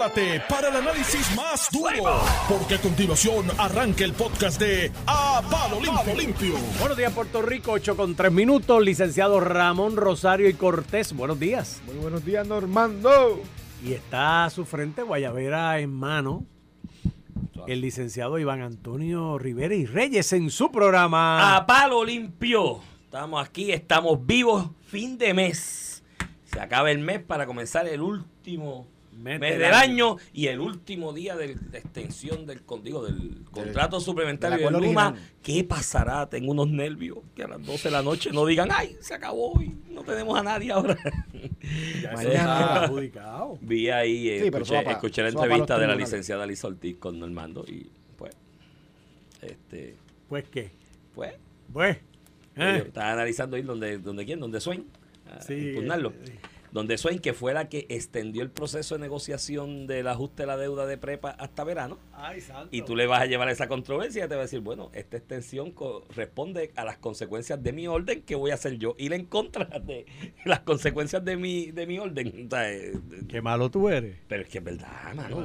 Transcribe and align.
prepárate 0.00 0.42
para 0.48 0.68
el 0.68 0.76
análisis 0.76 1.36
más 1.36 1.68
duro, 1.70 2.22
porque 2.48 2.76
a 2.76 2.80
continuación 2.80 3.46
arranca 3.58 4.02
el 4.04 4.14
podcast 4.14 4.58
de 4.58 4.90
A 5.06 5.42
Palo 5.50 5.78
Limpio. 5.78 6.14
Limpio. 6.14 6.54
Buenos 6.78 6.96
días, 6.96 7.12
Puerto 7.12 7.42
Rico, 7.42 7.72
8 7.72 7.96
con 7.96 8.14
3 8.14 8.32
minutos. 8.32 8.82
Licenciado 8.82 9.40
Ramón 9.40 9.96
Rosario 9.96 10.48
y 10.48 10.54
Cortés, 10.54 11.12
buenos 11.12 11.38
días. 11.38 11.82
Muy 11.86 11.96
buenos 11.96 12.24
días, 12.24 12.46
Normando. 12.46 13.42
Y 13.84 13.92
está 13.92 14.46
a 14.46 14.50
su 14.50 14.64
frente, 14.64 15.02
Guayavera 15.02 15.78
en 15.80 15.92
mano, 15.92 16.46
el 17.66 17.82
licenciado 17.82 18.38
Iván 18.38 18.62
Antonio 18.62 19.38
Rivera 19.38 19.74
y 19.74 19.84
Reyes 19.84 20.32
en 20.32 20.50
su 20.50 20.70
programa. 20.70 21.56
A 21.56 21.66
palo 21.66 22.04
limpio. 22.04 22.80
Estamos 23.04 23.46
aquí, 23.46 23.70
estamos 23.70 24.24
vivos, 24.24 24.70
fin 24.86 25.18
de 25.18 25.34
mes. 25.34 26.02
Se 26.44 26.58
acaba 26.58 26.90
el 26.90 27.00
mes 27.00 27.20
para 27.20 27.44
comenzar 27.44 27.86
el 27.86 28.00
último 28.00 28.86
mes, 29.20 29.40
del 29.40 29.72
año. 29.72 30.16
y 30.32 30.46
el 30.46 30.60
último 30.60 31.12
día 31.12 31.36
de, 31.36 31.52
extensión 31.72 32.46
del, 32.46 32.62
digo, 32.82 33.04
del 33.04 33.44
contrato 33.50 34.00
suplementario 34.00 34.70
de, 34.70 34.80
Luma. 34.80 35.14
¿Qué 35.42 35.64
pasará? 35.64 36.28
Tengo 36.28 36.52
unos 36.52 36.68
nervios 36.68 37.18
que 37.34 37.44
a 37.44 37.48
las 37.48 37.64
12 37.64 37.88
de 37.88 37.90
la 37.92 38.02
noche 38.02 38.30
no 38.32 38.46
digan, 38.46 38.68
ay, 38.72 38.96
se 39.00 39.14
acabó 39.14 39.60
y 39.60 39.74
no 39.90 40.02
tenemos 40.02 40.38
a 40.38 40.42
nadie 40.42 40.72
ahora. 40.72 40.96
Ya 42.02 42.12
está 42.18 42.84
adjudicado. 42.84 43.58
Vi 43.60 43.90
ahí, 43.90 44.28
eh, 44.28 44.46
escuché, 44.48 45.22
la 45.22 45.28
entrevista 45.28 45.78
de 45.78 45.86
la 45.86 45.94
licenciada 45.94 46.46
Liz 46.46 46.64
Ortiz 46.64 46.96
con 46.98 47.18
Normando 47.18 47.64
y 47.66 47.90
pues, 48.16 48.34
este... 49.42 49.96
¿Pues 50.28 50.44
qué? 50.48 50.70
Pues... 51.14 51.34
Pues... 51.72 51.98
¿eh? 52.56 52.84
Estaba 52.86 53.12
analizando 53.12 53.56
ahí 53.56 53.62
donde, 53.62 53.98
donde 53.98 54.24
quién, 54.24 54.40
donde 54.40 54.60
Swain. 54.60 54.86
Sí, 55.46 55.54
impugnarlo. 55.54 56.12
Eh, 56.24 56.38
donde 56.72 56.98
Swain, 56.98 57.18
que 57.18 57.32
fue 57.32 57.52
la 57.54 57.68
que 57.68 57.86
extendió 57.88 58.42
el 58.42 58.50
proceso 58.50 58.94
de 58.94 59.00
negociación 59.00 59.86
del 59.86 60.06
ajuste 60.06 60.44
de 60.44 60.46
la 60.46 60.56
deuda 60.56 60.86
de 60.86 60.98
prepa 60.98 61.30
hasta 61.30 61.64
verano, 61.64 61.98
y 62.70 62.82
tú 62.82 62.94
le 62.96 63.06
vas 63.06 63.22
a 63.22 63.26
llevar 63.26 63.48
esa 63.48 63.68
controversia 63.68 64.24
y 64.24 64.28
te 64.28 64.34
va 64.34 64.42
a 64.42 64.44
decir, 64.44 64.60
bueno, 64.60 64.90
esta 64.94 65.16
extensión 65.16 65.72
corresponde 65.72 66.70
a 66.76 66.84
las 66.84 66.98
consecuencias 66.98 67.62
de 67.62 67.72
mi 67.72 67.86
orden 67.88 68.22
que 68.22 68.34
voy 68.34 68.50
a 68.50 68.54
hacer 68.54 68.78
yo, 68.78 68.94
ir 68.98 69.12
en 69.12 69.26
contra 69.26 69.64
de 69.80 70.06
las 70.44 70.60
consecuencias 70.60 71.24
de 71.24 71.36
mi, 71.36 71.70
de 71.70 71.86
mi 71.86 71.98
orden. 71.98 72.48
Eh, 72.56 72.98
Qué 73.28 73.42
malo 73.42 73.70
tú 73.70 73.88
eres. 73.88 74.16
Pero 74.28 74.42
es 74.42 74.48
que 74.48 74.58
es 74.58 74.64
verdad, 74.64 75.14
mano. 75.14 75.44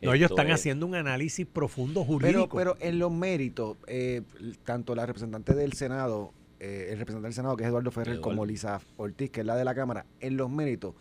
no, 0.00 0.14
ellos 0.14 0.30
están 0.30 0.50
haciendo 0.50 0.86
un 0.86 0.94
análisis 0.94 1.46
profundo 1.46 2.04
jurídico. 2.04 2.56
Pero, 2.56 2.76
en 2.80 2.98
los 2.98 3.10
méritos, 3.10 3.76
eh, 3.86 4.22
tanto 4.64 4.94
la 4.94 5.06
representante 5.06 5.54
del 5.54 5.72
Senado 5.72 6.32
eh, 6.62 6.92
el 6.92 6.98
representante 6.98 7.26
del 7.26 7.34
Senado, 7.34 7.56
que 7.56 7.64
es 7.64 7.68
Eduardo 7.68 7.90
Ferrer, 7.90 8.20
como 8.20 8.46
Lisa 8.46 8.80
Ortiz, 8.96 9.30
que 9.30 9.40
es 9.40 9.46
la 9.46 9.56
de 9.56 9.64
la 9.64 9.74
Cámara, 9.74 10.06
en 10.20 10.36
los 10.36 10.48
méritos, 10.48 10.94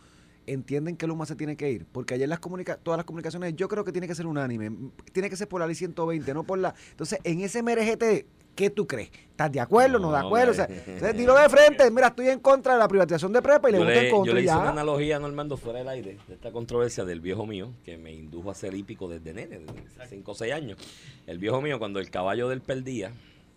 entienden 0.47 0.97
que 0.97 1.05
Luma 1.05 1.27
se 1.27 1.35
tiene 1.35 1.55
que 1.55 1.69
ir. 1.69 1.85
Porque 1.91 2.15
ayer 2.15 2.27
las 2.27 2.39
comunica 2.39 2.77
todas 2.77 2.97
las 2.97 3.05
comunicaciones, 3.05 3.55
yo 3.55 3.67
creo 3.67 3.83
que 3.83 3.91
tiene 3.91 4.07
que 4.07 4.15
ser 4.15 4.25
unánime. 4.25 4.71
Tiene 5.13 5.29
que 5.29 5.35
ser 5.35 5.47
por 5.47 5.61
la 5.61 5.67
ley 5.67 5.75
120, 5.75 6.33
no 6.33 6.43
por 6.43 6.57
la. 6.57 6.73
Entonces, 6.89 7.19
en 7.23 7.41
ese 7.41 7.61
MRGT, 7.61 8.25
¿qué 8.55 8.71
tú 8.71 8.87
crees? 8.87 9.11
¿Estás 9.29 9.51
de 9.51 9.59
acuerdo? 9.59 9.99
¿No, 9.99 10.11
de 10.11 10.17
acuerdo? 10.17 10.51
O 10.51 10.55
sea, 10.55 10.67
dilo 11.13 11.37
de 11.37 11.47
frente. 11.47 11.91
Mira, 11.91 12.07
estoy 12.07 12.29
en 12.29 12.39
contra 12.39 12.73
de 12.73 12.79
la 12.79 12.87
privatización 12.87 13.31
de 13.31 13.43
prepa 13.43 13.69
y 13.69 13.73
le 13.73 13.77
voté 13.77 14.07
en 14.07 14.11
contra. 14.15 14.31
Yo 14.31 14.33
le 14.33 14.41
hice 14.43 14.55
una 14.55 14.71
analogía, 14.71 15.19
Normando, 15.19 15.57
fuera 15.57 15.77
del 15.77 15.89
aire, 15.89 16.17
de 16.27 16.33
esta 16.33 16.51
controversia 16.51 17.05
del 17.05 17.21
viejo 17.21 17.45
mío, 17.45 17.71
que 17.85 17.97
me 17.97 18.11
indujo 18.11 18.49
a 18.49 18.55
ser 18.55 18.73
hípico 18.73 19.07
desde 19.07 19.31
nene, 19.33 19.59
desde 19.59 20.07
5 20.07 20.31
o 20.31 20.33
6 20.33 20.53
años. 20.53 20.79
El 21.27 21.37
viejo 21.37 21.61
mío, 21.61 21.77
cuando 21.77 21.99
el 21.99 22.09
caballo 22.09 22.49
del 22.49 22.61
perdía, 22.61 23.13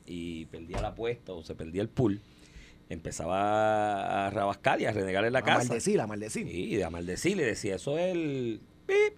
y 0.06 0.47
perdía 0.47 0.80
la 0.80 0.88
apuesta 0.88 1.33
o 1.33 1.42
se 1.42 1.55
perdía 1.55 1.83
el 1.83 1.88
pool, 1.88 2.20
empezaba 2.88 4.27
a 4.27 4.30
rabascar 4.30 4.80
y 4.80 4.86
a 4.86 4.92
renegar 4.92 5.24
en 5.24 5.33
la 5.33 5.42
casa. 5.42 5.60
A 5.60 5.64
maldecir, 5.64 6.00
a 6.00 6.06
maldecir. 6.06 6.48
Sí, 6.48 6.83
a 6.83 6.91
maldecir. 6.91 7.36
Le 7.36 7.44
decía, 7.44 7.77
eso 7.77 7.98
es 7.98 8.12
el 8.12 8.60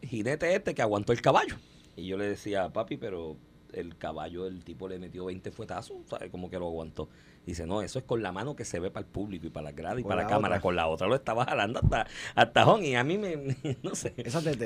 jinete 0.03 0.55
este 0.55 0.75
que 0.75 0.83
aguantó 0.83 1.13
el 1.13 1.21
caballo. 1.21 1.57
Y 1.97 2.07
yo 2.07 2.17
le 2.17 2.29
decía, 2.29 2.73
papi, 2.73 2.97
pero 2.97 3.37
el 3.77 3.97
caballo, 3.97 4.47
el 4.47 4.65
tipo 4.65 4.89
le 4.89 4.99
metió 4.99 5.27
20 5.27 5.51
fuetazos, 5.51 5.99
¿sabes? 6.09 6.31
Como 6.31 6.51
que 6.51 6.59
lo 6.59 6.67
aguantó. 6.67 7.09
Dice, 7.47 7.65
no, 7.65 7.81
eso 7.81 8.01
es 8.01 8.05
con 8.05 8.25
la 8.25 8.33
mano 8.33 8.57
que 8.57 8.65
se 8.65 8.81
ve 8.81 8.91
para 8.91 9.07
el 9.07 9.13
público 9.13 9.47
y 9.47 9.51
para 9.51 9.67
la 9.67 9.73
grada 9.73 10.01
y 10.01 10.03
para 10.03 10.23
la, 10.23 10.29
cámara. 10.29 10.61
Con 10.61 10.75
la 10.75 10.89
otra 10.89 11.07
lo 11.07 11.15
estaba 11.15 11.45
jalando 11.45 11.79
hasta, 11.81 12.09
hasta 12.35 12.81
Y 12.83 12.97
a 12.97 13.05
mí 13.05 13.19
me, 13.19 13.57
no 13.85 13.95
sé, 13.95 14.15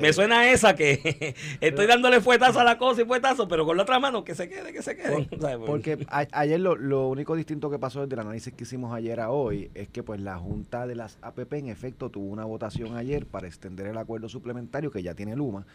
me 0.01 0.11
suena 0.11 0.49
esa 0.49 0.75
que 0.75 1.35
estoy 1.61 1.85
dándole 1.85 2.21
fuetazo 2.21 2.59
a 2.59 2.63
la 2.63 2.79
cosa 2.79 3.03
y 3.03 3.05
fuetazo, 3.05 3.47
pero 3.47 3.67
con 3.67 3.77
la 3.77 3.83
otra 3.83 3.99
mano 3.99 4.23
que 4.23 4.33
se 4.33 4.49
quede, 4.49 4.73
que 4.73 4.81
se 4.81 4.97
quede. 4.97 5.27
porque 5.67 6.07
ayer 6.31 6.59
lo, 6.59 6.75
lo, 6.75 7.07
único 7.07 7.35
distinto 7.35 7.69
que 7.69 7.77
pasó 7.77 8.01
desde 8.01 8.15
el 8.15 8.21
análisis 8.21 8.51
que 8.51 8.63
hicimos 8.63 8.95
ayer 8.95 9.19
a 9.19 9.29
hoy 9.29 9.69
es 9.75 9.87
que 9.87 10.01
pues 10.01 10.19
la 10.19 10.39
Junta 10.39 10.87
de 10.87 10.95
las 10.95 11.19
APP 11.21 11.53
en 11.53 11.67
efecto 11.67 12.09
tuvo 12.09 12.31
una 12.31 12.45
votación 12.45 12.97
ayer 12.97 13.27
para 13.27 13.45
extender 13.45 13.85
el 13.85 13.97
acuerdo 13.99 14.27
suplementario 14.27 14.89
que 14.89 15.03
ya 15.03 15.13
tiene 15.13 15.35
Luma, 15.35 15.67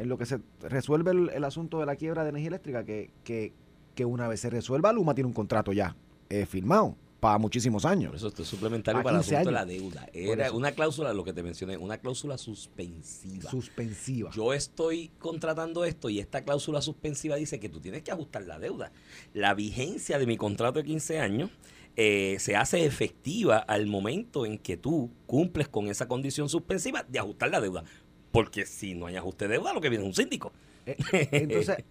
en 0.00 0.08
lo 0.08 0.18
que 0.18 0.26
se 0.26 0.40
resuelve 0.62 1.10
el, 1.10 1.44
asunto 1.44 1.80
de 1.80 1.86
la 1.86 1.96
quiebra 1.96 2.24
de 2.24 2.30
energía 2.30 2.48
eléctrica, 2.48 2.84
que, 2.84 3.10
que, 3.24 3.52
que 3.94 4.04
una 4.04 4.28
vez 4.28 4.40
se 4.40 4.50
resuelva, 4.50 4.92
Luma 4.92 5.14
tiene 5.14 5.28
un 5.28 5.34
contrato 5.34 5.72
ya 5.72 5.96
eh, 6.28 6.46
firmado 6.46 6.96
para 7.20 7.38
muchísimos 7.38 7.84
años. 7.84 8.14
eso 8.14 8.28
es 8.28 8.48
suplementario 8.48 9.02
para 9.02 9.16
el 9.16 9.20
asunto 9.20 9.44
de 9.44 9.52
la 9.52 9.66
deuda. 9.66 10.08
Era 10.12 10.50
una 10.52 10.72
cláusula, 10.72 11.12
lo 11.12 11.22
que 11.22 11.32
te 11.32 11.42
mencioné, 11.42 11.76
una 11.76 11.98
cláusula 11.98 12.38
suspensiva. 12.38 13.50
Suspensiva. 13.50 14.30
Yo 14.30 14.54
estoy 14.54 15.10
contratando 15.18 15.84
esto 15.84 16.08
y 16.08 16.18
esta 16.18 16.42
cláusula 16.42 16.80
suspensiva 16.80 17.36
dice 17.36 17.60
que 17.60 17.68
tú 17.68 17.80
tienes 17.80 18.02
que 18.02 18.10
ajustar 18.10 18.42
la 18.44 18.58
deuda. 18.58 18.90
La 19.34 19.54
vigencia 19.54 20.18
de 20.18 20.26
mi 20.26 20.36
contrato 20.38 20.78
de 20.78 20.86
15 20.86 21.20
años 21.20 21.50
eh, 21.96 22.36
se 22.40 22.56
hace 22.56 22.86
efectiva 22.86 23.58
al 23.58 23.86
momento 23.86 24.46
en 24.46 24.56
que 24.58 24.76
tú 24.76 25.10
cumples 25.26 25.68
con 25.68 25.88
esa 25.88 26.08
condición 26.08 26.48
suspensiva 26.48 27.04
de 27.06 27.18
ajustar 27.18 27.50
la 27.50 27.60
deuda. 27.60 27.84
Porque 28.32 28.66
si 28.66 28.94
no 28.94 29.06
hay 29.06 29.16
ajuste 29.16 29.48
de 29.48 29.54
deuda, 29.54 29.72
lo 29.72 29.80
que 29.80 29.88
viene 29.88 30.04
es 30.04 30.08
un 30.08 30.14
síndico. 30.14 30.52
Eh, 30.86 30.96
entonces, 31.32 31.84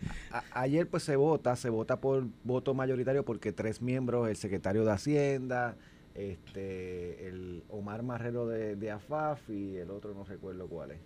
ayer 0.52 0.88
pues 0.88 1.04
se 1.04 1.16
vota, 1.16 1.56
se 1.56 1.70
vota 1.70 2.00
por 2.00 2.26
voto 2.44 2.74
mayoritario 2.74 3.24
porque 3.24 3.52
tres 3.52 3.82
miembros, 3.82 4.30
el 4.30 4.36
secretario 4.36 4.84
de 4.84 4.92
Hacienda, 4.92 5.76
este, 6.16 7.28
el 7.28 7.64
Omar 7.70 8.04
Marrero 8.04 8.48
de, 8.48 8.92
AFAF 8.92 9.50
y 9.50 9.78
el 9.78 9.92
otro 9.92 10.14
no 10.14 10.24
recuerdo 10.24 10.68
cuál 10.68 10.92
es, 10.92 11.00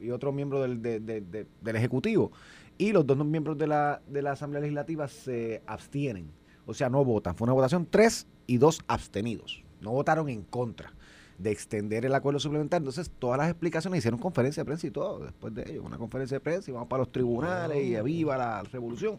y 0.00 0.10
otro 0.10 0.32
miembro 0.32 0.62
del, 0.62 0.80
del 0.80 1.76
Ejecutivo, 1.76 2.32
y 2.78 2.92
los 2.92 3.06
dos 3.06 3.18
miembros 3.24 3.58
de 3.58 3.66
la, 3.66 4.00
de 4.08 4.22
la 4.22 4.32
Asamblea 4.32 4.62
Legislativa 4.62 5.06
se 5.08 5.62
abstienen, 5.66 6.30
o 6.66 6.74
sea, 6.74 6.88
no 6.88 7.04
votan. 7.04 7.36
Fue 7.36 7.44
una 7.44 7.52
votación 7.52 7.86
tres 7.88 8.26
y 8.46 8.56
dos 8.58 8.80
abstenidos, 8.86 9.62
no 9.80 9.92
votaron 9.92 10.28
en 10.28 10.42
contra 10.42 10.92
de 11.38 11.50
extender 11.50 12.04
el 12.04 12.14
acuerdo 12.14 12.38
suplementario. 12.40 12.82
Entonces, 12.88 13.12
todas 13.18 13.38
las 13.38 13.48
explicaciones 13.48 13.98
hicieron 13.98 14.20
conferencia 14.20 14.62
de 14.62 14.64
prensa 14.66 14.86
y 14.86 14.90
todo 14.90 15.20
después 15.20 15.54
de 15.54 15.62
ello. 15.70 15.82
Una 15.82 15.98
conferencia 15.98 16.36
de 16.36 16.40
prensa 16.40 16.70
y 16.70 16.74
vamos 16.74 16.88
para 16.88 17.02
los 17.02 17.12
tribunales 17.12 17.84
y 17.84 18.00
viva 18.02 18.36
la 18.36 18.62
revolución. 18.62 19.18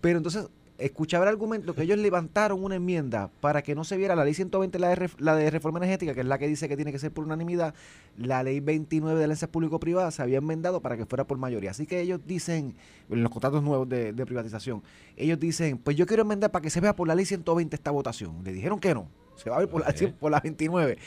Pero 0.00 0.18
entonces, 0.18 0.48
escuchaba 0.78 1.24
el 1.24 1.28
argumento 1.28 1.74
que 1.74 1.82
ellos 1.82 1.98
levantaron 1.98 2.62
una 2.62 2.76
enmienda 2.76 3.30
para 3.40 3.62
que 3.62 3.74
no 3.74 3.84
se 3.84 3.96
viera 3.96 4.16
la 4.16 4.24
ley 4.24 4.34
120, 4.34 4.78
la 4.78 4.88
de, 4.88 5.10
la 5.18 5.36
de 5.36 5.50
reforma 5.50 5.78
energética, 5.78 6.14
que 6.14 6.20
es 6.20 6.26
la 6.26 6.38
que 6.38 6.48
dice 6.48 6.68
que 6.68 6.76
tiene 6.76 6.92
que 6.92 6.98
ser 6.98 7.12
por 7.12 7.24
unanimidad, 7.24 7.74
la 8.16 8.42
ley 8.42 8.60
29 8.60 9.16
de 9.18 9.24
alianzas 9.24 9.48
público-privadas 9.48 10.16
se 10.16 10.22
había 10.22 10.38
enmendado 10.38 10.80
para 10.80 10.96
que 10.96 11.06
fuera 11.06 11.24
por 11.26 11.38
mayoría. 11.38 11.70
Así 11.70 11.86
que 11.86 12.00
ellos 12.00 12.20
dicen, 12.26 12.74
en 13.08 13.22
los 13.22 13.30
contratos 13.30 13.62
nuevos 13.62 13.88
de, 13.88 14.12
de 14.12 14.26
privatización, 14.26 14.82
ellos 15.16 15.38
dicen, 15.38 15.78
pues 15.78 15.96
yo 15.96 16.06
quiero 16.06 16.22
enmendar 16.22 16.50
para 16.50 16.62
que 16.62 16.70
se 16.70 16.80
vea 16.80 16.96
por 16.96 17.06
la 17.06 17.14
ley 17.14 17.24
120 17.24 17.74
esta 17.74 17.90
votación. 17.90 18.42
Le 18.44 18.52
dijeron 18.52 18.80
que 18.80 18.94
no 18.94 19.08
se 19.36 19.50
va 19.50 19.56
a 19.56 19.58
ver 19.60 19.68
por, 19.68 19.80
la, 19.80 19.94
por 20.18 20.30
la 20.30 20.40
29. 20.40 20.98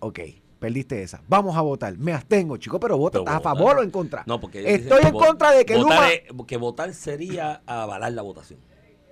Ok, 0.00 0.20
perdiste 0.58 1.02
esa. 1.02 1.22
Vamos 1.28 1.56
a 1.56 1.60
votar. 1.60 1.96
Me 1.98 2.12
abstengo, 2.12 2.56
chico, 2.56 2.78
pero 2.78 2.96
vota. 2.98 3.18
¿Estás 3.18 3.36
a 3.36 3.40
favor 3.40 3.78
o 3.78 3.82
en 3.82 3.90
contra? 3.90 4.24
No, 4.26 4.40
porque 4.40 4.74
estoy 4.74 5.02
en 5.04 5.12
contra 5.12 5.52
de 5.52 5.64
que 5.64 5.76
votar 5.76 6.10
que 6.46 6.56
votar 6.56 6.94
sería 6.94 7.62
avalar 7.66 8.12
la 8.12 8.22
votación. 8.22 8.60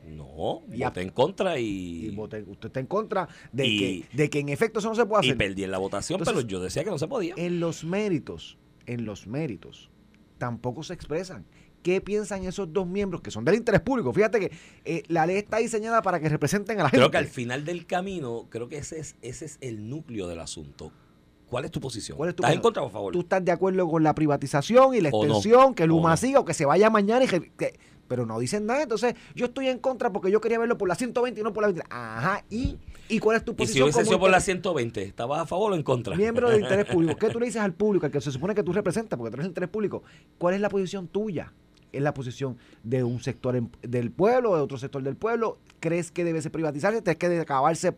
No, 0.07 0.63
y 0.73 0.85
voté 0.85 1.03
en 1.03 1.11
contra 1.11 1.59
y. 1.59 2.17
usted 2.17 2.67
está 2.69 2.81
en 2.81 2.87
contra 2.87 3.29
de, 3.53 3.65
que, 3.65 4.05
de 4.13 4.31
que 4.31 4.39
en 4.39 4.49
efecto 4.51 4.79
eso 4.79 4.89
no 4.89 4.95
se 4.95 5.05
puede 5.05 5.21
hacer. 5.21 5.35
Y 5.35 5.39
perdí 5.39 5.65
en 5.65 5.73
la 5.73 5.79
votación, 5.79 6.21
pero 6.25 6.41
yo 6.43 6.61
decía 6.61 6.85
que 6.85 6.91
no 6.91 6.99
se 6.99 7.09
podía. 7.09 7.35
En 7.37 7.59
los 7.59 7.85
méritos, 7.85 8.57
en 8.87 9.05
los 9.05 9.27
méritos, 9.27 9.91
tampoco 10.39 10.85
se 10.85 10.95
expresan. 10.95 11.45
¿Qué 11.87 12.01
piensan 12.01 12.45
esos 12.45 12.73
dos 12.73 12.85
miembros 12.85 13.21
que 13.21 13.31
son 13.31 13.45
del 13.45 13.55
interés 13.55 13.81
público? 13.81 14.13
Fíjate 14.13 14.41
que 14.41 14.51
eh, 14.85 15.05
la 15.07 15.25
ley 15.25 15.37
está 15.37 15.59
diseñada 15.59 16.03
para 16.03 16.19
que 16.19 16.29
representen 16.29 16.81
a 16.81 16.83
la 16.83 16.89
gente. 16.89 16.99
Creo 16.99 17.13
que 17.13 17.17
al 17.19 17.29
final 17.29 17.65
del 17.65 17.87
camino, 17.87 18.47
creo 18.51 18.69
que 18.69 18.79
ese 18.79 18.99
es, 18.99 19.15
ese 19.23 19.45
es 19.45 19.59
el 19.61 19.89
núcleo 19.89 20.27
del 20.27 20.41
asunto. 20.41 20.91
¿Cuál 21.49 21.65
es 21.65 21.71
tu 21.71 21.81
posición? 21.81 22.19
¿Estás 22.29 22.53
en 22.53 22.61
contra 22.61 22.83
o 22.83 22.89
a 22.89 22.91
favor? 22.91 23.13
¿Tú 23.13 23.21
estás 23.21 23.45
de 23.45 23.53
acuerdo 23.53 23.89
con 23.89 24.03
la 24.03 24.17
privatización 24.17 24.97
y 24.97 25.01
la 25.01 25.11
extensión, 25.11 25.77
que 25.77 25.87
Luma 25.87 26.17
siga 26.17 26.41
o 26.41 26.45
que 26.45 26.55
se 26.55 26.65
vaya 26.65 26.91
mañana 26.91 27.25
y 27.25 27.29
que, 27.29 27.79
pero 28.09 28.27
no 28.27 28.41
dicen 28.41 28.67
nada. 28.67 28.83
Entonces, 28.83 29.15
yo 29.37 29.47
estoy 29.47 29.69
en 29.69 29.79
contra 29.79 30.13
porque 30.13 30.33
yo 30.33 30.41
quería 30.41 30.59
verlo 30.59 30.77
por 30.77 30.89
la 30.89 30.97
120 30.97 31.41
y 31.41 31.45
no 31.45 31.53
por 31.53 31.63
la 31.63 31.69
20. 31.69 31.85
Ajá, 31.89 32.45
¿y, 32.51 32.79
¿y 33.09 33.21
cuál 33.21 33.37
es 33.37 33.45
tu 33.45 33.55
posición? 33.55 33.89
¿Y 33.89 33.93
si 33.93 33.99
hubiese 33.99 34.09
sido 34.09 34.19
por 34.19 34.31
la 34.31 34.41
120, 34.41 35.03
estabas 35.05 35.39
a 35.39 35.47
favor 35.47 35.71
o 35.71 35.77
en 35.77 35.85
contra? 35.85 36.17
Miembro 36.17 36.51
del 36.51 36.63
interés 36.63 36.87
público. 36.87 37.17
¿Qué 37.17 37.31
tú 37.31 37.39
le 37.39 37.47
dices 37.47 37.63
al 37.63 37.75
público, 37.75 38.07
al 38.07 38.11
que 38.11 38.21
se 38.21 38.33
supone 38.33 38.57
que 38.57 38.65
tú 38.65 38.73
representas, 38.73 39.17
porque 39.17 39.31
tú 39.31 39.37
eres 39.37 39.45
el 39.45 39.51
interés 39.51 39.71
público? 39.71 40.03
¿Cuál 40.37 40.57
es 40.57 40.61
la 40.61 40.69
posición 40.69 41.07
tuya? 41.07 41.53
Es 41.97 42.03
la 42.03 42.15
posición 42.15 42.57
de 42.83 43.03
un 43.05 43.21
sector 43.21 43.61
del 43.83 44.11
pueblo, 44.11 44.55
de 44.57 44.63
otro 44.63 44.79
sector 44.79 45.03
del 45.03 45.17
pueblo? 45.17 45.59
¿Crees 45.81 46.11
que 46.11 46.25
debe 46.25 46.41
ser 46.43 46.53
privatizarse? 46.53 47.03
¿Crees 47.03 47.19
que 47.19 47.29
debe 47.29 47.43
acabarse 47.43 47.97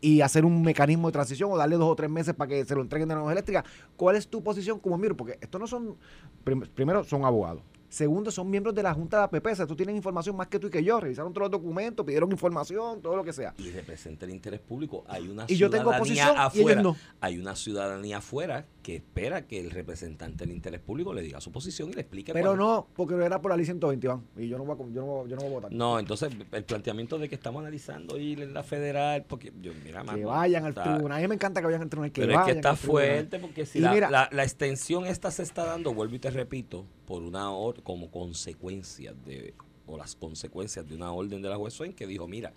y 0.00 0.20
hacer 0.20 0.44
un 0.44 0.60
mecanismo 0.62 1.08
de 1.08 1.12
transición 1.12 1.50
o 1.50 1.56
darle 1.56 1.76
dos 1.76 1.88
o 1.90 1.96
tres 1.96 2.10
meses 2.10 2.34
para 2.34 2.48
que 2.48 2.64
se 2.64 2.74
lo 2.74 2.82
entreguen 2.82 3.08
de 3.08 3.14
la 3.14 3.20
energía 3.20 3.32
eléctrica. 3.32 3.64
¿Cuál 3.96 4.16
es 4.16 4.28
tu 4.28 4.42
posición 4.42 4.78
como 4.78 4.98
miembro? 4.98 5.16
Porque 5.16 5.38
estos 5.40 5.58
no 5.58 5.66
son, 5.66 5.96
prim- 6.42 6.66
primero, 6.74 7.04
son 7.04 7.24
abogados. 7.24 7.62
Segundo, 7.88 8.30
son 8.30 8.50
miembros 8.50 8.74
de 8.74 8.82
la 8.82 8.92
Junta 8.92 9.28
de. 9.28 9.38
O 9.38 9.54
sea, 9.54 9.66
tú 9.66 9.76
tienes 9.76 9.94
información 9.96 10.36
más 10.36 10.48
que 10.48 10.58
tú 10.58 10.66
y 10.66 10.70
que 10.70 10.82
yo. 10.84 10.98
Revisaron 11.00 11.32
todos 11.32 11.44
los 11.48 11.52
documentos, 11.52 12.04
pidieron 12.04 12.30
información, 12.32 13.00
todo 13.00 13.14
lo 13.16 13.22
que 13.24 13.32
sea. 13.32 13.54
y 13.56 13.70
representa 13.70 14.26
el 14.26 14.32
interés 14.32 14.60
público. 14.60 15.04
Hay 15.08 15.28
una 15.28 15.44
Y 15.48 15.54
yo 15.56 15.70
tengo 15.70 15.84
ciudadanía 15.92 15.98
posición 16.00 16.36
y 16.36 16.40
afuera. 16.40 16.80
ellos 16.80 16.82
no. 16.82 16.96
Hay 17.20 17.38
una 17.38 17.54
ciudadanía 17.56 18.18
afuera 18.18 18.66
que 18.84 18.96
espera 18.96 19.46
que 19.48 19.58
el 19.58 19.70
representante 19.72 20.44
del 20.44 20.54
interés 20.54 20.78
público 20.78 21.12
le 21.14 21.22
diga 21.22 21.40
su 21.40 21.50
posición 21.50 21.88
y 21.90 21.94
le 21.94 22.02
explique. 22.02 22.32
Pero 22.32 22.54
no, 22.54 22.86
porque 22.94 23.14
era 23.16 23.40
por 23.40 23.50
la 23.50 23.56
ley 23.56 23.64
120, 23.64 24.06
Iván. 24.06 24.22
Y 24.36 24.46
yo 24.46 24.58
no 24.58 24.64
voy 24.64 24.76
a, 24.76 24.92
yo 24.94 25.00
no 25.04 25.26
yo 25.26 25.34
no 25.36 25.42
voy 25.42 25.50
a 25.50 25.54
votar. 25.54 25.72
No, 25.72 25.98
entonces 25.98 26.30
el 26.52 26.64
planteamiento 26.64 27.18
de 27.18 27.28
que 27.28 27.34
estamos 27.34 27.60
analizando 27.60 28.18
ir 28.18 28.42
en 28.42 28.52
la 28.54 28.62
federal, 28.62 29.24
porque 29.26 29.52
yo, 29.60 29.72
mira, 29.84 30.04
que 30.04 30.24
vayan 30.24 30.64
al 30.66 30.74
tribunal. 30.74 31.18
A 31.18 31.20
mí 31.22 31.28
me 31.28 31.34
encanta 31.34 31.60
que 31.60 31.66
vayan 31.66 31.82
al 31.82 31.88
tribunal. 31.88 32.12
Que 32.12 32.20
Pero 32.20 32.38
es 32.38 32.44
que 32.44 32.52
está 32.52 32.76
fuerte 32.76 33.38
porque 33.40 33.66
si 33.66 33.80
la, 33.80 33.92
mira- 33.92 34.10
la- 34.10 34.28
la 34.30 34.42
extensión 34.44 35.06
esta 35.06 35.30
se 35.30 35.42
está 35.42 35.64
dando, 35.64 35.92
vuelvo 35.94 36.14
y 36.14 36.18
te 36.18 36.30
repito, 36.30 36.84
por 37.06 37.22
una 37.22 37.50
or- 37.50 37.82
como 37.82 38.10
consecuencia 38.10 39.14
de, 39.24 39.54
o 39.86 39.96
las 39.96 40.14
consecuencias 40.14 40.86
de 40.88 40.94
una 40.94 41.10
orden 41.10 41.40
de 41.40 41.48
la 41.48 41.56
juez 41.56 41.78
que 41.96 42.06
dijo, 42.06 42.28
mira, 42.28 42.52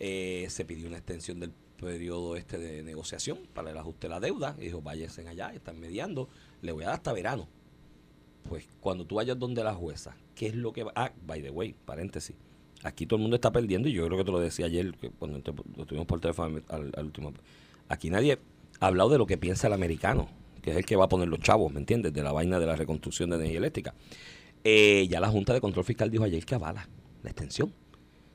eh, 0.00 0.46
se 0.48 0.64
pidió 0.64 0.88
una 0.88 0.96
extensión 0.96 1.38
del 1.38 1.52
periodo 1.82 2.36
este 2.36 2.58
de 2.58 2.82
negociación 2.82 3.38
para 3.52 3.70
el 3.70 3.76
ajuste 3.78 4.06
de 4.06 4.14
la 4.14 4.20
deuda, 4.20 4.56
y 4.58 4.64
dijo, 4.64 4.80
váyanse 4.80 5.26
allá, 5.28 5.52
están 5.52 5.78
mediando, 5.78 6.28
le 6.62 6.72
voy 6.72 6.84
a 6.84 6.86
dar 6.86 6.94
hasta 6.94 7.12
verano. 7.12 7.48
Pues 8.48 8.66
cuando 8.80 9.04
tú 9.04 9.16
vayas 9.16 9.38
donde 9.38 9.62
la 9.62 9.74
jueza, 9.74 10.16
¿qué 10.34 10.46
es 10.46 10.54
lo 10.54 10.72
que 10.72 10.84
va? 10.84 10.92
Ah, 10.94 11.12
by 11.26 11.42
the 11.42 11.50
way, 11.50 11.74
paréntesis. 11.84 12.34
Aquí 12.82 13.06
todo 13.06 13.16
el 13.16 13.22
mundo 13.22 13.36
está 13.36 13.52
perdiendo 13.52 13.88
y 13.88 13.92
yo 13.92 14.06
creo 14.06 14.18
que 14.18 14.24
te 14.24 14.32
lo 14.32 14.40
decía 14.40 14.66
ayer 14.66 14.92
que 14.96 15.10
cuando 15.10 15.38
entré- 15.38 15.54
lo 15.76 15.86
tuvimos 15.86 16.06
por 16.06 16.20
teléfono 16.20 16.60
al, 16.68 16.92
al 16.96 17.04
último. 17.04 17.32
Aquí 17.88 18.10
nadie 18.10 18.38
ha 18.80 18.86
hablado 18.86 19.10
de 19.10 19.18
lo 19.18 19.26
que 19.26 19.38
piensa 19.38 19.68
el 19.68 19.72
americano, 19.72 20.28
que 20.62 20.72
es 20.72 20.76
el 20.76 20.84
que 20.84 20.96
va 20.96 21.04
a 21.04 21.08
poner 21.08 21.28
los 21.28 21.38
chavos, 21.38 21.72
¿me 21.72 21.78
entiendes? 21.78 22.12
De 22.12 22.22
la 22.22 22.32
vaina 22.32 22.58
de 22.58 22.66
la 22.66 22.74
reconstrucción 22.74 23.30
de 23.30 23.36
energía 23.36 23.58
eléctrica. 23.58 23.94
Eh, 24.64 25.06
ya 25.08 25.20
la 25.20 25.28
Junta 25.28 25.52
de 25.52 25.60
Control 25.60 25.84
Fiscal 25.84 26.10
dijo 26.10 26.24
ayer 26.24 26.44
que 26.44 26.54
avala 26.56 26.88
la 27.22 27.30
extensión. 27.30 27.72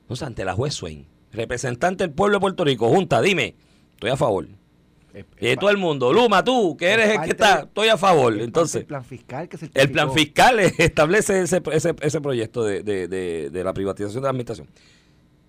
Entonces, 0.02 0.26
ante 0.26 0.44
la 0.44 0.54
juez 0.54 0.72
Swain, 0.72 1.06
representante 1.32 2.04
del 2.04 2.12
pueblo 2.12 2.36
de 2.36 2.40
Puerto 2.40 2.64
Rico, 2.64 2.88
Junta, 2.88 3.20
dime, 3.20 3.54
estoy 3.94 4.10
a 4.10 4.16
favor. 4.16 4.46
Es- 5.14 5.24
Y 5.40 5.46
es 5.48 5.58
todo 5.58 5.70
el 5.70 5.78
mundo, 5.78 6.12
Luma, 6.12 6.44
tú, 6.44 6.76
que 6.76 6.86
eres 6.90 7.10
el 7.10 7.20
que 7.22 7.30
está, 7.30 7.60
estoy 7.60 7.88
a 7.88 7.96
favor. 7.96 8.38
Entonces, 8.40 8.80
del 8.80 8.86
plan 8.86 9.04
fiscal 9.04 9.48
que 9.48 9.56
se 9.56 9.70
el 9.74 9.90
plan 9.90 10.12
fiscal 10.12 10.58
establece 10.78 11.40
ese, 11.42 11.62
ese, 11.72 11.94
ese 12.00 12.20
proyecto 12.20 12.62
de, 12.64 12.82
de, 12.82 13.08
de, 13.08 13.50
de 13.50 13.64
la 13.64 13.72
privatización 13.72 14.22
de 14.22 14.26
la 14.26 14.30
administración. 14.30 14.68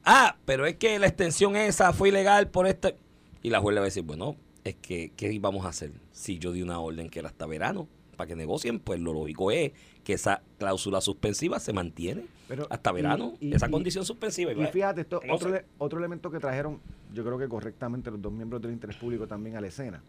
Ah, 0.05 0.37
pero 0.45 0.65
es 0.65 0.75
que 0.77 0.97
la 0.97 1.07
extensión 1.07 1.55
esa 1.55 1.93
fue 1.93 2.09
ilegal 2.09 2.47
por 2.49 2.67
este... 2.67 2.95
Y 3.43 3.49
la 3.49 3.59
juez 3.59 3.73
le 3.75 3.81
va 3.81 3.85
a 3.85 3.89
decir, 3.91 4.03
bueno, 4.03 4.35
es 4.63 4.75
que, 4.75 5.11
¿qué 5.15 5.31
íbamos 5.31 5.65
a 5.65 5.69
hacer? 5.69 5.91
Si 6.11 6.39
yo 6.39 6.51
di 6.51 6.61
una 6.61 6.79
orden 6.79 7.09
que 7.09 7.19
era 7.19 7.27
hasta 7.29 7.45
verano 7.45 7.87
para 8.19 8.27
que 8.27 8.35
negocien, 8.35 8.79
pues 8.79 8.99
lo 8.99 9.13
lógico 9.13 9.49
es 9.49 9.71
que 10.03 10.11
esa 10.11 10.41
cláusula 10.57 10.99
suspensiva 10.99 11.57
se 11.57 11.71
mantiene 11.71 12.25
Pero- 12.49 12.67
hasta 12.69 12.91
verano, 12.91 13.35
y- 13.39 13.53
esa 13.55 13.67
y- 13.67 13.71
condición 13.71 14.03
suspensiva. 14.03 14.51
Y 14.51 14.65
fíjate, 14.67 15.01
esto, 15.01 15.21
otro, 15.31 15.57
otro 15.77 15.99
elemento 15.99 16.29
que 16.29 16.37
trajeron, 16.39 16.81
yo 17.13 17.23
creo 17.23 17.37
que 17.37 17.47
correctamente 17.47 18.11
los 18.11 18.21
dos 18.21 18.33
miembros 18.33 18.61
del 18.61 18.73
interés 18.73 18.97
público 18.97 19.25
también 19.25 19.55
a 19.55 19.61
la 19.61 19.67
escena. 19.67 20.03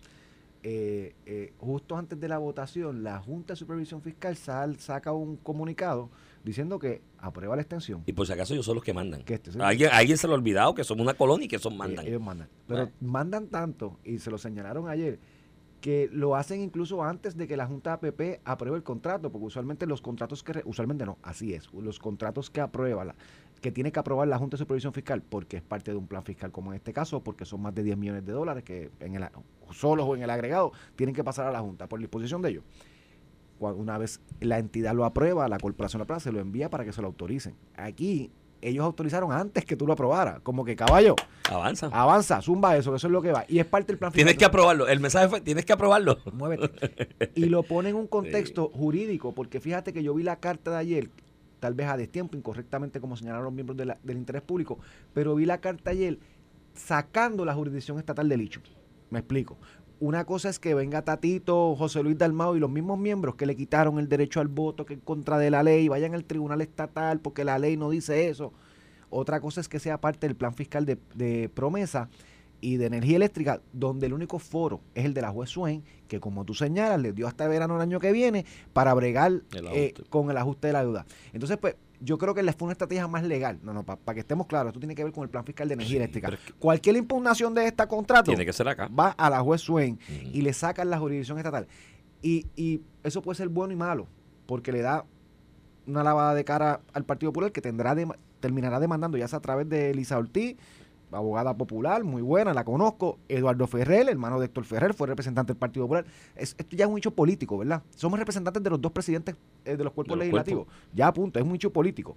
Eh, 0.64 1.14
eh, 1.24 1.52
justo 1.58 1.96
antes 1.96 2.18
de 2.18 2.26
la 2.26 2.38
votación, 2.38 3.04
la 3.04 3.20
Junta 3.20 3.52
de 3.52 3.56
Supervisión 3.56 4.02
Fiscal 4.02 4.36
sal- 4.36 4.78
saca 4.80 5.12
un 5.12 5.36
comunicado 5.36 6.10
diciendo 6.44 6.80
que 6.80 7.00
aprueba 7.18 7.54
la 7.54 7.62
extensión. 7.62 8.02
Y 8.06 8.12
por 8.12 8.26
si 8.26 8.32
acaso 8.32 8.52
ellos 8.54 8.66
son 8.66 8.74
los 8.74 8.82
que 8.84 8.92
mandan. 8.92 9.22
Que 9.22 9.34
este- 9.34 9.52
¿Alguien, 9.62 9.90
alguien 9.92 10.18
se 10.18 10.26
lo 10.26 10.32
ha 10.34 10.36
olvidado 10.36 10.74
que 10.74 10.82
somos 10.82 11.02
una 11.04 11.14
colonia 11.14 11.44
y 11.44 11.48
que 11.48 11.56
esos 11.56 11.72
mandan. 11.74 12.04
Eh, 12.04 12.08
ellos 12.08 12.20
mandan. 12.20 12.48
Pero 12.66 12.82
Ah. 12.82 12.90
mandan 13.00 13.46
tanto, 13.46 14.00
y 14.04 14.18
se 14.18 14.30
lo 14.32 14.36
señalaron 14.36 14.88
ayer, 14.88 15.20
que 15.80 16.08
lo 16.12 16.36
hacen 16.36 16.60
incluso 16.60 17.02
antes 17.02 17.36
de 17.36 17.48
que 17.48 17.56
la 17.56 17.66
Junta 17.66 17.94
APP 17.94 18.40
apruebe 18.44 18.76
el 18.76 18.82
contrato, 18.82 19.30
porque 19.30 19.46
usualmente 19.46 19.86
los 19.86 20.00
contratos 20.00 20.42
que, 20.42 20.62
usualmente 20.64 21.06
no, 21.06 21.18
así 21.22 21.54
es, 21.54 21.72
los 21.72 21.98
contratos 21.98 22.50
que 22.50 22.60
aprueba, 22.60 23.04
la, 23.04 23.14
que 23.60 23.72
tiene 23.72 23.90
que 23.90 23.98
aprobar 23.98 24.28
la 24.28 24.38
Junta 24.38 24.56
de 24.56 24.58
Supervisión 24.58 24.92
Fiscal, 24.92 25.22
porque 25.22 25.58
es 25.58 25.62
parte 25.62 25.90
de 25.90 25.96
un 25.96 26.06
plan 26.06 26.22
fiscal 26.22 26.52
como 26.52 26.72
en 26.72 26.76
este 26.76 26.92
caso, 26.92 27.22
porque 27.22 27.44
son 27.44 27.62
más 27.62 27.74
de 27.74 27.82
10 27.82 27.96
millones 27.96 28.24
de 28.24 28.32
dólares 28.32 28.64
que 28.64 28.90
en 29.00 29.14
el, 29.14 29.26
solos 29.70 30.06
o 30.08 30.16
en 30.16 30.22
el 30.22 30.30
agregado 30.30 30.72
tienen 30.96 31.14
que 31.14 31.24
pasar 31.24 31.46
a 31.46 31.52
la 31.52 31.60
Junta 31.60 31.88
por 31.88 31.98
disposición 31.98 32.42
de 32.42 32.50
ellos. 32.50 32.64
Una 33.58 33.98
vez 33.98 34.20
la 34.40 34.58
entidad 34.58 34.94
lo 34.94 35.04
aprueba, 35.04 35.46
la 35.46 35.58
corporación 35.58 35.98
lo 35.98 36.04
aprueba, 36.04 36.20
se 36.20 36.32
lo 36.32 36.40
envía 36.40 36.70
para 36.70 36.84
que 36.84 36.92
se 36.92 37.02
lo 37.02 37.08
autoricen. 37.08 37.54
Aquí 37.76 38.32
ellos 38.62 38.84
autorizaron 38.84 39.32
antes 39.32 39.64
que 39.64 39.76
tú 39.76 39.86
lo 39.86 39.92
aprobaras, 39.94 40.40
como 40.40 40.64
que 40.64 40.76
caballo, 40.76 41.16
Avanza. 41.50 41.88
avanza, 41.92 42.42
zumba 42.42 42.76
eso, 42.76 42.90
que 42.90 42.96
eso 42.98 43.06
es 43.06 43.12
lo 43.12 43.22
que 43.22 43.32
va. 43.32 43.44
Y 43.48 43.58
es 43.58 43.66
parte 43.66 43.88
del 43.88 43.98
plan 43.98 44.12
Tienes 44.12 44.36
que 44.36 44.44
aprobarlo. 44.44 44.86
El 44.88 45.00
mensaje 45.00 45.28
fue, 45.28 45.40
tienes 45.40 45.64
que 45.64 45.72
aprobarlo. 45.72 46.18
Muévete. 46.32 47.08
Y 47.34 47.46
lo 47.46 47.62
pone 47.62 47.88
en 47.90 47.96
un 47.96 48.06
contexto 48.08 48.68
jurídico, 48.74 49.32
porque 49.32 49.60
fíjate 49.60 49.92
que 49.92 50.02
yo 50.02 50.14
vi 50.14 50.22
la 50.22 50.36
carta 50.36 50.70
de 50.72 50.76
ayer, 50.76 51.10
tal 51.60 51.74
vez 51.74 51.88
a 51.88 51.96
destiempo, 51.96 52.36
incorrectamente, 52.36 53.00
como 53.00 53.16
señalaron 53.16 53.44
los 53.44 53.52
miembros 53.52 53.76
de 53.76 53.86
la- 53.86 53.98
del 54.02 54.16
interés 54.18 54.42
público, 54.42 54.78
pero 55.14 55.34
vi 55.34 55.46
la 55.46 55.58
carta 55.60 55.90
ayer 55.90 56.18
sacando 56.74 57.44
la 57.44 57.54
jurisdicción 57.54 57.98
estatal 57.98 58.28
del 58.28 58.40
hecho. 58.40 58.60
Me 59.10 59.18
explico. 59.18 59.58
Una 60.00 60.24
cosa 60.24 60.48
es 60.48 60.58
que 60.58 60.74
venga 60.74 61.02
Tatito, 61.02 61.76
José 61.76 62.02
Luis 62.02 62.16
Dalmao 62.16 62.56
y 62.56 62.58
los 62.58 62.70
mismos 62.70 62.98
miembros 62.98 63.34
que 63.34 63.44
le 63.44 63.54
quitaron 63.54 63.98
el 63.98 64.08
derecho 64.08 64.40
al 64.40 64.48
voto, 64.48 64.86
que 64.86 64.94
en 64.94 65.00
contra 65.00 65.38
de 65.38 65.50
la 65.50 65.62
ley, 65.62 65.88
vayan 65.88 66.14
al 66.14 66.24
tribunal 66.24 66.62
estatal 66.62 67.20
porque 67.20 67.44
la 67.44 67.58
ley 67.58 67.76
no 67.76 67.90
dice 67.90 68.28
eso. 68.28 68.54
Otra 69.10 69.40
cosa 69.40 69.60
es 69.60 69.68
que 69.68 69.78
sea 69.78 70.00
parte 70.00 70.26
del 70.26 70.36
plan 70.36 70.54
fiscal 70.54 70.86
de, 70.86 70.98
de 71.14 71.50
promesa 71.50 72.08
y 72.62 72.78
de 72.78 72.86
energía 72.86 73.16
eléctrica, 73.16 73.60
donde 73.74 74.06
el 74.06 74.14
único 74.14 74.38
foro 74.38 74.80
es 74.94 75.04
el 75.04 75.12
de 75.12 75.20
la 75.20 75.30
juez 75.30 75.50
Swain, 75.50 75.84
que 76.08 76.18
como 76.18 76.46
tú 76.46 76.54
señalas, 76.54 76.98
le 77.00 77.12
dio 77.12 77.26
hasta 77.26 77.46
verano 77.46 77.76
el 77.76 77.82
año 77.82 78.00
que 78.00 78.12
viene 78.12 78.46
para 78.72 78.94
bregar 78.94 79.42
El 79.52 79.66
eh, 79.74 79.94
con 80.08 80.30
el 80.30 80.36
ajuste 80.38 80.68
de 80.68 80.72
la 80.72 80.82
deuda. 80.82 81.06
Entonces, 81.34 81.58
pues, 81.58 81.76
yo 82.00 82.16
creo 82.18 82.34
que 82.34 82.42
les 82.42 82.56
fue 82.56 82.66
una 82.66 82.72
estrategia 82.72 83.06
más 83.08 83.22
legal. 83.24 83.58
No, 83.62 83.72
no, 83.74 83.84
para 83.84 84.14
que 84.14 84.20
estemos 84.20 84.46
claros, 84.46 84.70
esto 84.70 84.80
tiene 84.80 84.94
que 84.94 85.04
ver 85.04 85.12
con 85.12 85.22
el 85.24 85.28
plan 85.30 85.44
fiscal 85.44 85.68
de 85.68 85.74
energía 85.74 85.90
Sí, 85.92 85.96
eléctrica. 85.96 86.30
Cualquier 86.58 86.96
impugnación 86.96 87.54
de 87.54 87.66
este 87.66 87.86
contrato 87.86 88.24
Tiene 88.30 88.46
que 88.46 88.52
ser 88.52 88.66
acá. 88.68 88.88
va 88.88 89.10
a 89.10 89.28
la 89.30 89.40
juez 89.40 89.60
Swain 89.60 89.98
y 90.32 90.40
le 90.42 90.52
sacan 90.52 90.88
la 90.90 90.98
jurisdicción 90.98 91.38
estatal. 91.38 91.66
Y, 92.22 92.46
y 92.56 92.82
eso 93.02 93.22
puede 93.22 93.36
ser 93.36 93.48
bueno 93.48 93.72
y 93.72 93.76
malo, 93.76 94.06
porque 94.46 94.72
le 94.72 94.80
da 94.82 95.04
una 95.86 96.02
lavada 96.02 96.34
de 96.34 96.44
cara 96.44 96.80
al 96.92 97.04
Partido 97.04 97.32
Popular 97.32 97.52
que 97.52 97.60
tendrá 97.60 97.94
de- 97.94 98.08
terminará 98.40 98.80
demandando, 98.80 99.18
ya 99.18 99.28
sea 99.28 99.38
a 99.38 99.42
través 99.42 99.68
de 99.68 99.90
Elisa 99.90 100.16
Ortiz, 100.18 100.56
abogada 101.12 101.56
popular, 101.56 102.04
muy 102.04 102.22
buena, 102.22 102.54
la 102.54 102.64
conozco, 102.64 103.18
Eduardo 103.28 103.66
Ferrer, 103.66 104.08
hermano 104.08 104.38
de 104.38 104.46
Héctor 104.46 104.64
Ferrer, 104.64 104.94
fue 104.94 105.06
representante 105.08 105.52
del 105.52 105.58
Partido 105.58 105.84
Popular. 105.84 106.04
Es- 106.36 106.54
esto 106.58 106.76
ya 106.76 106.84
es 106.84 106.90
un 106.90 106.98
hecho 106.98 107.10
político, 107.10 107.58
¿verdad? 107.58 107.82
Somos 107.96 108.18
representantes 108.18 108.62
de 108.62 108.70
los 108.70 108.80
dos 108.80 108.92
presidentes 108.92 109.34
eh, 109.64 109.76
de 109.76 109.84
los 109.84 109.92
cuerpos 109.92 110.14
De 110.14 110.16
los 110.16 110.26
legislativos. 110.26 110.66
Ya 110.94 111.12
punto, 111.12 111.38
es 111.38 111.44
un 111.44 111.54
hecho 111.54 111.72
político. 111.72 112.16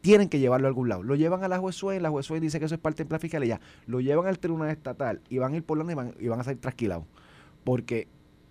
Tienen 0.00 0.28
que 0.28 0.38
llevarlo 0.38 0.66
a 0.66 0.68
algún 0.68 0.88
lado. 0.90 1.02
Lo 1.02 1.14
llevan 1.14 1.44
a 1.44 1.48
la 1.48 1.58
juez 1.58 1.76
Swain, 1.76 2.02
la 2.02 2.10
juez 2.10 2.26
Swain 2.26 2.42
dice 2.42 2.58
que 2.58 2.66
eso 2.66 2.74
es 2.74 2.80
parte 2.80 2.98
del 2.98 3.08
plan 3.08 3.20
fiscal 3.20 3.42
y 3.42 3.48
ya. 3.48 3.60
Lo 3.86 4.00
llevan 4.00 4.26
al 4.26 4.38
tribunal 4.38 4.68
estatal 4.68 5.22
y 5.30 5.38
van 5.38 5.54
a 5.54 5.56
ir 5.56 5.64
por 5.64 5.78
la 5.82 5.90
y 5.90 5.94
van, 5.94 6.14
y 6.20 6.28
van 6.28 6.40
a 6.40 6.44
salir 6.44 6.60
trasquilados. 6.60 7.04
Porque 7.64 8.06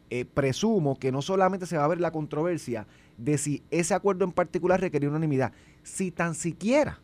eh, 0.09 0.25
presumo 0.25 0.97
que 0.97 1.11
no 1.11 1.21
solamente 1.21 1.67
se 1.67 1.77
va 1.77 1.85
a 1.85 1.87
ver 1.87 2.01
la 2.01 2.11
controversia 2.11 2.87
de 3.19 3.37
si 3.37 3.61
ese 3.69 3.93
acuerdo 3.93 4.25
en 4.25 4.31
particular 4.31 4.81
requería 4.81 5.09
unanimidad, 5.09 5.53
si 5.83 6.09
tan 6.09 6.33
siquiera 6.33 6.99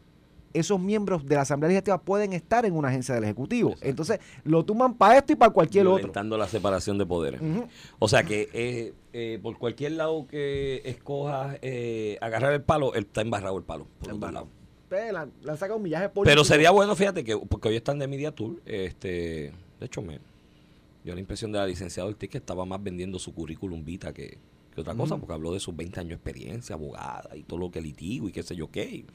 esos 0.54 0.80
miembros 0.80 1.26
de 1.26 1.36
la 1.36 1.42
Asamblea 1.42 1.70
Legislativa 1.70 2.02
pueden 2.02 2.34
estar 2.34 2.66
en 2.66 2.74
una 2.76 2.90
agencia 2.90 3.16
del 3.16 3.24
Ejecutivo. 3.24 3.70
Exacto. 3.70 3.88
Entonces, 3.90 4.20
lo 4.44 4.66
toman 4.66 4.96
para 4.96 5.18
esto 5.18 5.34
y 5.34 5.36
para 5.36 5.52
cualquier 5.52 5.86
otro. 5.88 5.98
Violentando 5.98 6.38
la 6.38 6.48
separación 6.48 6.98
de 6.98 7.06
poderes. 7.06 7.42
O 8.00 8.08
sea 8.08 8.24
que 8.24 8.50
eh, 8.54 8.94
eh, 9.14 9.40
por 9.42 9.58
cualquier 9.58 9.94
lado 9.94 10.28
que 10.28 10.82
escojas 10.86 11.58
eh, 11.62 12.18
agarrar 12.22 12.54
el 12.54 12.62
palo, 12.62 12.94
él 12.94 13.04
está 13.06 13.22
embarrado 13.22 13.58
el 13.58 13.64
palo. 13.64 13.88
Por. 14.00 14.14
Ustedes 14.14 15.14
la- 15.14 15.28
le 15.44 15.52
han 15.52 15.58
sacado 15.58 15.78
un 15.78 15.84
millaje 15.84 16.10
político. 16.10 16.32
Pero 16.32 16.44
sería 16.44 16.72
bueno, 16.72 16.96
fíjate, 16.96 17.24
que 17.24 17.38
porque 17.38 17.68
hoy 17.70 17.76
están 17.76 18.00
de 18.00 18.08
Media 18.08 18.32
Tour, 18.32 18.60
este, 18.66 19.54
de 19.80 19.86
hecho 19.86 20.02
me 20.02 20.20
dio 21.04 21.14
la 21.14 21.20
impresión 21.22 21.52
de 21.52 21.60
la 21.60 21.68
licenciada 21.68 22.10
Ortiz 22.10 22.28
que 22.30 22.40
estaba 22.40 22.66
más 22.66 22.82
vendiendo 22.84 23.20
su 23.20 23.32
currículum 23.34 23.86
vita 23.86 24.12
que, 24.14 24.40
que 24.74 24.82
otra 24.82 24.96
cosa, 24.96 25.18
porque 25.18 25.34
habló 25.34 25.54
de 25.54 25.60
sus 25.60 25.76
20 25.76 26.00
años 26.00 26.10
de 26.10 26.16
experiencia, 26.16 26.74
abogada 26.76 27.36
y 27.38 27.44
todo 27.44 27.60
lo 27.60 27.70
que 27.72 27.82
litigo 27.82 28.28
y 28.30 28.32
qué 28.32 28.42
sé 28.42 28.56
yo 28.56 28.72
qué. 28.72 28.84
Y, 28.86 29.06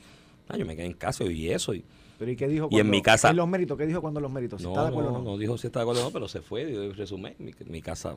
ah, 0.48 0.56
yo 0.56 0.66
me 0.66 0.76
quedé 0.76 0.86
en 0.86 0.92
casa 0.94 1.24
y 1.24 1.50
eso. 1.50 1.74
Y, 1.74 1.84
Pero 2.18 2.30
¿y 2.30 2.36
qué 2.36 2.46
dijo 2.48 2.68
Y 2.70 2.78
en 2.78 2.90
mi 2.90 3.02
casa- 3.02 3.30
en 3.30 3.36
los 3.36 3.48
méritos, 3.48 3.76
¿qué 3.78 3.86
dijo 3.86 4.00
cuando 4.00 4.20
los 4.20 4.30
méritos? 4.30 4.60
¿Si 4.60 4.64
no, 4.66 4.70
¿Está 4.72 4.82
de 4.84 4.88
acuerdo 4.90 5.10
no, 5.12 5.18
o 5.18 5.22
no? 5.22 5.30
no 5.32 5.38
dijo 5.38 5.56
si 5.58 5.66
está 5.66 5.80
de 5.80 5.82
acuerdo 5.84 6.02
o 6.02 6.04
no, 6.04 6.10
pero 6.12 6.28
se 6.28 6.40
fue, 6.40 6.92
resumen. 6.96 7.34
Mi, 7.38 7.52
mi 7.66 7.82
casa, 7.82 8.16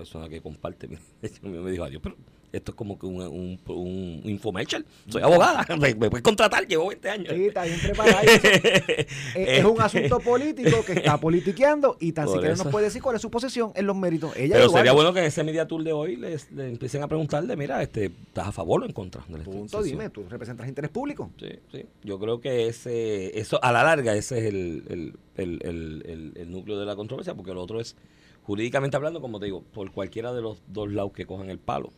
persona 0.00 0.28
que 0.28 0.40
comparte, 0.40 0.88
me 1.42 1.70
dijo, 1.70 1.84
adiós, 1.84 2.00
pero 2.02 2.16
esto 2.52 2.72
es 2.72 2.76
como 2.76 2.98
que 2.98 3.06
un, 3.06 3.20
un, 3.22 3.60
un 3.66 4.22
infomercial. 4.24 4.84
Soy 5.08 5.22
abogada, 5.22 5.64
me, 5.78 5.94
puedes 5.94 6.22
contratar, 6.22 6.66
llevo 6.66 6.88
20 6.88 7.10
años. 7.10 7.34
Sí, 7.34 7.46
está 7.46 7.64
bien 7.64 7.78
preparado. 7.80 8.18
es, 8.22 9.06
es 9.34 9.64
un 9.64 9.80
asunto 9.80 10.18
político 10.20 10.84
que 10.84 10.94
está 10.94 11.18
politiqueando 11.18 11.96
y 12.00 12.12
tan 12.12 12.28
siquiera 12.28 12.56
nos 12.56 12.66
puede 12.68 12.86
decir 12.86 13.02
cuál 13.02 13.16
es 13.16 13.22
su 13.22 13.30
posición 13.30 13.72
en 13.74 13.86
los 13.86 13.96
méritos. 13.96 14.36
Ella 14.36 14.56
Pero 14.56 14.70
sería 14.70 14.92
bueno 14.92 15.12
que 15.12 15.20
en 15.20 15.26
ese 15.26 15.44
media 15.44 15.68
tour 15.68 15.84
de 15.84 15.92
hoy 15.92 16.16
les, 16.16 16.48
empiecen 16.56 17.02
a 17.02 17.08
preguntarle, 17.08 17.56
mira, 17.56 17.82
este, 17.82 18.06
¿estás 18.06 18.48
a 18.48 18.52
favor 18.52 18.82
o 18.82 18.86
en 18.86 18.92
contra? 18.92 19.22
De 19.28 19.38
Punto, 19.38 19.82
dime, 19.82 20.10
¿tú 20.10 20.24
representas 20.28 20.66
interés 20.66 20.90
público? 20.90 21.30
Sí, 21.38 21.50
sí. 21.70 21.84
Yo 22.02 22.18
creo 22.18 22.40
que 22.40 22.66
ese, 22.66 23.38
eso 23.38 23.62
a 23.62 23.70
la 23.70 23.84
larga 23.84 24.14
ese 24.14 24.38
es 24.38 24.44
el, 24.46 24.84
el, 24.88 25.60
el, 25.64 26.32
el 26.34 26.50
núcleo 26.50 26.78
de 26.78 26.86
la 26.86 26.96
controversia, 26.96 27.34
porque 27.34 27.54
lo 27.54 27.62
otro 27.62 27.80
es, 27.80 27.96
jurídicamente 28.44 28.96
hablando, 28.96 29.20
como 29.20 29.38
te 29.38 29.46
digo, 29.46 29.62
por 29.62 29.90
cualquiera 29.92 30.32
de 30.32 30.42
los 30.42 30.62
dos 30.66 30.90
lados 30.92 31.12
que 31.12 31.26
cojan 31.26 31.50
el 31.50 31.58
palo 31.58 31.90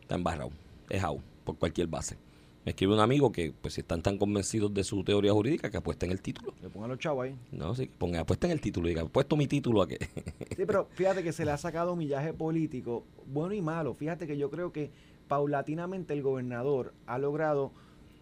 está 0.00 0.14
embarrado, 0.14 0.50
es 0.88 1.02
out, 1.02 1.20
por 1.44 1.56
cualquier 1.56 1.86
base. 1.86 2.16
Me 2.64 2.70
escribe 2.70 2.94
un 2.94 3.00
amigo 3.00 3.30
que, 3.30 3.52
pues, 3.60 3.74
si 3.74 3.82
están 3.82 4.00
tan 4.00 4.16
convencidos 4.16 4.72
de 4.72 4.84
su 4.84 5.04
teoría 5.04 5.32
jurídica, 5.32 5.70
que 5.70 5.76
apuesten 5.76 6.10
el 6.10 6.22
título. 6.22 6.54
Le 6.62 6.70
pongan 6.70 6.88
los 6.88 6.98
chavos 6.98 7.24
ahí. 7.26 7.36
No, 7.52 7.74
sí, 7.74 7.90
pongan, 7.98 8.22
apuesten 8.22 8.50
el 8.50 8.60
título. 8.60 8.88
Diga, 8.88 9.04
puesto 9.04 9.36
mi 9.36 9.46
título 9.46 9.82
a 9.82 9.88
que. 9.88 9.98
sí, 10.56 10.64
pero 10.66 10.88
fíjate 10.92 11.22
que 11.22 11.32
se 11.32 11.44
le 11.44 11.50
ha 11.50 11.58
sacado 11.58 11.94
millaje 11.94 12.32
político, 12.32 13.04
bueno 13.26 13.52
y 13.52 13.60
malo. 13.60 13.92
Fíjate 13.92 14.26
que 14.26 14.38
yo 14.38 14.50
creo 14.50 14.72
que 14.72 14.90
paulatinamente 15.28 16.14
el 16.14 16.22
gobernador 16.22 16.94
ha 17.06 17.18
logrado 17.18 17.70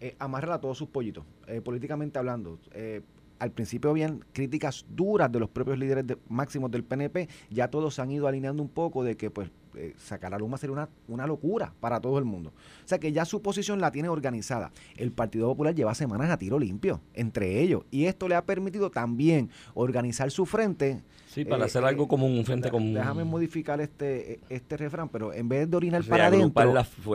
eh, 0.01 0.15
amarrar 0.19 0.51
a 0.51 0.59
todos 0.59 0.77
sus 0.77 0.89
pollitos, 0.89 1.23
eh, 1.47 1.61
políticamente 1.61 2.19
hablando. 2.19 2.59
Eh, 2.73 3.01
al 3.43 3.51
principio 3.51 3.89
habían 3.89 4.23
críticas 4.31 4.85
duras 4.87 5.29
de 5.29 5.37
los 5.37 5.49
propios 5.49 5.77
líderes 5.77 6.05
máximos 6.29 6.71
del 6.71 6.85
PNP, 6.85 7.27
ya 7.49 7.67
todos 7.67 7.95
se 7.95 8.01
han 8.01 8.09
ido 8.09 8.25
alineando 8.25 8.63
un 8.63 8.69
poco 8.69 9.03
de 9.03 9.17
que 9.17 9.29
pues 9.29 9.49
eh, 9.75 9.93
sacar 9.97 10.33
a 10.33 10.37
Luma 10.37 10.57
sería 10.57 10.73
una, 10.73 10.89
una 11.07 11.27
locura 11.27 11.73
para 11.79 11.99
todo 11.99 12.17
el 12.17 12.25
mundo. 12.25 12.51
O 12.83 12.87
sea 12.87 12.99
que 12.99 13.11
ya 13.11 13.25
su 13.25 13.41
posición 13.41 13.81
la 13.81 13.91
tiene 13.91 14.09
organizada. 14.09 14.71
El 14.97 15.11
Partido 15.11 15.47
Popular 15.47 15.75
lleva 15.75 15.95
semanas 15.95 16.29
a 16.29 16.37
tiro 16.37 16.59
limpio 16.59 17.01
entre 17.13 17.61
ellos 17.61 17.83
y 17.91 18.05
esto 18.05 18.27
le 18.27 18.35
ha 18.35 18.45
permitido 18.45 18.89
también 18.89 19.49
organizar 19.73 20.29
su 20.31 20.45
frente. 20.45 21.03
Sí, 21.27 21.45
para 21.45 21.63
eh, 21.63 21.65
hacer 21.65 21.83
algo 21.83 22.07
como 22.07 22.27
un 22.27 22.45
frente 22.45 22.69
común. 22.69 22.93
Déjame 22.93 23.23
modificar 23.23 23.81
este, 23.81 24.39
este 24.49 24.77
refrán, 24.77 25.09
pero 25.09 25.33
en 25.33 25.49
vez 25.49 25.69
de 25.69 25.75
orinar 25.75 26.03
para 26.03 26.27
adentro, 26.27 26.63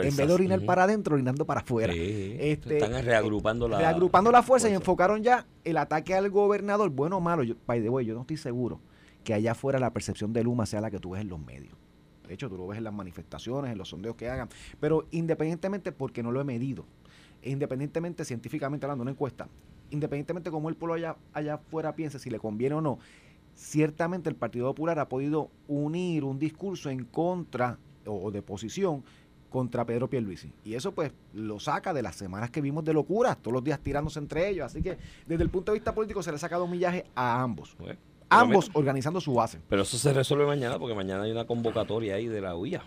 en 0.02 0.16
vez 0.16 0.26
de 0.26 0.32
orinar 0.32 0.60
para 0.62 0.84
adentro, 0.84 1.14
orinando 1.14 1.44
para 1.44 1.60
afuera. 1.60 1.92
este, 1.94 2.78
están 2.78 3.04
reagrupando 3.04 3.68
la, 3.68 3.78
reagrupando 3.78 4.32
la 4.32 4.42
fuerza, 4.42 4.68
y 4.68 4.74
enfocaron 4.74 5.22
ya 5.22 5.46
el 5.64 5.76
ataque 5.76 6.14
al 6.14 6.30
gobernador, 6.30 6.90
bueno 6.90 7.18
o 7.18 7.20
malo. 7.20 7.44
Yo, 7.44 7.54
by 7.66 7.80
the 7.80 7.88
way, 7.88 8.04
yo 8.04 8.14
no 8.14 8.22
estoy 8.22 8.36
seguro 8.36 8.80
que 9.22 9.34
allá 9.34 9.52
afuera 9.52 9.78
la 9.78 9.92
percepción 9.92 10.32
de 10.32 10.42
Luma 10.42 10.66
sea 10.66 10.80
la 10.80 10.90
que 10.90 10.98
tú 10.98 11.10
ves 11.10 11.20
en 11.20 11.28
los 11.28 11.38
medios. 11.38 11.74
De 12.28 12.34
hecho, 12.34 12.48
tú 12.48 12.56
lo 12.56 12.66
ves 12.66 12.78
en 12.78 12.84
las 12.84 12.92
manifestaciones, 12.92 13.72
en 13.72 13.78
los 13.78 13.88
sondeos 13.88 14.14
que 14.14 14.28
hagan. 14.28 14.48
Pero 14.78 15.06
independientemente, 15.10 15.90
porque 15.92 16.22
no 16.22 16.30
lo 16.30 16.40
he 16.40 16.44
medido, 16.44 16.84
independientemente 17.42 18.24
científicamente 18.24 18.86
hablando, 18.86 19.02
una 19.02 19.10
encuesta, 19.10 19.48
independientemente 19.90 20.50
como 20.50 20.68
el 20.68 20.76
pueblo 20.76 20.94
allá, 20.94 21.16
allá 21.32 21.54
afuera 21.54 21.96
piense 21.96 22.18
si 22.18 22.30
le 22.30 22.38
conviene 22.38 22.74
o 22.74 22.80
no, 22.80 22.98
ciertamente 23.54 24.28
el 24.28 24.36
Partido 24.36 24.66
Popular 24.66 24.98
ha 24.98 25.08
podido 25.08 25.50
unir 25.66 26.24
un 26.24 26.38
discurso 26.38 26.90
en 26.90 27.04
contra 27.04 27.78
o 28.06 28.30
de 28.30 28.42
posición 28.42 29.02
contra 29.50 29.84
Pedro 29.84 30.08
Pierluisi. 30.08 30.52
Y 30.64 30.74
eso 30.74 30.92
pues 30.92 31.12
lo 31.32 31.58
saca 31.58 31.94
de 31.94 32.02
las 32.02 32.16
semanas 32.16 32.50
que 32.50 32.60
vimos 32.60 32.84
de 32.84 32.92
locuras, 32.92 33.38
todos 33.38 33.54
los 33.54 33.64
días 33.64 33.80
tirándose 33.80 34.18
entre 34.18 34.48
ellos. 34.48 34.66
Así 34.66 34.82
que 34.82 34.98
desde 35.26 35.42
el 35.42 35.50
punto 35.50 35.72
de 35.72 35.78
vista 35.78 35.94
político 35.94 36.22
se 36.22 36.30
le 36.30 36.36
ha 36.36 36.38
sacado 36.38 36.64
un 36.64 36.70
millaje 36.70 37.06
a 37.14 37.42
ambos 37.42 37.74
ambos 38.30 38.70
organizando 38.72 39.20
su 39.20 39.34
base. 39.34 39.60
Pero 39.68 39.82
eso 39.82 39.98
se 39.98 40.12
resuelve 40.12 40.46
mañana 40.46 40.78
porque 40.78 40.94
mañana 40.94 41.24
hay 41.24 41.30
una 41.30 41.46
convocatoria 41.46 42.16
ahí 42.16 42.26
de 42.26 42.40
la 42.40 42.54
UIA 42.56 42.82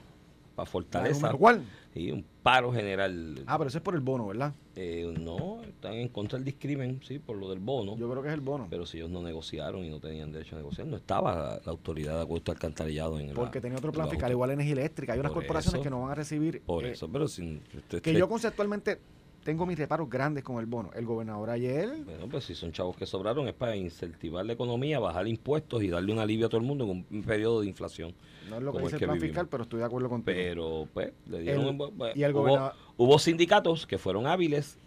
para 0.55 0.65
Fortaleza. 0.65 1.31
¿Cuál? 1.33 1.63
Y 1.93 2.11
un 2.11 2.25
paro 2.43 2.71
general. 2.71 3.43
Ah, 3.45 3.57
pero 3.57 3.67
eso 3.67 3.77
es 3.77 3.83
por 3.83 3.95
el 3.95 4.01
bono, 4.01 4.27
¿verdad? 4.27 4.53
Eh, 4.75 5.13
no, 5.19 5.61
están 5.63 5.93
en 5.93 6.07
contra 6.07 6.37
del 6.37 6.45
discrimen, 6.45 7.01
sí, 7.03 7.19
por 7.19 7.37
lo 7.37 7.49
del 7.49 7.59
bono. 7.59 7.97
Yo 7.97 8.09
creo 8.09 8.21
que 8.21 8.29
es 8.29 8.33
el 8.33 8.41
bono. 8.41 8.67
Pero 8.69 8.85
si 8.85 8.97
ellos 8.97 9.09
no 9.09 9.21
negociaron 9.21 9.83
y 9.83 9.89
no 9.89 9.99
tenían 9.99 10.31
derecho 10.31 10.55
a 10.55 10.59
negociar, 10.59 10.87
no 10.87 10.97
estaba 10.97 11.59
la, 11.65 11.71
autoridad 11.71 12.15
de 12.15 12.21
acuerdo 12.21 12.51
alcantarillado 12.51 13.19
en 13.19 13.29
el 13.29 13.35
Porque 13.35 13.59
tenía 13.59 13.77
otro 13.77 13.91
plan 13.91 14.09
fiscal, 14.09 14.31
igual 14.31 14.51
energía 14.51 14.73
eléctrica. 14.73 15.13
Hay 15.13 15.19
unas 15.19 15.33
corporaciones 15.33 15.81
que 15.81 15.89
no 15.89 16.01
van 16.01 16.11
a 16.11 16.15
recibir. 16.15 16.61
Por 16.61 16.85
eh, 16.85 16.91
eso, 16.91 17.09
pero 17.11 17.27
sin. 17.27 17.61
que 18.01 18.13
yo 18.13 18.29
conceptualmente 18.29 18.99
tengo 19.43 19.65
mis 19.65 19.77
reparos 19.77 20.09
grandes 20.09 20.43
con 20.43 20.59
el 20.59 20.65
bono. 20.65 20.91
El 20.93 21.05
gobernador 21.05 21.49
ayer. 21.49 21.89
Bueno, 22.05 22.27
pues 22.29 22.45
si 22.45 22.55
son 22.55 22.71
chavos 22.71 22.95
que 22.95 23.05
sobraron 23.05 23.47
es 23.47 23.53
para 23.53 23.75
incentivar 23.75 24.45
la 24.45 24.53
economía, 24.53 24.99
bajar 24.99 25.27
impuestos 25.27 25.83
y 25.83 25.89
darle 25.89 26.13
un 26.13 26.19
alivio 26.19 26.47
a 26.47 26.49
todo 26.49 26.61
el 26.61 26.67
mundo 26.67 26.85
en 26.85 27.05
un 27.09 27.23
periodo 27.23 27.61
de 27.61 27.67
inflación. 27.67 28.13
No 28.49 28.57
es 28.57 28.63
lo 28.63 28.73
que 28.73 28.79
dice 28.79 28.95
el, 28.97 29.01
plan 29.03 29.19
fiscal, 29.19 29.47
pero 29.47 29.63
estoy 29.63 29.79
de 29.79 29.85
acuerdo 29.85 30.09
contigo. 30.09 30.35
Pero, 30.35 30.87
pues, 30.93 31.11
le 31.27 31.41
dieron. 31.41 31.77
y 32.15 32.23
el 32.23 32.35
hubo, 32.35 32.71
hubo 32.97 33.19
sindicatos 33.19 33.87
que 33.87 33.97
fueron 33.97 34.27
hábiles 34.27 34.77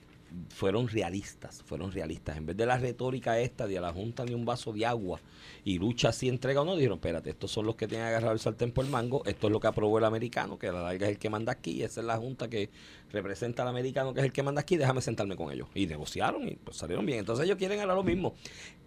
fueron 0.49 0.89
realistas, 0.89 1.63
fueron 1.65 1.93
realistas. 1.93 2.37
En 2.37 2.47
vez 2.47 2.57
de 2.57 2.67
la 2.67 2.79
retórica 2.79 3.39
esta 3.39 3.67
de 3.67 3.79
a 3.79 3.81
la 3.81 3.93
Junta 3.93 4.25
ni 4.25 4.35
un 4.35 4.45
vaso 4.45 4.73
de 4.73 4.87
agua 4.87 5.21
y 5.65 5.79
lucha 5.79 6.13
si 6.13 6.29
entrega 6.29 6.63
o 6.63 6.65
no, 6.65 6.77
dijeron, 6.77 6.97
espérate, 6.97 7.31
estos 7.31 7.51
son 7.51 7.67
los 7.67 7.77
que 7.77 7.87
tienen 7.87 8.07
agarrado 8.07 8.33
el 8.33 8.41
sartén 8.41 8.73
por 8.73 8.85
el 8.85 8.91
mango, 8.91 9.23
esto 9.25 9.47
es 9.47 9.53
lo 9.53 9.61
que 9.61 9.67
aprobó 9.67 9.99
el 9.99 10.05
americano, 10.05 10.59
que 10.59 10.71
la 10.71 10.83
larga 10.83 11.07
es 11.07 11.13
el 11.13 11.19
que 11.19 11.31
manda 11.31 11.53
aquí, 11.53 11.83
esa 11.83 12.01
es 12.01 12.07
la 12.07 12.17
Junta 12.17 12.49
que 12.49 12.71
representa 13.13 13.63
al 13.63 13.69
americano, 13.69 14.13
que 14.13 14.21
es 14.21 14.27
el 14.27 14.33
que 14.33 14.43
manda 14.43 14.61
aquí, 14.61 14.77
déjame 14.77 15.01
sentarme 15.01 15.37
con 15.37 15.53
ellos. 15.53 15.69
Y 15.75 15.87
negociaron 15.87 16.49
y 16.49 16.57
pues 16.57 16.77
salieron 16.77 17.07
bien. 17.07 17.21
Entonces 17.21 17.45
ellos 17.45 17.57
quieren 17.57 17.81
ahora 17.81 17.95
lo 17.95 18.03
mismo. 18.03 18.35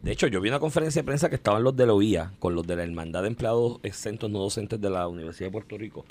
De 0.02 0.12
hecho, 0.12 0.28
yo 0.28 0.42
vi 0.42 0.50
una 0.50 0.60
conferencia 0.60 1.02
de 1.02 1.06
prensa 1.06 1.30
que 1.30 1.36
estaban 1.36 1.64
los 1.64 1.76
de 1.76 1.86
la 1.86 1.94
OIA 1.94 2.34
con 2.40 2.54
los 2.54 2.68
de 2.68 2.76
la 2.76 2.84
Hermandad 2.84 3.22
de 3.22 3.30
Empleados 3.30 3.80
Exentos 3.84 4.30
No 4.30 4.40
Docentes 4.40 4.80
de 4.80 4.90
la 4.90 5.08
Universidad 5.08 5.48
de 5.48 5.52
Puerto 5.52 5.78
Rico 5.78 6.06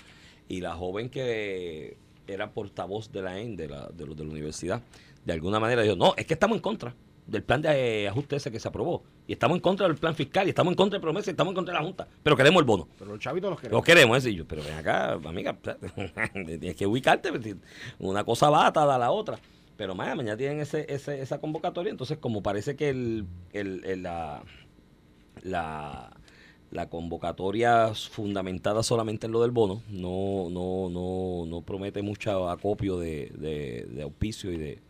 y 0.49 0.61
la 0.61 0.75
joven 0.75 1.09
que 1.09 1.97
era 2.27 2.51
portavoz 2.51 3.13
de 3.13 3.23
la 3.23 3.39
EN, 3.39 3.57
de 3.57 3.69
la, 3.69 3.89
de, 3.89 4.07
los 4.07 4.17
de 4.17 4.25
la 4.25 4.31
universidad, 4.31 4.83
de 5.27 5.33
alguna 5.33 5.61
manera 5.61 5.83
dijo, 5.83 5.97
no, 5.97 6.15
es 6.17 6.25
que 6.25 6.35
estamos 6.35 6.57
en 6.57 6.63
contra 6.63 6.95
del 7.27 7.43
plan 7.43 7.61
de 7.61 8.05
eh, 8.05 8.09
ajuste 8.09 8.37
ese 8.37 8.53
que 8.53 8.61
se 8.61 8.69
aprobó. 8.69 9.03
Y 9.27 9.33
estamos 9.33 9.57
en 9.57 9.61
contra 9.61 9.89
del 9.89 9.97
plan 9.97 10.15
fiscal, 10.15 10.47
y 10.47 10.51
estamos 10.51 10.71
en 10.71 10.77
contra 10.77 10.99
de 10.99 11.03
promesas, 11.03 11.27
y 11.27 11.31
estamos 11.33 11.51
en 11.51 11.57
contra 11.57 11.75
de 11.75 11.81
la 11.81 11.85
Junta. 11.85 12.07
Pero 12.23 12.37
queremos 12.37 12.61
el 12.61 12.65
bono. 12.65 12.89
Pero 12.97 13.11
los 13.11 13.21
chavitos 13.21 13.51
los 13.51 13.61
queremos. 13.61 13.79
Los 13.79 13.85
queremos, 13.85 14.19
ese. 14.19 14.33
Yo, 14.33 14.47
pero 14.47 14.63
ven 14.63 14.75
acá, 14.75 15.15
amiga, 15.15 15.57
tienes 16.33 16.77
que 16.77 16.87
ubicarte. 16.87 17.33
Pues, 17.33 17.57
una 17.99 18.23
cosa 18.23 18.51
va 18.51 18.69
atada 18.69 18.95
a 18.95 18.99
la 18.99 19.11
otra. 19.11 19.39
Pero 19.77 19.97
mañana 19.97 20.37
tienen 20.37 20.61
ese, 20.61 20.87
ese, 20.89 21.21
esa 21.21 21.39
convocatoria. 21.41 21.91
Entonces, 21.91 22.19
como 22.19 22.43
parece 22.43 22.77
que 22.77 22.89
el, 22.89 23.27
el, 23.53 24.03
la, 24.05 24.45
la, 25.43 26.17
la 26.71 26.89
convocatoria 26.89 27.93
fundamentada 27.95 28.85
solamente 28.85 29.27
en 29.27 29.33
lo 29.33 29.43
del 29.43 29.51
bono 29.51 29.83
no, 29.91 30.49
no, 30.51 30.89
no, 30.89 31.45
no 31.47 31.61
promete 31.63 32.01
mucho 32.01 32.49
acopio 32.49 32.99
de, 32.99 33.33
de, 33.35 33.87
de 33.91 34.03
auspicio 34.03 34.51
y 34.51 34.57
de 34.57 34.86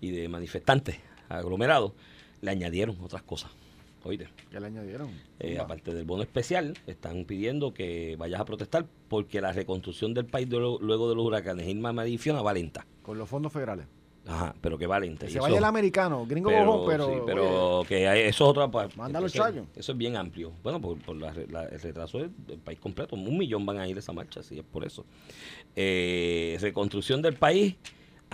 y 0.00 0.10
de 0.10 0.28
manifestantes 0.28 0.96
aglomerados, 1.28 1.92
le 2.40 2.50
añadieron 2.50 2.96
otras 3.02 3.22
cosas. 3.22 3.50
Oíste. 4.04 4.28
¿Qué 4.50 4.60
le 4.60 4.66
añadieron? 4.66 5.08
Eh, 5.40 5.58
aparte 5.58 5.94
del 5.94 6.04
bono 6.04 6.22
especial, 6.22 6.76
están 6.86 7.24
pidiendo 7.24 7.72
que 7.72 8.16
vayas 8.18 8.40
a 8.40 8.44
protestar 8.44 8.86
porque 9.08 9.40
la 9.40 9.52
reconstrucción 9.52 10.12
del 10.12 10.26
país 10.26 10.48
luego 10.50 11.08
de 11.08 11.14
los 11.14 11.24
huracanes 11.24 11.66
Irma 11.66 12.06
y 12.06 12.18
Fiona 12.18 12.42
va 12.42 12.52
lenta. 12.52 12.86
Con 13.02 13.16
los 13.16 13.28
fondos 13.28 13.52
federales. 13.52 13.86
Ajá, 14.26 14.54
pero 14.60 14.78
que 14.78 14.86
va 14.86 15.00
lenta. 15.00 15.26
Que 15.26 15.32
se 15.32 15.40
vaya 15.40 15.58
el 15.58 15.64
americano, 15.64 16.26
gringo 16.26 16.50
pero, 16.50 16.84
pero... 16.86 17.06
Sí, 17.06 17.20
pero 17.26 17.82
que 17.86 18.08
hay, 18.08 18.20
eso 18.22 18.44
es 18.44 18.58
otra... 18.58 18.88
Manda 18.96 19.20
los 19.20 19.34
eso, 19.34 19.66
eso 19.74 19.92
es 19.92 19.98
bien 19.98 20.16
amplio. 20.16 20.52
Bueno, 20.62 20.80
por, 20.80 20.98
por 20.98 21.16
la, 21.16 21.30
el 21.30 21.80
retraso 21.80 22.18
del, 22.18 22.58
país 22.58 22.78
completo. 22.78 23.16
Un 23.16 23.36
millón 23.36 23.64
van 23.64 23.78
a 23.78 23.88
ir 23.88 23.96
a 23.96 24.00
esa 24.00 24.12
marcha, 24.12 24.40
así 24.40 24.58
es 24.58 24.64
por 24.64 24.84
eso. 24.84 25.04
Eh, 25.74 26.58
reconstrucción 26.60 27.22
del 27.22 27.34
país... 27.34 27.76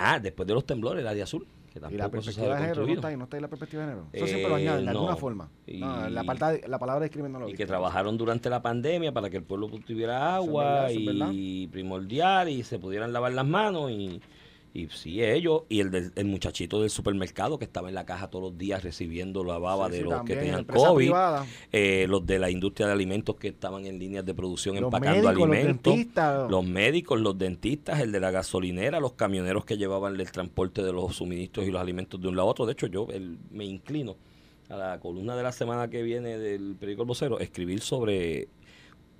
Ah, 0.02 0.18
después 0.18 0.46
de 0.46 0.54
los 0.54 0.64
temblores, 0.64 1.04
la 1.04 1.14
de 1.14 1.22
azul 1.22 1.46
y 1.74 1.96
la 1.96 2.08
perspectiva 2.10 2.56
de 2.56 2.62
género 2.62 2.86
no 2.86 2.92
está 2.92 3.08
ahí, 3.08 3.16
no 3.16 3.24
está 3.24 3.36
ahí 3.36 3.42
la 3.42 3.48
perspectiva 3.48 3.82
de 3.82 3.88
género. 3.90 4.08
Eso 4.12 4.26
siempre 4.26 4.48
lo 4.48 4.54
añaden, 4.56 4.84
de 4.84 4.86
eh, 4.86 4.94
alguna 4.94 5.16
forma. 5.16 5.50
la, 5.66 6.10
la, 6.10 6.78
palabra 6.78 7.00
de 7.00 7.10
crimen 7.10 7.32
no 7.32 7.40
lo 7.40 7.48
Y 7.48 7.54
que 7.54 7.66
trabajaron 7.66 8.18
durante 8.18 8.50
la 8.50 8.60
pandemia 8.60 9.12
para 9.12 9.30
que 9.30 9.36
el 9.36 9.44
pueblo 9.44 9.68
tuviera 9.86 10.34
agua 10.34 10.90
y 10.90 11.68
primordial 11.68 12.48
y 12.48 12.64
se 12.64 12.78
pudieran 12.78 13.12
lavar 13.12 13.32
las 13.32 13.46
manos 13.46 13.90
y 13.90 14.20
y 14.72 14.86
sí, 14.88 15.22
ellos, 15.22 15.62
y 15.68 15.80
el, 15.80 16.12
el 16.14 16.24
muchachito 16.26 16.80
del 16.80 16.90
supermercado 16.90 17.58
que 17.58 17.64
estaba 17.64 17.88
en 17.88 17.94
la 17.96 18.06
caja 18.06 18.30
todos 18.30 18.50
los 18.50 18.58
días 18.58 18.84
recibiendo 18.84 19.42
la 19.42 19.58
baba 19.58 19.88
de 19.88 20.02
los 20.02 20.22
que 20.22 20.36
tenían 20.36 20.64
COVID, 20.64 21.12
eh, 21.72 22.06
los 22.08 22.24
de 22.24 22.38
la 22.38 22.50
industria 22.50 22.86
de 22.86 22.92
alimentos 22.92 23.34
que 23.34 23.48
estaban 23.48 23.84
en 23.86 23.98
líneas 23.98 24.24
de 24.24 24.32
producción 24.32 24.76
empacando 24.76 25.28
alimentos, 25.28 25.96
los, 26.48 26.64
médicos, 26.64 27.20
los 27.20 27.36
dentistas, 27.36 27.98
el 27.98 28.12
de 28.12 28.20
la 28.20 28.30
gasolinera, 28.30 29.00
los 29.00 29.14
camioneros 29.14 29.64
que 29.64 29.76
llevaban 29.76 30.18
el 30.20 30.30
transporte 30.30 30.84
de 30.84 30.92
los 30.92 31.16
suministros 31.16 31.66
y 31.66 31.72
los 31.72 31.80
alimentos 31.80 32.20
de 32.20 32.28
un 32.28 32.36
lado 32.36 32.48
a 32.48 32.50
otro. 32.52 32.64
De 32.64 32.72
hecho, 32.72 32.86
yo 32.86 33.08
me 33.50 33.64
inclino 33.64 34.16
a 34.68 34.76
la 34.76 35.00
columna 35.00 35.34
de 35.34 35.42
la 35.42 35.50
semana 35.50 35.90
que 35.90 36.02
viene 36.02 36.38
del 36.38 36.76
periódico 36.78 37.02
El 37.02 37.08
Vocero, 37.08 37.40
escribir 37.40 37.80
sobre 37.80 38.46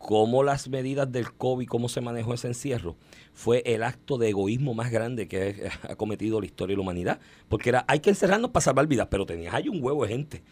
cómo 0.01 0.43
las 0.43 0.69
medidas 0.71 1.13
del 1.13 1.31
COVID, 1.31 1.69
cómo 1.69 1.91
se 1.91 2.01
manejó 2.01 2.33
ese 2.33 2.49
encierro, 2.49 2.97
fue 3.35 3.63
el 3.67 3.83
acto 3.83 4.17
de 4.17 4.31
egoísmo 4.31 4.73
más 4.73 4.91
grande 4.91 5.29
que 5.29 5.71
ha 5.83 5.95
cometido 5.95 6.41
la 6.41 6.47
historia 6.47 6.73
de 6.73 6.79
la 6.79 6.83
humanidad. 6.83 7.21
Porque 7.49 7.69
era, 7.69 7.85
hay 7.87 8.01
que 8.01 8.09
encerrarnos 8.09 8.51
para 8.51 8.63
salvar 8.63 8.87
vidas, 8.87 9.09
pero 9.11 9.27
tenías 9.27 9.53
ahí 9.53 9.69
un 9.69 9.85
huevo 9.85 10.05
de 10.05 10.09
gente 10.09 10.43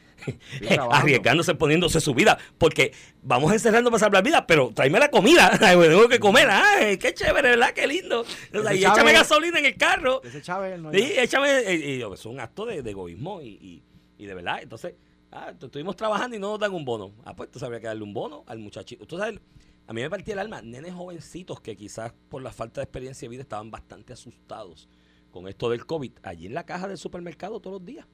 arriesgándose, 0.91 1.55
poniéndose 1.55 1.99
su 2.01 2.15
vida. 2.15 2.37
Porque 2.59 2.93
vamos 3.23 3.51
a 3.51 3.55
encerrarnos 3.55 3.91
para 3.91 4.01
salvar 4.01 4.23
vidas, 4.23 4.45
pero 4.47 4.71
tráeme 4.75 4.99
la 4.99 5.11
comida, 5.11 5.51
tengo 5.59 6.09
que 6.09 6.21
comer. 6.21 6.49
¡Ay, 6.51 6.99
qué 6.99 7.15
chévere, 7.15 7.49
¿verdad? 7.49 7.73
Qué 7.73 7.87
lindo! 7.87 8.27
y 8.53 8.85
échame 8.85 9.13
gasolina 9.15 9.59
en 9.61 9.65
el 9.65 9.77
carro. 9.79 10.21
Ese 10.23 10.43
Chávez 10.43 10.79
no 10.79 10.93
sí, 10.93 11.15
échame. 11.17 11.63
Y, 11.75 12.03
es 12.03 12.27
un 12.27 12.39
acto 12.39 12.67
de, 12.67 12.79
egoísmo 12.79 13.41
y, 13.41 13.83
y 14.19 14.27
de 14.27 14.35
verdad. 14.35 14.59
Entonces 14.63 14.93
Ah, 15.31 15.53
estuvimos 15.61 15.95
trabajando 15.97 16.37
y 16.37 16.39
no 16.39 16.51
nos 16.51 16.59
dan 16.59 16.73
un 16.75 16.85
bono. 16.85 17.13
Ah, 17.25 17.35
pues 17.37 17.51
tú 17.51 17.63
habría 17.65 17.81
que 17.81 17.87
darle 17.87 18.03
un 18.03 18.15
bono 18.15 18.45
al 18.47 18.59
muchachito. 18.59 19.07
Tú 19.07 19.19
sabes, 19.19 19.41
a 19.87 19.93
mí 19.93 20.01
me 20.03 20.11
partía 20.11 20.35
el 20.35 20.41
alma, 20.41 20.63
nenes 20.63 20.95
jovencitos 20.95 21.61
que 21.61 21.77
quizás 21.77 22.13
por 22.29 22.43
la 22.43 22.53
falta 22.53 22.81
de 22.81 22.85
experiencia 22.85 23.27
de 23.27 23.31
vida 23.31 23.43
estaban 23.43 23.71
bastante 23.71 24.13
asustados 24.13 24.89
con 25.31 25.49
esto 25.49 25.71
del 25.71 25.87
COVID, 25.87 26.13
allí 26.23 26.47
en 26.47 26.55
la 26.55 26.65
caja 26.65 26.89
del 26.89 26.99
supermercado 26.99 27.61
todos 27.61 27.81
los 27.81 27.87
días, 27.87 28.07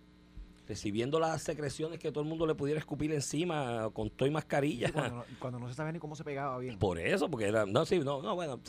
recibiendo 0.66 1.20
las 1.20 1.42
secreciones 1.42 1.98
que 1.98 2.10
todo 2.10 2.22
el 2.22 2.28
mundo 2.28 2.46
le 2.46 2.54
pudiera 2.54 2.78
escupir 2.78 3.12
encima 3.12 3.90
con 3.92 4.10
todo 4.10 4.28
y 4.28 4.32
mascarilla. 4.32 4.92
cuando, 5.38 5.58
no, 5.58 5.68
se 5.68 5.74
sabía 5.74 5.92
ni 5.92 5.98
cómo 5.98 6.16
se 6.16 6.24
pegaba 6.24 6.58
bien. 6.58 6.78
Por 6.78 6.98
eso, 6.98 7.30
porque 7.30 7.46
era, 7.46 7.66
no, 7.66 7.84
sí, 7.84 7.98
no, 8.00 8.22
no, 8.22 8.34
bueno, 8.34 8.60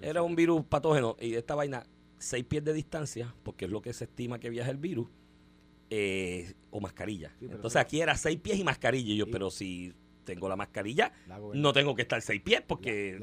era 0.00 0.22
un 0.22 0.34
virus 0.34 0.64
patógeno 0.64 1.16
y 1.20 1.34
esta 1.34 1.54
vaina, 1.54 1.84
seis 2.18 2.44
pies 2.44 2.64
de 2.64 2.72
distancia, 2.72 3.34
porque 3.42 3.66
es 3.66 3.70
lo 3.70 3.82
que 3.82 3.92
se 3.92 4.04
estima 4.04 4.38
que 4.38 4.50
viaja 4.50 4.70
el 4.70 4.78
virus, 4.78 5.08
eh, 5.90 6.54
o 6.70 6.80
mascarilla. 6.80 7.32
Entonces 7.40 7.76
aquí 7.76 8.00
era 8.00 8.16
seis 8.16 8.38
pies 8.40 8.58
y 8.58 8.64
mascarilla. 8.64 9.12
Y 9.12 9.16
yo, 9.16 9.30
pero 9.30 9.50
si 9.50 9.92
tengo 10.34 10.48
la 10.48 10.56
mascarilla, 10.56 11.12
no 11.54 11.72
tengo 11.72 11.94
que 11.94 12.02
estar 12.02 12.22
seis 12.22 12.40
pies 12.40 12.62
porque 12.64 13.18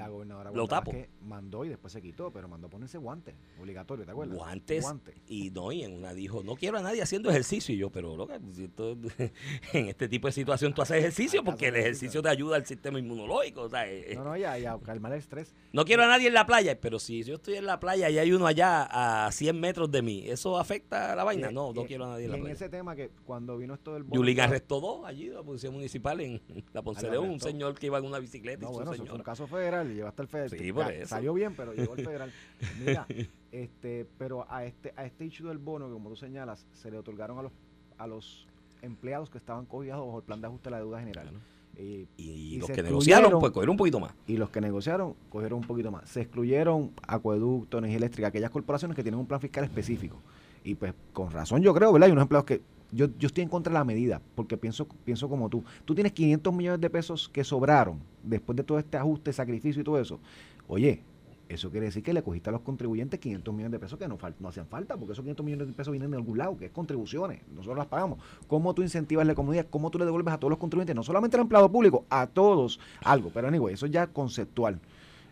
lo 0.54 0.68
tapo. 0.68 0.92
Que 0.92 1.10
mandó 1.22 1.64
y 1.64 1.70
después 1.70 1.94
se 1.94 2.02
quitó, 2.02 2.32
pero 2.32 2.48
mandó 2.48 2.70
ponerse 2.70 2.98
guantes, 2.98 3.36
obligatorio, 3.60 4.06
¿te 4.06 4.12
acuerdas? 4.12 4.38
Guantes. 4.38 4.86
Y 5.28 5.52
no, 5.52 5.72
y 5.72 5.84
en 5.84 5.94
una 5.94 6.14
dijo, 6.14 6.44
no 6.44 6.56
quiero 6.56 6.78
a 6.78 6.82
nadie 6.82 7.02
haciendo 7.02 7.30
ejercicio. 7.30 7.74
Y 7.74 7.78
yo, 7.78 7.90
pero 7.90 8.18
loca, 8.18 8.36
en 9.74 9.88
este 9.88 10.10
tipo 10.10 10.28
de 10.28 10.34
situación 10.34 10.74
tú 10.74 10.82
haces 10.82 10.98
ejercicio 10.98 11.44
porque 11.44 11.68
el 11.68 11.78
ejercicio 11.78 12.22
te 12.22 12.30
ayuda 12.30 12.58
al 12.58 12.66
sistema 12.66 13.00
inmunológico. 13.00 13.70
Eh, 13.78 14.14
no, 14.16 14.26
no, 14.26 14.38
ya, 14.38 14.58
ya, 14.58 14.78
calmar 14.80 15.14
el 15.14 15.20
estrés. 15.20 15.56
No 15.72 15.86
quiero 15.86 16.04
a 16.04 16.08
nadie 16.08 16.28
en 16.28 16.34
la 16.34 16.46
playa, 16.46 16.78
pero 16.80 17.00
si 17.00 17.24
yo 17.24 17.36
estoy 17.36 17.56
en 17.56 17.66
la 17.66 17.80
playa 17.80 18.10
y 18.10 18.18
hay 18.18 18.32
uno 18.34 18.48
allá 18.48 18.88
a 19.26 19.32
100 19.32 19.60
metros 19.60 19.92
de 19.92 20.02
mí, 20.02 20.24
¿eso 20.28 20.58
afecta 20.58 21.14
a 21.14 21.16
la 21.16 21.24
vaina? 21.24 21.52
no, 21.52 21.72
no 21.72 21.86
quiero 21.86 22.06
a 22.06 22.10
nadie 22.10 22.26
en 22.26 22.32
la 22.32 22.38
playa. 22.38 22.50
en 22.50 22.56
ese 22.56 22.70
tema 22.70 22.96
que 22.96 23.12
cuando 23.26 23.58
vino 23.58 23.74
esto 23.74 23.94
del... 23.94 24.06
Yulín 24.10 24.40
arrestó 24.40 24.80
dos 24.82 25.06
allí, 25.06 25.30
la 25.30 25.44
policía 25.44 25.72
municipal 25.72 26.20
en 26.22 26.42
la 26.74 26.82
Ponce 26.82 26.97
de 27.02 27.18
un 27.18 27.40
señor 27.40 27.76
que 27.76 27.88
iba 27.88 27.98
en 27.98 28.06
una 28.06 28.20
bicicleta. 28.20 28.66
No, 28.66 28.72
bueno, 28.72 28.94
eso 28.94 29.06
fue 29.06 29.16
un 29.16 29.24
caso 29.24 29.48
federal, 29.48 29.94
lleva 29.94 30.10
hasta 30.10 30.24
el 30.24 30.28
federal. 30.28 31.08
Salió 31.08 31.34
bien, 31.34 31.54
pero 31.56 31.74
llegó 31.74 31.94
al 31.94 32.04
federal. 32.04 32.32
Mira, 32.86 33.08
este, 33.52 34.06
pero 34.18 34.46
a 34.50 34.66
este, 34.66 34.94
a 34.96 35.06
este 35.06 35.26
issue 35.26 35.48
del 35.48 35.58
bono, 35.58 35.88
que 35.88 35.94
como 35.94 36.10
tú 36.10 36.16
señalas, 36.16 36.66
se 36.74 36.92
le 36.92 36.98
otorgaron 36.98 37.40
a 37.40 37.44
los, 37.44 37.52
a 37.98 38.08
los 38.08 38.48
empleados 38.82 39.30
que 39.30 39.38
estaban 39.38 39.66
cogidos 39.66 40.00
bajo 40.06 40.20
el 40.20 40.24
plan 40.24 40.42
de 40.42 40.48
ajuste 40.48 40.70
de 40.70 40.72
la 40.72 40.78
deuda 40.80 41.00
general. 41.00 41.32
y, 41.78 42.58
los 42.58 42.70
que 42.70 42.84
negociaron, 42.84 43.40
pues 43.40 43.52
cogieron 43.52 43.74
un 43.74 43.78
poquito 43.78 44.00
más. 44.00 44.14
Y 44.28 44.38
los 44.38 44.50
que 44.50 44.62
negociaron, 44.62 45.16
cogieron 45.30 45.60
un 45.60 45.68
poquito 45.68 45.92
más. 45.92 46.10
Se 46.10 46.22
excluyeron 46.22 46.92
acueducto, 47.08 47.78
energía 47.78 47.98
eléctrica, 47.98 48.28
aquellas 48.28 48.52
corporaciones 48.52 48.96
que 48.96 49.04
tienen 49.04 49.20
un 49.20 49.28
plan 49.28 49.40
fiscal 49.40 49.64
específico. 49.64 50.22
Y 50.64 50.76
pues 50.76 50.94
con 51.14 51.32
razón 51.32 51.62
yo 51.62 51.74
creo, 51.74 51.94
¿verdad? 51.94 52.08
Hay 52.08 52.12
unos 52.12 52.24
empleados 52.24 52.46
que 52.46 52.62
yo, 52.92 53.08
yo 53.18 53.28
estoy 53.28 53.44
en 53.44 53.50
contra 53.50 53.72
de 53.72 53.80
la 53.80 53.84
medida, 53.84 54.22
porque 54.36 54.58
pienso, 54.58 54.88
pienso 55.06 55.30
como 55.30 55.50
tú. 55.50 55.64
Tú 55.86 55.94
tienes 55.94 56.14
500 56.14 56.54
millones 56.54 56.82
de 56.82 56.90
pesos 56.90 57.30
que 57.30 57.44
sobraron 57.44 58.00
después 58.24 58.56
de 58.56 58.64
todo 58.64 58.80
este 58.80 58.98
ajuste, 58.98 59.34
sacrificio 59.34 59.82
y 59.82 59.86
todo 59.86 60.00
eso. 60.00 60.20
Oye, 60.68 61.02
eso 61.50 61.70
quiere 61.70 61.86
decir 61.86 62.04
que 62.04 62.14
le 62.14 62.22
cogiste 62.24 62.50
a 62.50 62.52
los 62.52 62.62
contribuyentes 62.62 63.20
500 63.20 63.54
millones 63.54 63.72
de 63.72 63.80
pesos 63.80 63.98
que 63.98 64.08
no, 64.08 64.18
no 64.40 64.50
hacían 64.50 64.68
falta, 64.68 64.98
porque 64.98 65.14
esos 65.14 65.24
500 65.24 65.46
millones 65.46 65.68
de 65.68 65.74
pesos 65.74 65.92
vienen 65.92 66.12
de 66.12 66.18
algún 66.18 66.38
lado, 66.38 66.58
que 66.58 66.66
es 66.66 66.72
contribuciones, 66.72 67.42
nosotros 67.54 67.78
las 67.78 67.88
pagamos. 67.88 68.20
¿Cómo 68.48 68.74
tú 68.74 68.82
incentivas 68.82 69.26
la 69.26 69.34
economía? 69.34 69.66
¿Cómo 69.66 69.90
tú 69.90 69.98
le 69.98 70.06
devuelves 70.06 70.34
a 70.34 70.38
todos 70.38 70.50
los 70.50 70.60
contribuyentes, 70.60 70.96
no 70.96 71.04
solamente 71.04 71.38
al 71.38 71.42
empleado 71.42 71.72
público, 71.72 72.06
a 72.10 72.28
todos 72.28 72.80
algo? 73.04 73.32
Pero 73.34 73.48
anyway, 73.48 73.74
eso 73.74 73.88
ya 73.88 74.08
conceptual. 74.08 74.80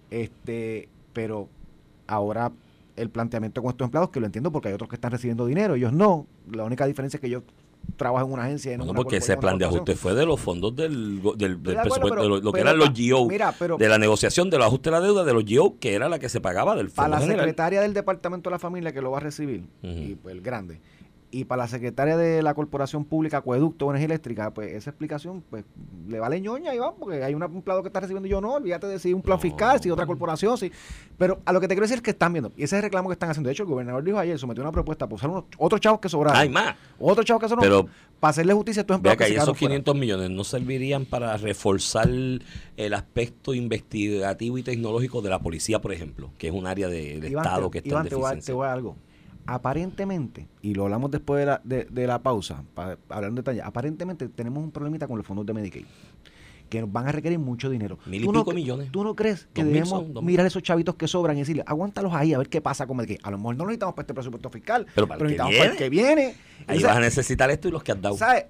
Este, 0.10 0.88
pero 1.14 1.50
ahora 2.08 2.52
el 2.96 3.10
planteamiento 3.10 3.62
con 3.62 3.72
estos 3.72 3.86
empleados, 3.86 4.10
que 4.10 4.20
lo 4.20 4.26
entiendo 4.26 4.52
porque 4.52 4.70
hay 4.70 4.74
otros 4.74 4.90
que 4.90 4.96
están 4.96 5.12
recibiendo 5.12 5.46
dinero, 5.46 5.76
ellos 5.76 5.94
no. 5.94 6.28
La 6.52 6.64
única 6.64 6.86
diferencia 6.86 7.18
es 7.18 7.22
que 7.22 7.28
ellos 7.28 7.44
trabajan 7.98 8.28
en 8.28 8.34
una 8.34 8.44
agencia. 8.44 8.74
Y 8.74 8.78
no, 8.78 8.94
porque 8.94 9.18
ese 9.18 9.38
plan 9.38 9.58
de 9.58 9.66
ajuste 9.66 9.96
fue 9.96 10.14
de 10.14 10.26
los 10.26 10.40
fondos 10.40 10.76
del, 10.76 11.22
del, 11.38 11.58
presupuesto, 11.60 12.22
de 12.22 12.42
lo, 12.42 12.52
que 12.52 12.62
eran 12.62 12.78
los 12.78 12.90
GO, 12.90 13.28
de 13.78 13.90
la 13.90 13.98
negociación 13.98 14.50
de 14.50 14.58
los 14.58 14.68
ajustes 14.68 14.92
de 14.92 15.00
la 15.00 15.02
deuda 15.02 15.24
de 15.24 15.34
los 15.34 15.46
GO, 15.46 15.78
que 15.80 15.94
era 15.94 16.10
la 16.10 16.20
que 16.20 16.30
se 16.30 16.42
pagaba 16.42 16.76
del 16.76 16.90
fondo. 16.90 17.12
Para 17.12 17.26
la 17.26 17.34
secretaria 17.34 17.82
del 17.82 17.94
Departamento 17.94 18.50
de 18.50 18.56
la 18.56 18.60
Familia 18.60 18.92
que 18.92 19.02
lo 19.02 19.12
va 19.12 19.18
a 19.18 19.22
recibir, 19.22 19.64
y 19.82 20.16
pues 20.16 20.34
el 20.36 20.42
grande 20.42 20.80
y 21.32 21.46
para 21.46 21.64
la 21.64 21.68
secretaria 21.68 22.16
de 22.18 22.42
la 22.42 22.54
Corporación 22.54 23.04
Pública 23.06 23.38
Acueducto 23.38 23.90
Energía 23.90 24.06
Eléctrica, 24.06 24.54
pues 24.54 24.74
esa 24.74 24.92
explicación 24.92 25.44
pues 25.50 25.66
le 26.08 26.20
vale 26.20 26.40
ñoña, 26.40 26.74
Iván, 26.74 26.94
porque 27.00 27.24
hay 27.24 27.34
un 27.34 27.44
empleado 27.44 27.82
que 27.82 27.90
está 27.90 28.00
recibiendo 28.00 28.28
y 28.28 28.32
yo 28.32 28.42
no, 28.42 28.54
olvídate 28.54 28.88
de 28.88 29.00
si 29.00 29.14
un 29.14 29.22
plan 29.22 29.40
fiscal, 29.40 29.82
si 29.82 29.90
otra 29.90 30.06
corporación, 30.06 30.58
sí. 30.58 30.72
Pero 31.18 31.42
a 31.46 31.52
lo 31.52 31.60
que 31.60 31.68
te 31.68 31.74
quiero 31.74 31.84
decir 31.84 31.98
es 31.98 32.02
que 32.04 32.12
están 32.12 32.34
viendo, 32.34 32.52
y 32.56 32.64
ese 32.64 32.76
es 32.76 32.80
el 32.80 32.84
reclamo 32.84 33.10
que 33.10 33.14
están 33.14 33.30
haciendo. 33.30 33.48
De 33.48 33.54
hecho, 33.54 33.64
el 33.64 33.70
gobernador 33.70 34.04
dijo 34.04 34.18
ayer, 34.18 34.38
sometió 34.40 34.64
una 34.64 34.72
propuesta 34.72 35.08
para 35.08 35.16
usar 35.16 35.30
unos, 35.30 35.46
otros 35.58 35.82
chavos 35.82 36.00
que 36.00 36.10
sobraron. 36.10 36.40
Hay 36.40 36.50
más. 36.50 36.76
Otros 37.00 37.26
chavos 37.26 37.42
que 37.42 37.50
sobraron. 37.50 37.86
Pero, 37.86 37.94
para 38.20 38.30
hacerle 38.30 38.54
justicia 38.54 38.82
a 38.82 38.84
estos 38.84 38.96
empleados. 38.96 39.28
Que, 39.28 39.36
esos 39.36 39.58
500 39.58 39.96
millones 39.96 40.30
no 40.30 40.44
servirían 40.44 41.06
para 41.06 41.36
reforzar 41.38 42.08
el 42.08 42.94
aspecto 42.94 43.54
investigativo 43.54 44.58
y 44.58 44.64
tecnológico 44.64 45.22
de 45.22 45.30
la 45.30 45.40
policía, 45.40 45.82
por 45.82 45.92
ejemplo, 45.92 46.32
que 46.38 46.48
es 46.48 46.54
un 46.54 46.68
área 46.68 46.88
del 46.88 47.24
Estado 47.24 47.70
que 47.72 47.80
está 47.80 47.90
Iván, 47.90 48.06
en 48.06 48.42
te 48.42 48.54
voy 48.54 48.68
a 48.68 48.74
algo 48.74 48.96
aparentemente, 49.46 50.48
y 50.62 50.74
lo 50.74 50.84
hablamos 50.84 51.12
después 51.12 51.40
de 51.40 51.46
la, 51.46 51.62
de, 51.64 52.08
la 52.08 52.20
pausa, 52.20 52.64
para 52.74 52.98
hablar 53.10 53.30
en 53.30 53.36
detalle, 53.36 53.62
aparentemente 53.62 54.28
tenemos 54.30 54.64
un 54.64 54.72
problemita 54.72 55.08
con 55.08 55.18
los 55.18 55.26
fondos 55.26 55.46
de 55.46 55.54
Medicaid 55.54 55.86
que 56.70 56.82
nos 56.82 56.92
van 56.92 57.08
a 57.08 57.12
requerir 57.12 57.40
mucho 57.40 57.70
dinero. 57.70 57.98
Mil 58.06 58.24
y 58.24 58.28
pico 58.28 58.52
millones. 58.52 58.92
¿Tú 58.92 59.04
no 59.04 59.16
crees 59.16 59.48
que 59.54 59.64
debemos 59.64 60.06
mirar 60.24 60.46
esos 60.46 60.64
chavitos 60.64 60.96
que 60.96 61.08
sobran 61.08 61.38
y 61.38 61.42
decirle, 61.42 61.64
aguántalos 61.66 62.14
ahí 62.14 62.34
a 62.34 62.38
ver 62.38 62.50
qué 62.50 62.62
pasa 62.62 62.88
con 62.88 63.00
el 63.00 63.08
que 63.08 63.18
a 63.24 63.32
lo 63.32 63.38
mejor 63.38 63.58
no 63.58 63.66
necesitamos 63.66 63.96
para 63.96 64.04
este 64.04 64.14
presupuesto 64.14 64.50
fiscal, 64.50 64.86
pero, 64.94 65.08
para 65.08 65.24
necesitamos 65.24 65.56
para 65.56 65.72
el 65.72 65.78
que 65.78 65.90
viene. 65.90 66.36
Ahí 66.68 66.82
vas 66.82 66.98
a 66.98 67.00
necesitar 67.00 67.52
esto 67.52 67.68
y 67.68 67.72
los 67.72 67.84
que 67.84 67.92
has 67.92 68.02
dado. 68.02 68.18
¿sabes? 68.18 68.46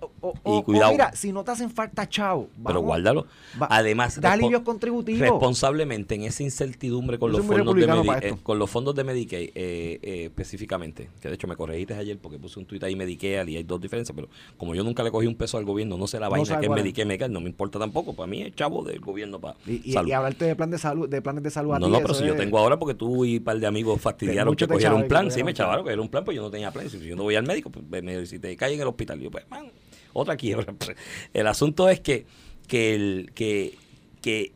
y 0.46 0.64
cuidado. 0.64 0.92
mira, 0.92 1.12
si 1.14 1.32
no 1.32 1.44
te 1.44 1.52
hacen 1.52 1.70
falta, 1.70 2.08
chavo. 2.08 2.50
pero 2.66 2.82
guárdalo. 2.82 3.26
Además, 3.60 4.20
da 4.22 4.34
alivios 4.34 4.62
contributivos. 4.62 5.22
Responsablemente 5.22 6.16
en 6.16 6.24
esa 6.24 6.44
incertidumbre 6.44 7.20
con, 7.20 7.32
los 7.32 7.46
fondos, 7.46 7.76
de 7.76 8.20
eh, 8.22 8.36
con 8.42 8.60
los 8.60 8.70
fondos 8.70 8.96
de 8.96 9.04
Medicaid, 9.04 9.50
eh, 9.56 10.00
eh, 10.02 10.26
específicamente, 10.26 11.10
que 11.20 11.30
de 11.30 11.36
hecho 11.36 11.48
me 11.48 11.56
corregiste 11.56 11.94
ayer 11.96 12.18
porque 12.18 12.38
puse 12.38 12.60
un 12.60 12.66
tuit 12.66 12.84
ahí 12.84 12.96
Medicaid 12.96 13.48
y 13.48 13.58
hay 13.58 13.64
dos 13.64 13.82
diferencias, 13.82 14.16
pero 14.16 14.30
como 14.58 14.76
yo 14.76 14.84
nunca 14.84 15.04
le 15.04 15.12
cogí 15.12 15.28
un 15.28 15.36
peso 15.36 15.58
al 15.58 15.66
gobierno, 15.66 15.98
no 15.98 16.08
sé 16.08 16.20
la 16.20 16.30
vaina 16.30 16.60
que 16.60 16.66
es 16.66 16.72
Medicaid, 16.72 17.30
no 17.30 17.42
me 17.42 17.50
importa 17.50 17.80
tampoco. 17.80 18.05
Para 18.14 18.28
mí 18.28 18.42
es 18.42 18.54
chavo 18.56 18.84
del 18.84 19.00
gobierno 19.00 19.40
para 19.40 19.58
y, 19.66 19.82
y, 19.92 20.12
hablarte 20.12 20.46
de 20.46 20.56
plan 20.56 20.70
de 20.70 20.78
salud, 20.78 21.10
de 21.10 21.22
planes 21.22 21.44
de 21.44 21.50
salud 21.50 21.78
No, 21.80 21.88
no, 21.88 22.00
pero 22.00 22.14
si 22.14 22.26
yo 22.26 22.36
tengo 22.36 22.58
ahora 22.58 22.78
porque 22.78 22.94
tú 22.94 23.26
y 23.26 23.38
un 23.38 23.44
par 23.44 23.60
de 23.60 23.68
amigos 23.68 24.02
fastidiaron 24.02 24.56
que 24.56 24.68
cogieron 24.68 25.02
un 25.02 25.08
plan, 25.08 25.32
sí 25.32 25.44
me 25.44 25.54
chavaron 25.54 25.86
que 25.86 25.94
era 25.94 26.02
un 26.02 26.10
plan, 26.10 26.24
pues 26.24 26.36
yo 26.36 26.42
no 26.42 26.52
tenía 26.52 26.72
plan, 26.72 26.90
si 26.90 27.00
yo 27.00 27.16
no 27.16 27.24
voy 27.24 27.36
al 27.36 27.46
médico, 27.46 27.70
pues 27.70 28.04
me, 28.04 28.26
si 28.26 28.40
te 28.40 28.56
cae 28.56 28.74
en 28.74 28.82
el 28.82 28.88
hospital, 28.88 29.20
yo 29.20 29.32
pues, 29.32 29.50
man, 29.50 29.72
otra 30.14 30.36
quiebra. 30.36 30.74
El 31.34 31.48
asunto 31.48 31.90
es 31.90 32.00
que 32.00 32.26
que 32.68 32.96
el 32.96 33.32
que 33.34 33.78
que 34.22 34.54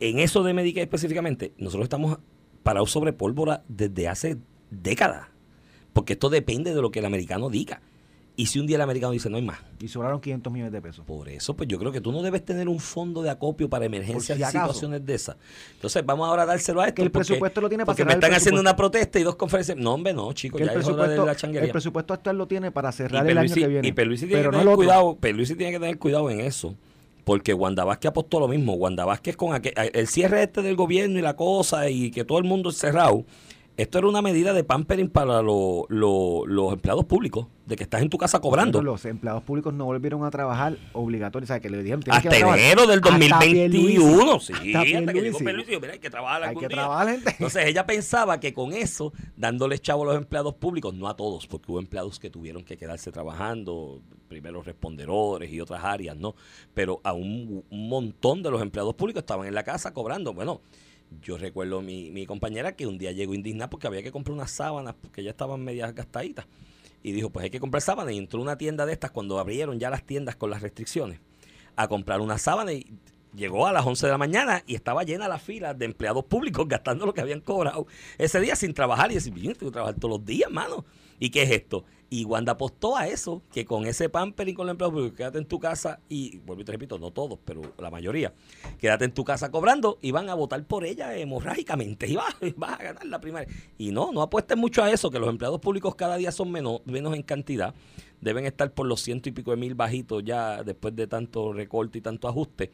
en 0.00 0.18
eso 0.18 0.42
de 0.42 0.54
médica 0.54 0.80
específicamente, 0.80 1.52
nosotros 1.58 1.84
estamos 1.84 2.18
parados 2.62 2.90
sobre 2.90 3.12
pólvora 3.12 3.64
desde 3.68 4.08
hace 4.08 4.36
décadas. 4.70 5.28
Porque 5.92 6.12
esto 6.12 6.30
depende 6.30 6.74
de 6.74 6.82
lo 6.82 6.90
que 6.90 7.00
el 7.00 7.04
americano 7.04 7.50
diga. 7.50 7.80
Y 8.38 8.46
si 8.46 8.60
un 8.60 8.68
día 8.68 8.76
el 8.76 8.82
americano 8.82 9.10
dice 9.10 9.28
no 9.28 9.36
hay 9.36 9.42
más. 9.42 9.58
Y 9.80 9.88
sobraron 9.88 10.20
500 10.20 10.52
millones 10.52 10.72
de 10.72 10.80
pesos. 10.80 11.04
Por 11.04 11.28
eso, 11.28 11.56
pues 11.56 11.68
yo 11.68 11.76
creo 11.76 11.90
que 11.90 12.00
tú 12.00 12.12
no 12.12 12.22
debes 12.22 12.44
tener 12.44 12.68
un 12.68 12.78
fondo 12.78 13.20
de 13.20 13.30
acopio 13.30 13.68
para 13.68 13.84
emergencias 13.84 14.38
y 14.38 14.44
situaciones 14.44 15.04
de 15.04 15.12
esas. 15.12 15.36
Entonces 15.74 16.06
vamos 16.06 16.28
ahora 16.28 16.44
a 16.44 16.46
dárselo 16.46 16.80
a 16.80 16.86
esto. 16.86 16.94
Que 16.94 17.02
el 17.02 17.10
presupuesto 17.10 17.60
lo 17.60 17.68
tiene 17.68 17.84
para 17.84 17.96
Porque 17.96 18.04
me 18.04 18.12
están 18.12 18.32
haciendo 18.32 18.60
una 18.60 18.76
protesta 18.76 19.18
y 19.18 19.24
dos 19.24 19.34
conferencias. 19.34 19.76
No, 19.76 19.94
hombre, 19.94 20.14
no, 20.14 20.32
chicos, 20.34 20.60
ya 20.60 20.68
el 20.68 20.72
presupuesto, 20.72 21.26
la 21.26 21.34
changuería. 21.34 21.66
El 21.66 21.72
presupuesto 21.72 22.14
actual 22.14 22.38
lo 22.38 22.46
tiene 22.46 22.70
para 22.70 22.92
cerrar 22.92 23.28
el 23.28 23.38
año 23.38 23.52
que 23.52 23.66
viene. 23.66 23.88
Y 23.88 23.90
Perluisi 23.90 24.28
tiene, 24.28 24.44
que 24.44 24.50
tener 24.50 24.74
cuidado, 24.76 25.16
Perluisi 25.16 25.56
tiene 25.56 25.72
que 25.72 25.80
tener 25.80 25.98
cuidado 25.98 26.30
en 26.30 26.38
eso. 26.38 26.76
Porque 27.24 27.54
Wanda 27.54 27.82
Vázquez 27.82 28.10
apostó 28.10 28.38
lo 28.38 28.46
mismo. 28.46 28.74
Wanda 28.74 29.04
Vázquez 29.04 29.36
con 29.36 29.52
aquel, 29.52 29.74
el 29.76 30.06
cierre 30.06 30.44
este 30.44 30.62
del 30.62 30.76
gobierno 30.76 31.18
y 31.18 31.22
la 31.22 31.34
cosa 31.34 31.90
y 31.90 32.12
que 32.12 32.24
todo 32.24 32.38
el 32.38 32.44
mundo 32.44 32.70
es 32.70 32.76
cerrado 32.76 33.24
esto 33.78 33.98
era 33.98 34.08
una 34.08 34.20
medida 34.20 34.52
de 34.52 34.64
pampering 34.64 35.08
para 35.08 35.40
lo- 35.40 35.86
lo- 35.88 36.44
los 36.46 36.72
empleados 36.74 37.04
públicos, 37.06 37.46
de 37.64 37.76
que 37.76 37.84
estás 37.84 38.02
en 38.02 38.10
tu 38.10 38.18
casa 38.18 38.40
cobrando. 38.40 38.82
Los 38.82 39.04
empleados 39.04 39.42
públicos 39.44 39.72
no 39.72 39.84
volvieron 39.84 40.24
a 40.24 40.30
trabajar 40.30 40.76
obligatorios, 40.92 41.48
o 41.48 41.52
sea, 41.54 41.60
que 41.60 41.70
le 41.70 41.82
dijeron 41.82 42.02
Hasta 42.10 42.28
que 42.28 42.38
enero 42.40 42.86
del 42.86 42.98
Hasta 42.98 43.10
2021, 43.10 44.40
sí, 44.40 44.52
Pierluisi, 44.52 44.74
hasta 44.74 44.98
hasta 44.98 45.12
que 45.12 45.20
llegó 45.22 45.38
mira, 45.80 45.92
hay 45.92 45.98
que 46.00 46.10
trabajar 46.10 46.42
Hay 46.42 46.48
algún 46.48 46.60
que 46.62 46.68
día. 46.68 46.76
trabajar, 46.76 47.08
gente. 47.08 47.30
Entonces 47.30 47.66
ella 47.66 47.86
pensaba 47.86 48.40
que 48.40 48.52
con 48.52 48.72
eso, 48.72 49.12
dándole 49.36 49.78
chavo 49.78 50.02
a 50.02 50.06
los 50.06 50.16
empleados 50.16 50.54
públicos, 50.54 50.92
no 50.94 51.08
a 51.08 51.14
todos, 51.16 51.46
porque 51.46 51.70
hubo 51.70 51.78
empleados 51.78 52.18
que 52.18 52.30
tuvieron 52.30 52.64
que 52.64 52.76
quedarse 52.76 53.12
trabajando, 53.12 54.02
primeros 54.28 54.66
respondedores 54.66 55.52
y 55.52 55.60
otras 55.60 55.84
áreas, 55.84 56.16
¿no? 56.16 56.34
Pero 56.74 57.00
a 57.04 57.12
un, 57.12 57.64
un 57.70 57.88
montón 57.88 58.42
de 58.42 58.50
los 58.50 58.60
empleados 58.60 58.94
públicos 58.94 59.20
estaban 59.22 59.46
en 59.46 59.54
la 59.54 59.62
casa 59.62 59.94
cobrando. 59.94 60.34
Bueno, 60.34 60.60
yo 61.22 61.38
recuerdo 61.38 61.82
mi, 61.82 62.10
mi 62.10 62.26
compañera 62.26 62.76
que 62.76 62.86
un 62.86 62.98
día 62.98 63.12
llegó 63.12 63.34
indignada 63.34 63.70
porque 63.70 63.86
había 63.86 64.02
que 64.02 64.12
comprar 64.12 64.34
unas 64.34 64.50
sábanas 64.50 64.94
porque 65.00 65.22
ya 65.22 65.30
estaban 65.30 65.62
medias 65.64 65.94
gastaditas. 65.94 66.46
Y 67.02 67.12
dijo, 67.12 67.30
pues 67.30 67.44
hay 67.44 67.50
que 67.50 67.60
comprar 67.60 67.80
sábanas. 67.80 68.14
Y 68.14 68.18
entró 68.18 68.40
una 68.40 68.58
tienda 68.58 68.84
de 68.84 68.92
estas 68.92 69.10
cuando 69.10 69.38
abrieron 69.38 69.78
ya 69.78 69.90
las 69.90 70.04
tiendas 70.04 70.36
con 70.36 70.50
las 70.50 70.62
restricciones 70.62 71.20
a 71.76 71.86
comprar 71.86 72.20
una 72.20 72.38
sábana 72.38 72.72
y 72.72 72.86
llegó 73.38 73.66
a 73.66 73.72
las 73.72 73.86
11 73.86 74.06
de 74.06 74.12
la 74.12 74.18
mañana 74.18 74.62
y 74.66 74.74
estaba 74.74 75.04
llena 75.04 75.28
la 75.28 75.38
fila 75.38 75.72
de 75.72 75.86
empleados 75.86 76.24
públicos 76.24 76.66
gastando 76.68 77.06
lo 77.06 77.14
que 77.14 77.22
habían 77.22 77.40
cobrado 77.40 77.86
ese 78.18 78.40
día 78.40 78.56
sin 78.56 78.74
trabajar. 78.74 79.10
Y 79.10 79.14
decir, 79.14 79.32
bien, 79.32 79.54
tengo 79.54 79.70
que 79.70 79.74
trabajar 79.74 79.94
todos 79.98 80.18
los 80.18 80.26
días, 80.26 80.50
mano. 80.50 80.84
¿Y 81.20 81.30
qué 81.30 81.42
es 81.42 81.50
esto? 81.50 81.84
Y 82.10 82.24
Wanda 82.24 82.52
apostó 82.52 82.96
a 82.96 83.06
eso, 83.06 83.42
que 83.52 83.66
con 83.66 83.86
ese 83.86 84.08
pampering 84.08 84.54
con 84.54 84.66
los 84.66 84.72
empleados 84.72 84.94
públicos, 84.94 85.16
quédate 85.16 85.38
en 85.38 85.44
tu 85.44 85.58
casa 85.58 86.00
y, 86.08 86.38
vuelvo 86.38 86.62
y 86.62 86.64
te 86.64 86.72
repito, 86.72 86.98
no 86.98 87.10
todos, 87.10 87.38
pero 87.44 87.60
la 87.78 87.90
mayoría, 87.90 88.32
quédate 88.78 89.04
en 89.04 89.12
tu 89.12 89.24
casa 89.24 89.50
cobrando 89.50 89.98
y 90.00 90.10
van 90.10 90.30
a 90.30 90.34
votar 90.34 90.64
por 90.64 90.86
ella 90.86 91.14
hemorrágicamente 91.16 92.06
y 92.08 92.16
vas, 92.16 92.34
vas 92.56 92.80
a 92.80 92.82
ganar 92.82 93.04
la 93.04 93.20
primaria. 93.20 93.48
Y 93.76 93.90
no, 93.90 94.10
no 94.12 94.22
apuesten 94.22 94.58
mucho 94.58 94.82
a 94.82 94.90
eso, 94.90 95.10
que 95.10 95.18
los 95.18 95.28
empleados 95.28 95.60
públicos 95.60 95.94
cada 95.96 96.16
día 96.16 96.32
son 96.32 96.50
menos, 96.50 96.80
menos 96.86 97.14
en 97.14 97.22
cantidad, 97.22 97.74
deben 98.22 98.46
estar 98.46 98.72
por 98.72 98.86
los 98.86 99.02
ciento 99.02 99.28
y 99.28 99.32
pico 99.32 99.50
de 99.50 99.58
mil 99.58 99.74
bajitos 99.74 100.24
ya 100.24 100.62
después 100.62 100.96
de 100.96 101.06
tanto 101.06 101.52
recorte 101.52 101.98
y 101.98 102.00
tanto 102.00 102.26
ajuste. 102.26 102.70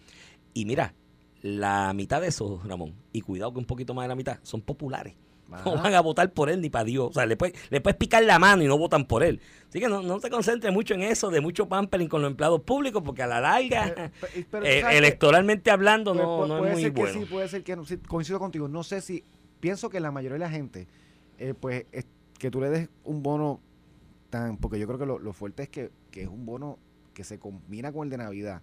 Y 0.54 0.64
mira, 0.64 0.94
la 1.42 1.92
mitad 1.92 2.20
de 2.20 2.28
esos, 2.28 2.66
Ramón, 2.66 2.94
y 3.12 3.20
cuidado 3.20 3.52
que 3.52 3.58
un 3.58 3.66
poquito 3.66 3.92
más 3.92 4.04
de 4.04 4.08
la 4.08 4.14
mitad, 4.14 4.38
son 4.42 4.62
populares. 4.62 5.14
No 5.46 5.56
Ajá. 5.56 5.82
van 5.82 5.94
a 5.94 6.00
votar 6.00 6.32
por 6.32 6.48
él 6.48 6.62
ni 6.62 6.70
para 6.70 6.84
Dios. 6.86 7.10
O 7.10 7.12
sea, 7.12 7.26
le 7.26 7.36
puedes, 7.36 7.54
le 7.70 7.80
puedes 7.82 7.98
picar 7.98 8.24
la 8.24 8.38
mano 8.38 8.62
y 8.62 8.66
no 8.66 8.78
votan 8.78 9.04
por 9.04 9.22
él. 9.22 9.40
Así 9.68 9.78
que 9.78 9.88
no, 9.88 10.02
no 10.02 10.18
se 10.18 10.30
concentre 10.30 10.70
mucho 10.70 10.94
en 10.94 11.02
eso 11.02 11.28
de 11.30 11.42
mucho 11.42 11.68
pampering 11.68 12.08
con 12.08 12.22
los 12.22 12.30
empleados 12.30 12.62
públicos, 12.62 13.02
porque 13.04 13.22
a 13.22 13.26
la 13.26 13.40
larga, 13.40 14.10
Eh, 14.34 14.46
pero, 14.50 14.64
eh, 14.64 14.82
electoralmente 14.96 15.70
hablando, 15.70 16.12
Pues, 16.14 16.24
no, 16.24 16.38
pu- 16.44 16.48
no 16.48 16.54
es 16.56 16.60
puede 16.60 16.72
muy 16.72 16.82
ser 16.82 16.94
que 16.94 17.12
sí, 17.12 17.24
puede 17.30 17.48
ser 17.48 17.62
que 17.62 17.76
no. 17.76 17.84
Sí, 17.84 17.98
coincido 17.98 18.38
contigo. 18.38 18.68
No 18.68 18.82
sé 18.82 19.00
si. 19.02 19.22
Pienso 19.60 19.90
que 19.90 20.00
la 20.00 20.10
mayoría 20.10 20.34
de 20.34 20.38
la 20.40 20.50
gente, 20.50 20.86
eh, 21.38 21.52
pues, 21.58 21.84
es- 21.92 22.06
que 22.38 22.50
tú 22.50 22.60
le 22.62 22.70
des 22.70 22.88
un 23.04 23.22
bono 23.22 23.60
tan. 24.30 24.56
Porque 24.56 24.78
yo 24.78 24.86
creo 24.86 24.98
que 24.98 25.06
lo, 25.06 25.18
lo 25.18 25.32
fuerte 25.34 25.64
es 25.64 25.68
que, 25.68 25.90
que 26.10 26.22
es 26.22 26.28
un 26.28 26.46
bono 26.46 26.78
que 27.12 27.22
se 27.22 27.38
combina 27.38 27.92
con 27.92 28.04
el 28.06 28.10
de 28.10 28.16
Navidad 28.16 28.62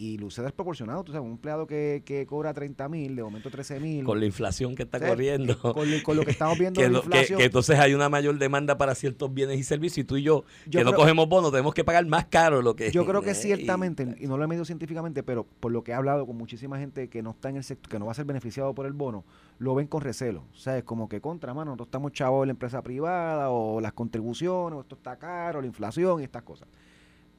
y 0.00 0.16
luce 0.16 0.40
desproporcionado. 0.40 1.04
Tú 1.04 1.12
sabes, 1.12 1.26
un 1.26 1.32
empleado 1.32 1.66
que, 1.66 2.02
que 2.06 2.24
cobra 2.24 2.54
30 2.54 2.88
mil, 2.88 3.14
de 3.16 3.22
momento 3.22 3.50
13 3.50 3.80
mil. 3.80 4.02
Con 4.02 4.18
la 4.18 4.24
inflación 4.24 4.74
que 4.74 4.84
está 4.84 4.98
corriendo. 4.98 5.58
Con, 5.60 5.90
lo- 5.90 6.02
con 6.02 6.16
lo 6.16 6.24
que 6.24 6.30
estamos 6.30 6.58
viendo 6.58 6.80
que, 6.80 6.86
de 6.86 6.92
la 6.94 7.00
que- 7.00 7.06
inflación. 7.06 7.38
que 7.38 7.44
entonces 7.44 7.78
hay 7.78 7.92
una 7.92 8.08
mayor 8.08 8.38
demanda 8.38 8.78
para 8.78 8.94
ciertos 8.94 9.34
bienes 9.34 9.58
y 9.58 9.62
servicios 9.62 9.98
y 9.98 10.04
tú 10.04 10.16
y 10.16 10.22
yo, 10.22 10.44
Yo 10.66 10.80
que 10.80 10.84
no 10.84 10.94
cogemos 10.94 11.28
bonos, 11.28 11.50
tenemos 11.50 11.74
que 11.74 11.84
pagar 11.84 12.06
más 12.06 12.24
caro 12.24 12.62
lo 12.62 12.74
que 12.74 12.90
Yo 12.90 13.04
creo 13.04 13.20
que 13.20 13.30
Eh, 13.32 13.34
ciertamente, 13.34 14.16
y- 14.18 14.24
y 14.24 14.26
no 14.26 14.38
lo 14.38 14.44
he 14.44 14.46
medido 14.46 14.64
científicamente, 14.64 15.22
pero 15.22 15.44
por 15.44 15.70
lo 15.70 15.84
que 15.84 15.90
he 15.92 15.94
hablado 15.94 16.26
con 16.26 16.34
muchísima 16.36 16.78
gente 16.78 17.08
que 17.08 17.22
no 17.22 17.32
está 17.32 17.50
en 17.50 17.56
el 17.58 17.64
sector, 17.64 17.90
que 17.90 17.98
no 17.98 18.06
va 18.06 18.12
a 18.12 18.14
ser 18.14 18.24
beneficiado 18.24 18.74
por 18.74 18.86
el 18.86 18.94
bono, 18.94 19.24
lo 19.58 19.74
ven 19.74 19.86
con 19.86 20.00
recelo. 20.00 20.44
O 20.54 20.56
sea, 20.56 20.78
es 20.78 20.84
como 20.84 21.10
que 21.10 21.20
contra, 21.20 21.52
mano, 21.52 21.72
nosotros 21.72 21.88
estamos 21.88 22.12
chavos 22.12 22.40
de 22.40 22.46
la 22.46 22.52
empresa 22.52 22.80
privada, 22.80 23.50
o 23.50 23.82
las 23.82 23.92
contribuciones, 23.92 24.78
o 24.78 24.80
esto 24.80 24.94
está 24.94 25.16
caro, 25.18 25.60
la 25.60 25.66
inflación 25.66 26.20
y 26.22 26.24
estas 26.24 26.42
cosas. 26.42 26.66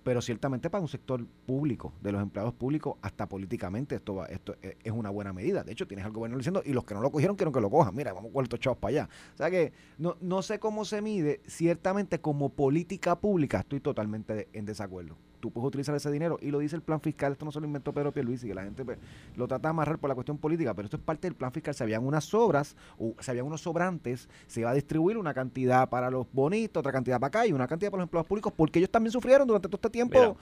Pero 0.03 0.21
ciertamente 0.21 0.69
para 0.69 0.81
un 0.81 0.87
sector 0.87 1.25
público, 1.45 1.93
de 2.01 2.11
los 2.11 2.21
empleados 2.21 2.53
públicos, 2.53 2.95
hasta 3.01 3.27
políticamente, 3.29 3.95
esto 3.95 4.15
va, 4.15 4.25
esto 4.25 4.55
es 4.61 4.75
es 4.83 4.91
una 4.91 5.09
buena 5.09 5.33
medida. 5.33 5.63
De 5.63 5.71
hecho, 5.71 5.87
tienes 5.87 6.05
al 6.05 6.11
gobierno 6.11 6.37
diciendo, 6.37 6.61
y 6.65 6.73
los 6.73 6.83
que 6.85 6.93
no 6.93 7.01
lo 7.01 7.11
cogieron 7.11 7.35
quieren 7.35 7.53
que 7.53 7.61
lo 7.61 7.69
cojan. 7.69 7.95
Mira, 7.95 8.13
vamos 8.13 8.31
con 8.33 8.43
estos 8.43 8.59
chavos 8.59 8.79
para 8.79 8.89
allá. 8.89 9.09
O 9.33 9.37
sea 9.37 9.49
que 9.49 9.73
no, 9.97 10.17
no 10.21 10.41
sé 10.41 10.59
cómo 10.59 10.85
se 10.85 11.01
mide, 11.01 11.41
ciertamente 11.47 12.19
como 12.19 12.49
política 12.49 13.19
pública 13.19 13.59
estoy 13.59 13.79
totalmente 13.79 14.49
en 14.53 14.65
desacuerdo. 14.65 15.17
Tú 15.41 15.51
puedes 15.51 15.67
utilizar 15.67 15.93
ese 15.95 16.09
dinero 16.11 16.37
y 16.41 16.51
lo 16.51 16.59
dice 16.59 16.75
el 16.75 16.81
plan 16.81 17.01
fiscal, 17.01 17.33
esto 17.33 17.43
no 17.43 17.51
se 17.51 17.59
lo 17.59 17.65
inventó 17.65 17.91
Pedro 17.91 18.13
Pierluisi, 18.13 18.47
que 18.47 18.53
la 18.53 18.63
gente 18.63 18.85
pues, 18.85 18.97
lo 19.35 19.47
trata 19.47 19.67
de 19.67 19.71
amarrar 19.71 19.97
por 19.97 20.07
la 20.07 20.15
cuestión 20.15 20.37
política, 20.37 20.73
pero 20.73 20.85
esto 20.85 20.97
es 20.97 21.03
parte 21.03 21.27
del 21.27 21.35
plan 21.35 21.51
fiscal. 21.51 21.73
Se 21.73 21.83
habían 21.83 22.05
unas 22.05 22.23
sobras, 22.23 22.75
o 22.97 23.15
se 23.19 23.31
habían 23.31 23.45
unos 23.45 23.61
sobrantes, 23.61 24.29
se 24.47 24.61
iba 24.61 24.69
a 24.69 24.73
distribuir 24.73 25.17
una 25.17 25.33
cantidad 25.33 25.89
para 25.89 26.09
los 26.09 26.27
bonitos, 26.31 26.79
otra 26.79 26.91
cantidad 26.91 27.19
para 27.19 27.27
acá 27.27 27.47
y 27.47 27.51
una 27.51 27.67
cantidad 27.67 27.91
para 27.91 28.01
los 28.01 28.05
empleados 28.05 28.27
públicos, 28.27 28.53
porque 28.55 28.79
ellos 28.79 28.91
también 28.91 29.11
sufrieron 29.11 29.47
durante 29.47 29.67
todo 29.67 29.77
este 29.77 29.89
tiempo. 29.89 30.19
Mira, 30.19 30.35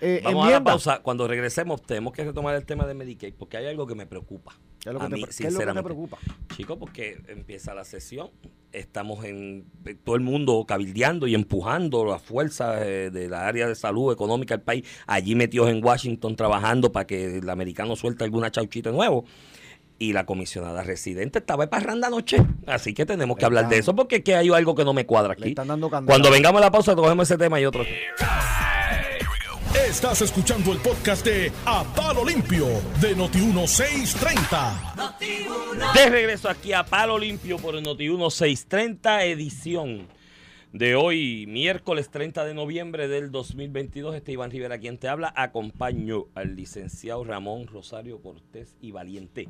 eh, 0.00 0.20
Vamos 0.24 0.48
a 0.48 0.50
la 0.50 0.64
pausa. 0.64 0.98
Cuando 1.00 1.28
regresemos, 1.28 1.80
tenemos 1.82 2.12
que 2.12 2.24
retomar 2.24 2.56
el 2.56 2.64
tema 2.64 2.86
de 2.86 2.94
Medicaid, 2.94 3.34
porque 3.34 3.56
hay 3.56 3.66
algo 3.66 3.86
que 3.86 3.94
me 3.94 4.06
preocupa. 4.06 4.52
¿Qué 4.82 4.88
es 4.90 4.94
lo 4.94 4.98
que 5.00 5.06
a 5.06 5.08
te 5.08 5.14
mí, 5.16 5.22
pre- 5.22 5.30
qué 5.30 5.30
es 5.30 5.38
lo 5.40 5.44
que 5.44 5.44
te 5.44 5.50
sinceramente. 5.52 5.82
preocupa? 5.84 6.18
Chico, 6.56 6.78
porque 6.78 7.22
empieza 7.28 7.72
la 7.74 7.84
sesión, 7.84 8.30
estamos 8.72 9.24
en 9.24 9.64
eh, 9.84 9.94
todo 10.02 10.16
el 10.16 10.22
mundo 10.22 10.64
cabildeando 10.66 11.26
y 11.26 11.34
empujando 11.34 12.04
las 12.04 12.20
fuerzas 12.22 12.82
eh, 12.84 13.10
de 13.12 13.28
la 13.28 13.46
área 13.46 13.68
de 13.68 13.74
salud 13.76 14.12
económica 14.12 14.56
del 14.56 14.64
país, 14.64 14.84
allí 15.06 15.34
metidos 15.34 15.70
en 15.70 15.84
Washington 15.84 16.34
trabajando 16.36 16.90
para 16.90 17.06
que 17.06 17.38
el 17.38 17.48
americano 17.48 17.94
suelte 17.96 18.24
alguna 18.24 18.50
chauchita 18.50 18.90
nuevo. 18.90 19.24
Y 19.98 20.12
la 20.14 20.26
comisionada 20.26 20.82
residente 20.82 21.38
estaba 21.38 21.64
de 21.66 21.68
parranda 21.68 22.08
anoche. 22.08 22.38
Así 22.66 22.92
que 22.92 23.06
tenemos 23.06 23.36
que 23.36 23.42
Le 23.42 23.46
hablar 23.46 23.68
de 23.68 23.78
eso 23.78 23.94
porque 23.94 24.16
es 24.16 24.24
que 24.24 24.34
hay 24.34 24.48
algo 24.48 24.74
que 24.74 24.84
no 24.84 24.92
me 24.94 25.06
cuadra 25.06 25.34
Le 25.34 25.40
aquí. 25.42 25.48
están 25.50 25.68
dando 25.68 25.88
candela. 25.90 26.12
Cuando 26.12 26.28
vengamos 26.32 26.60
a 26.60 26.64
la 26.64 26.72
pausa, 26.72 26.96
cogemos 26.96 27.30
ese 27.30 27.38
tema 27.38 27.60
y 27.60 27.66
otro. 27.66 27.84
Estás 29.88 30.20
escuchando 30.22 30.72
el 30.72 30.78
podcast 30.78 31.26
de 31.26 31.50
A 31.66 31.82
Palo 31.82 32.24
Limpio 32.24 32.66
de 33.00 33.16
Noti1630. 33.16 35.92
De 35.92 36.08
regreso 36.08 36.48
aquí 36.48 36.72
a 36.72 36.84
Palo 36.84 37.18
Limpio 37.18 37.58
por 37.58 37.74
el 37.74 37.82
Noti 37.82 38.08
1630 38.08 39.24
edición 39.24 40.06
de 40.72 40.94
hoy, 40.94 41.46
miércoles 41.48 42.10
30 42.10 42.44
de 42.44 42.54
noviembre 42.54 43.08
del 43.08 43.32
2022. 43.32 44.14
Este 44.14 44.30
Iván 44.32 44.52
Rivera 44.52 44.78
quien 44.78 44.98
te 44.98 45.08
habla. 45.08 45.32
Acompaño 45.34 46.26
al 46.34 46.54
licenciado 46.54 47.24
Ramón 47.24 47.66
Rosario 47.66 48.22
Cortés 48.22 48.76
y 48.80 48.92
Valiente. 48.92 49.48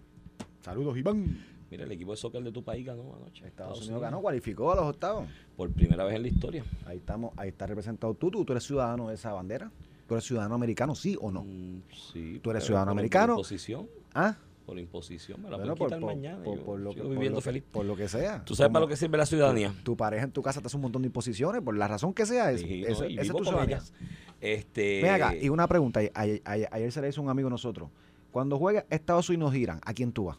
Saludos, 0.62 0.96
Iván. 0.96 1.44
Mira, 1.70 1.84
el 1.84 1.92
equipo 1.92 2.12
de 2.12 2.16
soccer 2.16 2.42
de 2.42 2.52
tu 2.52 2.64
país 2.64 2.86
ganó 2.86 3.14
anoche. 3.14 3.46
Estados 3.46 3.82
Unidos 3.82 4.00
ganó, 4.00 4.22
cualificó 4.22 4.72
a 4.72 4.76
los 4.76 4.86
octavos. 4.86 5.28
Por 5.56 5.70
primera 5.72 6.04
vez 6.04 6.16
en 6.16 6.22
la 6.22 6.28
historia. 6.28 6.64
Ahí 6.86 6.96
estamos, 6.96 7.34
ahí 7.36 7.50
está 7.50 7.66
representado 7.66 8.14
tú, 8.14 8.30
tú, 8.30 8.46
tú 8.46 8.52
eres 8.52 8.64
ciudadano 8.64 9.08
de 9.08 9.14
esa 9.14 9.32
bandera. 9.32 9.70
¿Tú 10.12 10.16
eres 10.16 10.24
ciudadano 10.26 10.54
americano, 10.54 10.94
sí 10.94 11.16
o 11.18 11.30
no? 11.30 11.42
Mm, 11.44 11.80
sí. 12.12 12.38
¿Tú 12.42 12.50
eres 12.50 12.64
ciudadano 12.64 12.90
por- 12.90 12.98
americano? 12.98 13.26
Por 13.34 13.38
imposición. 13.40 13.88
Ah, 14.12 14.36
Por 14.66 14.78
imposición. 14.78 15.42
Me 15.42 15.48
la 15.50 15.56
bueno, 15.56 15.74
pueden 15.74 15.78
por, 15.78 15.86
quitar 15.88 16.00
por- 16.00 16.14
mañana. 16.14 16.44
por- 16.44 16.58
yo 16.58 16.76
lo 16.76 16.94
que, 16.94 17.00
viviendo 17.02 17.38
lo 17.38 17.40
feliz. 17.40 17.62
por 17.72 17.84
lo 17.86 17.96
que 17.96 18.08
sea. 18.08 18.44
¿Tú 18.44 18.54
sabes 18.54 18.68
Como 18.68 18.74
para 18.74 18.84
lo 18.84 18.88
que 18.88 18.96
sirve 18.96 19.16
la 19.16 19.24
ciudadanía? 19.26 19.70
Tu, 19.78 19.82
tu 19.82 19.96
pareja 19.96 20.24
en 20.24 20.30
tu 20.32 20.42
casa 20.42 20.60
te 20.60 20.66
hace 20.66 20.76
un 20.76 20.82
montón 20.82 21.00
de 21.02 21.06
imposiciones, 21.06 21.62
por 21.62 21.74
la 21.76 21.88
razón 21.88 22.12
que 22.12 22.26
sea. 22.26 22.52
Es, 22.52 22.60
Sí, 22.60 22.82
no, 22.82 22.88
esa 22.88 23.06
es 23.06 23.22
vivo 23.22 23.38
tu 23.38 23.44
ciudadanía. 23.44 23.76
ellas. 23.78 23.92
Este, 24.40 25.00
Ven 25.02 25.12
acá, 25.14 25.34
y 25.34 25.48
una 25.48 25.66
pregunta. 25.66 26.00
Ayer, 26.14 26.42
ayer- 26.44 26.68
ayer 26.70 26.92
se 26.92 27.00
le 27.00 27.08
hizo 27.08 27.20
a 27.20 27.24
un 27.24 27.30
amigo 27.30 27.48
de 27.48 27.52
nosotros. 27.52 27.88
Cuando 28.30 28.58
juega 28.58 28.84
Estados 28.90 29.28
Unidos 29.30 29.54
Irán, 29.54 29.80
¿a 29.84 29.94
quién 29.94 30.12
tú 30.12 30.24
vas? 30.26 30.38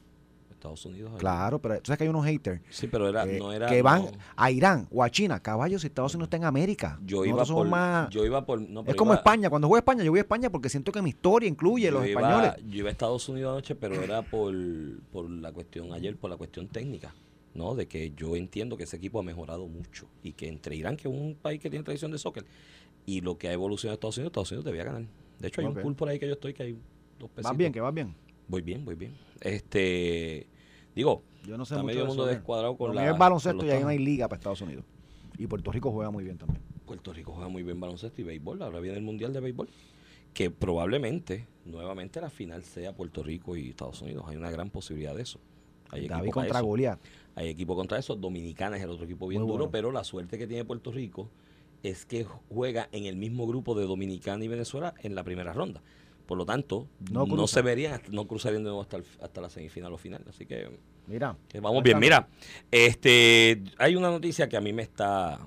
Estados 0.63 0.86
Unidos. 0.86 1.12
Claro, 1.19 1.60
pero 1.60 1.76
tú 1.76 1.88
sabes 1.88 1.97
que 1.97 2.04
hay 2.06 2.10
unos 2.10 2.26
haters 2.26 2.62
Sí, 2.69 2.88
pero 2.88 3.10
era, 3.10 3.26
que, 3.26 3.38
no 3.38 3.52
era. 3.52 3.67
que 3.67 3.82
van 3.82 4.04
no. 4.06 4.12
a 4.36 4.49
Irán 4.52 4.88
o 4.91 5.04
a 5.04 5.10
China. 5.10 5.39
Caballos, 5.41 5.82
si 5.82 5.88
Estados 5.88 6.15
Unidos 6.15 6.28
está 6.28 6.38
en 6.38 6.45
América. 6.45 6.99
Yo 7.06 7.26
iba, 7.26 7.43
por, 7.43 7.67
más... 7.67 8.10
yo 8.10 8.26
iba 8.26 8.45
por. 8.45 8.62
no, 8.62 8.84
es 8.88 8.95
como 8.95 9.12
iba- 9.12 9.17
España. 9.17 9.49
Cuando 9.49 9.67
juega 9.67 9.80
España, 9.80 10.04
yo 10.04 10.12
voy 10.12 10.19
a 10.19 10.23
España 10.23 10.49
porque 10.49 10.69
siento 10.69 10.91
que 10.91 11.02
mi 11.02 11.10
historia 11.10 11.49
incluye 11.49 11.91
los 11.91 12.06
iba- 12.08 12.21
españoles. 12.21 12.54
Yo 12.69 12.78
iba 12.80 12.89
a 12.89 12.91
Estados 12.91 13.28
Unidos 13.30 13.52
anoche, 13.52 13.76
pero 13.76 14.02
era 14.02 14.21
por, 14.21 14.54
por 15.12 15.30
la 15.30 15.52
cuestión 15.52 15.91
ayer, 15.93 16.15
por 16.15 16.30
la 16.30 16.38
cuestión 16.38 16.67
técnica. 16.69 17.13
¿no? 17.54 17.76
De 17.76 17.86
que 17.88 18.12
yo 18.17 18.36
entiendo 18.36 18.78
que 18.78 18.86
ese 18.86 18.95
equipo 18.97 19.19
ha 19.19 19.23
mejorado 19.23 19.67
mucho 19.67 20.08
y 20.23 20.32
que 20.34 20.47
entre 20.47 20.76
Irán, 20.76 20.97
que 20.97 21.08
es 21.08 21.13
un 21.13 21.36
país 21.39 21.60
que 21.60 21.69
tiene 21.69 21.84
tradición 21.84 22.10
de 22.12 22.17
soccer, 22.17 22.45
y 23.06 23.21
lo 23.21 23.38
que 23.38 23.47
ha 23.49 23.54
evolucionado 23.54 23.93
en 23.93 23.97
Estados 23.97 24.17
Unidos, 24.17 24.30
Estados 24.32 24.52
Unidos 24.52 24.65
debía 24.65 24.84
ganar. 24.86 25.04
De 25.39 25.47
hecho, 25.49 25.62
hay 25.62 25.67
un 25.67 25.76
pool 25.76 25.93
por 25.93 26.10
ahí 26.10 26.17
que 26.17 26.26
yo 26.26 26.34
estoy 26.34 26.54
que 26.54 26.63
hay 26.63 26.71
dos 27.19 27.30
pesitos. 27.30 27.52
Vas 27.52 27.58
bien, 27.58 27.71
que 27.71 27.80
vas 27.80 27.93
bien. 27.93 28.15
Voy 28.47 28.62
bien, 28.63 28.84
voy 28.84 28.95
bien. 28.95 29.13
Este, 29.41 30.47
digo, 30.96 31.24
Yo 31.46 31.58
no 31.58 31.66
sé 31.66 31.76
está 31.76 31.84
mucho 31.84 31.88
medio 31.88 32.02
de 32.02 32.08
mundo 32.08 32.26
descuadrado 32.26 32.78
con 32.78 32.96
la. 32.96 33.10
es 33.10 33.18
baloncesto 33.18 33.66
y 33.66 33.70
ahí 33.72 33.82
no 33.82 33.88
hay 33.88 34.00
liga 34.00 34.28
para 34.28 34.38
Estados 34.40 34.62
Unidos. 34.62 34.86
Y 35.38 35.48
Puerto 35.48 35.72
Rico 35.72 35.92
juega 35.92 36.12
muy 36.12 36.24
bien 36.24 36.38
también. 36.38 36.62
Puerto 36.86 37.14
Rico 37.14 37.32
juega 37.32 37.50
muy 37.50 37.64
bien 37.64 37.80
baloncesto 37.80 38.22
y 38.22 38.24
béisbol. 38.24 38.62
Ahora 38.62 38.80
viene 38.80 38.98
el 38.98 39.04
Mundial 39.04 39.34
de 39.34 39.40
Béisbol. 39.40 39.68
Que 40.34 40.50
probablemente, 40.50 41.48
nuevamente, 41.66 42.20
la 42.20 42.30
final 42.30 42.64
sea 42.64 42.94
Puerto 42.96 43.24
Rico 43.24 43.56
y 43.56 43.70
Estados 43.70 44.02
Unidos. 44.02 44.26
Hay 44.28 44.36
una 44.36 44.52
gran 44.52 44.70
posibilidad 44.70 45.16
de 45.16 45.22
eso. 45.22 45.40
Hay 45.90 46.08
David 46.08 46.26
equipo 46.26 46.40
contra. 46.40 46.62
Goliat. 46.62 47.00
Hay 47.36 47.50
equipo 47.50 47.76
contra 47.76 47.98
eso. 48.00 48.16
Dominicana 48.16 48.78
es 48.78 48.84
el 48.84 48.90
otro 48.90 49.06
equipo 49.06 49.28
bien 49.28 49.42
Muy 49.42 49.48
duro. 49.48 49.66
bueno. 49.66 49.72
Pero 49.72 49.92
la 49.92 50.04
suerte 50.04 50.38
que 50.38 50.48
tiene 50.48 50.66
Puerto 50.66 50.92
Rico 50.92 51.30
es 51.84 52.06
que 52.06 52.26
juega 52.50 52.90
en 52.92 53.06
el 53.06 53.16
mismo 53.16 53.46
grupo 53.46 53.76
de 53.76 53.86
Dominicana 53.86 54.44
y 54.44 54.48
Venezuela 54.48 54.94
en 55.02 55.16
la 55.16 55.24
primera 55.24 55.54
ronda. 55.54 55.82
Por 56.26 56.38
lo 56.38 56.46
tanto, 56.46 56.88
No 57.12 57.26
no, 57.26 57.48
se 57.48 57.62
verían, 57.62 58.02
no 58.12 58.26
cruzarían 58.28 58.64
de 58.64 58.70
nuevo 58.70 58.82
hasta, 58.82 58.98
el- 58.98 59.06
hasta 59.22 59.42
la 59.42 59.50
semifinal 59.50 59.92
o 59.94 59.98
final. 59.98 60.24
Así 60.30 60.46
que, 60.46 60.70
Mira. 61.08 61.36
que 61.50 61.60
vamos 61.60 61.84
bien. 61.84 62.00
Mira, 62.00 62.28
este, 62.72 63.62
hay 63.78 63.96
una 63.96 64.10
noticia 64.10 64.48
que 64.50 64.58
a 64.58 64.62
mí 64.62 64.72
me 64.74 64.84
está, 64.84 65.40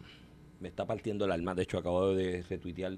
me 0.61 0.69
está 0.69 0.87
partiendo 0.87 1.25
el 1.25 1.33
alma. 1.33 1.55
De 1.55 1.62
hecho, 1.62 1.79
acabo 1.79 2.15
de 2.15 2.43
retuitear 2.49 2.97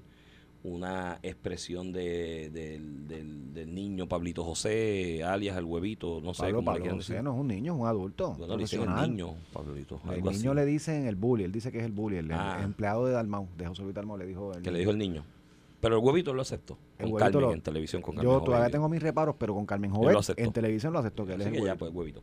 una 0.61 1.19
expresión 1.23 1.93
de, 1.93 2.49
del, 2.49 3.07
del- 3.07 3.53
del 3.53 3.73
niño 3.73 4.09
Pablito 4.09 4.43
José, 4.43 5.23
alias 5.23 5.57
el 5.57 5.63
huevito, 5.63 6.19
no 6.21 6.33
sé 6.33 6.41
Pablo, 6.43 6.57
cómo 6.57 6.61
le 6.61 6.65
Pablo 6.65 6.81
quieran 6.81 6.97
José 6.99 7.13
decir. 7.13 7.23
no 7.23 7.33
es 7.33 7.39
un 7.39 7.47
niño, 7.47 7.73
es 7.75 7.79
un 7.79 7.87
adulto. 7.87 8.33
Bueno, 8.37 8.57
le 8.57 8.63
dicen 8.63 8.81
el 8.81 9.09
niño, 9.09 9.35
Pablito. 9.53 10.01
El 10.11 10.21
niño 10.21 10.51
así. 10.51 10.55
le 10.59 10.65
dicen 10.65 11.05
el 11.07 11.15
bully, 11.15 11.45
él 11.45 11.53
dice 11.53 11.71
que 11.71 11.77
es 11.79 11.85
el 11.85 11.93
bully, 11.93 12.17
el, 12.17 12.29
Ah. 12.33 12.59
empleado 12.61 13.05
de 13.05 13.13
Dalmau, 13.13 13.47
de 13.57 13.67
José 13.67 13.83
Luis 13.83 13.95
Dalmau 13.95 14.17
le 14.17 14.25
dijo. 14.25 14.53
el 14.53 14.61
Que 14.61 14.69
le 14.71 14.79
dijo 14.79 14.91
el 14.91 14.97
niño. 14.97 15.23
Pero 15.79 15.97
el 15.97 16.03
huevito 16.03 16.33
lo 16.33 16.41
aceptó. 16.41 16.77
El 16.97 17.09
Con 17.11 17.19
Carmen 17.19 17.41
lo- 17.41 17.53
en 17.53 17.61
televisión 17.61 18.01
con 18.01 18.15
Carmen 18.15 18.31
Yo 18.33 18.41
todavía 18.41 18.69
tengo 18.69 18.89
mis 18.89 19.01
reparos, 19.01 19.35
pero 19.37 19.53
con 19.53 19.65
Carmen 19.65 19.91
aceptó. 20.17 20.41
en 20.43 20.51
televisión 20.51 20.91
lo 20.93 20.99
aceptó 20.99 21.25
que 21.25 21.33
él 21.33 21.41
es 21.41 21.47
el 21.47 21.53
que 21.53 21.63
ya, 21.63 21.75
pues, 21.75 21.91
huevito. 21.93 22.21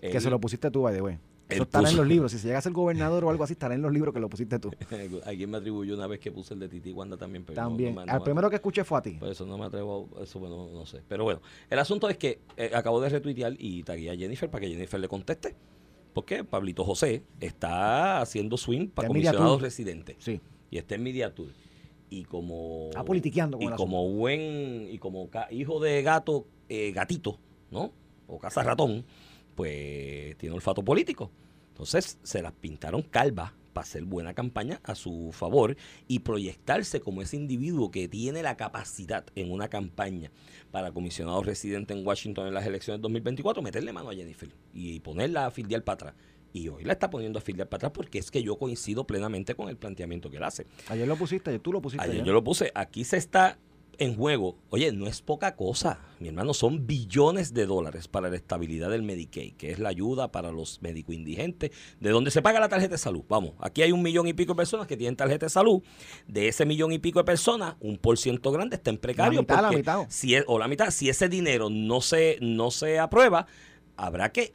Que 0.00 0.20
se 0.20 0.28
lo 0.30 0.40
pusiste 0.40 0.70
tú, 0.70 0.82
by 0.82 0.94
the 0.94 1.02
way. 1.02 1.18
Eso 1.48 1.62
estará 1.62 1.88
en 1.88 1.96
los 1.96 2.06
libros. 2.08 2.32
Si 2.32 2.38
se 2.38 2.48
llega 2.48 2.58
a 2.58 2.62
ser 2.62 2.72
gobernador 2.72 3.24
o 3.24 3.30
algo 3.30 3.44
así, 3.44 3.52
estará 3.52 3.76
en 3.76 3.80
los 3.82 3.92
libros 3.92 4.12
que 4.12 4.18
lo 4.18 4.28
pusiste 4.28 4.58
tú. 4.58 4.72
Alguien 5.24 5.48
me 5.48 5.58
atribuyó 5.58 5.94
una 5.94 6.08
vez 6.08 6.18
que 6.18 6.32
puse 6.32 6.54
el 6.54 6.60
de 6.60 6.68
Titi 6.68 6.90
Wanda 6.92 7.16
también. 7.16 7.44
Pero 7.44 7.54
También. 7.54 7.94
no 7.94 8.00
me- 8.00 8.06
no 8.06 8.12
Al 8.12 8.18
me- 8.18 8.24
primero 8.24 8.50
que 8.50 8.56
escuché 8.56 8.82
fue 8.82 8.98
a 8.98 9.02
ti. 9.02 9.12
Por 9.12 9.28
eso 9.28 9.46
no 9.46 9.56
me 9.56 9.64
atrevo, 9.66 10.08
eso 10.20 10.40
bueno, 10.40 10.68
no 10.72 10.84
sé. 10.86 11.02
Pero 11.06 11.22
bueno, 11.22 11.40
el 11.70 11.78
asunto 11.78 12.08
es 12.08 12.18
que 12.18 12.40
eh, 12.56 12.72
acabo 12.74 13.00
de 13.00 13.08
retuitear 13.10 13.54
y 13.58 13.84
tagué 13.84 14.10
a 14.10 14.16
Jennifer 14.16 14.50
para 14.50 14.62
que 14.62 14.72
Jennifer 14.72 14.98
le 14.98 15.06
conteste. 15.06 15.54
Porque 16.12 16.42
Pablito 16.42 16.82
José 16.82 17.22
está 17.40 18.20
haciendo 18.20 18.56
swing 18.56 18.88
para 18.88 19.06
comisionados 19.06 19.62
residentes. 19.62 20.16
Sí. 20.18 20.40
Y 20.70 20.78
está 20.78 20.96
en 20.96 21.04
Media 21.04 21.32
Tour. 21.32 21.50
Y 22.10 22.24
como. 22.24 22.90
Politiqueando 23.04 23.58
con 23.58 23.72
Y 23.72 23.76
como 23.76 24.08
buen. 24.08 24.88
Y 24.90 24.98
como 24.98 25.28
hijo 25.50 25.80
de 25.80 26.02
gato, 26.02 26.46
eh, 26.68 26.92
gatito, 26.92 27.38
¿no? 27.70 27.92
O 28.26 28.38
casa 28.38 28.62
ratón, 28.62 29.04
pues 29.54 30.36
tiene 30.38 30.54
olfato 30.54 30.84
político. 30.84 31.30
Entonces 31.68 32.18
se 32.22 32.42
las 32.42 32.52
pintaron 32.52 33.02
calvas 33.02 33.52
para 33.76 33.84
hacer 33.84 34.04
buena 34.04 34.32
campaña 34.32 34.80
a 34.84 34.94
su 34.94 35.30
favor 35.32 35.76
y 36.08 36.20
proyectarse 36.20 37.00
como 37.00 37.20
ese 37.20 37.36
individuo 37.36 37.90
que 37.90 38.08
tiene 38.08 38.42
la 38.42 38.56
capacidad 38.56 39.26
en 39.34 39.52
una 39.52 39.68
campaña 39.68 40.30
para 40.70 40.92
comisionado 40.92 41.42
residente 41.42 41.92
en 41.92 42.06
Washington 42.06 42.46
en 42.46 42.54
las 42.54 42.64
elecciones 42.64 43.02
2024, 43.02 43.62
meterle 43.62 43.92
mano 43.92 44.08
a 44.08 44.14
Jennifer 44.14 44.48
y 44.72 45.00
ponerla 45.00 45.44
a 45.44 45.50
filiar 45.50 45.84
para 45.84 45.94
atrás. 45.94 46.14
Y 46.52 46.68
hoy 46.68 46.84
la 46.84 46.94
está 46.94 47.10
poniendo 47.10 47.38
a 47.38 47.42
filiar 47.42 47.68
para 47.68 47.78
atrás 47.88 47.92
porque 47.94 48.18
es 48.18 48.30
que 48.30 48.42
yo 48.42 48.56
coincido 48.56 49.06
plenamente 49.06 49.54
con 49.54 49.68
el 49.68 49.76
planteamiento 49.76 50.30
que 50.30 50.38
él 50.38 50.44
hace. 50.44 50.66
Ayer 50.88 51.06
lo 51.06 51.16
pusiste, 51.16 51.58
tú 51.58 51.72
lo 51.72 51.80
pusiste. 51.80 52.02
Ayer 52.02 52.14
ayer. 52.16 52.26
yo 52.26 52.32
lo 52.32 52.42
puse, 52.42 52.72
aquí 52.74 53.04
se 53.04 53.16
está 53.16 53.58
en 53.98 54.14
juego. 54.16 54.56
Oye, 54.70 54.92
no 54.92 55.06
es 55.06 55.22
poca 55.22 55.56
cosa, 55.56 56.00
mi 56.20 56.28
hermano, 56.28 56.54
son 56.54 56.86
billones 56.86 57.54
de 57.54 57.66
dólares 57.66 58.08
para 58.08 58.28
la 58.28 58.36
estabilidad 58.36 58.90
del 58.90 59.02
Medicaid, 59.02 59.54
que 59.54 59.70
es 59.70 59.78
la 59.78 59.88
ayuda 59.88 60.32
para 60.32 60.52
los 60.52 60.80
médicos 60.82 61.14
indigentes, 61.14 61.70
de 62.00 62.10
donde 62.10 62.30
se 62.30 62.42
paga 62.42 62.60
la 62.60 62.68
tarjeta 62.68 62.92
de 62.92 62.98
salud. 62.98 63.24
Vamos, 63.28 63.52
aquí 63.60 63.82
hay 63.82 63.92
un 63.92 64.02
millón 64.02 64.26
y 64.26 64.32
pico 64.32 64.52
de 64.52 64.56
personas 64.56 64.86
que 64.86 64.96
tienen 64.96 65.16
tarjeta 65.16 65.46
de 65.46 65.50
salud. 65.50 65.82
De 66.26 66.48
ese 66.48 66.66
millón 66.66 66.92
y 66.92 66.98
pico 66.98 67.18
de 67.18 67.24
personas, 67.24 67.76
un 67.80 67.98
por 67.98 68.18
ciento 68.18 68.50
grande 68.52 68.76
está 68.76 68.90
en 68.90 68.98
precario. 68.98 69.40
mitad, 69.40 69.62
la 69.62 69.70
mitad. 69.70 70.06
Si 70.08 70.34
es, 70.34 70.44
o 70.46 70.58
la 70.58 70.68
mitad, 70.68 70.90
si 70.90 71.08
ese 71.08 71.28
dinero 71.28 71.70
no 71.70 72.00
se, 72.00 72.38
no 72.40 72.70
se 72.70 72.98
aprueba, 72.98 73.46
habrá 73.96 74.32
que 74.32 74.52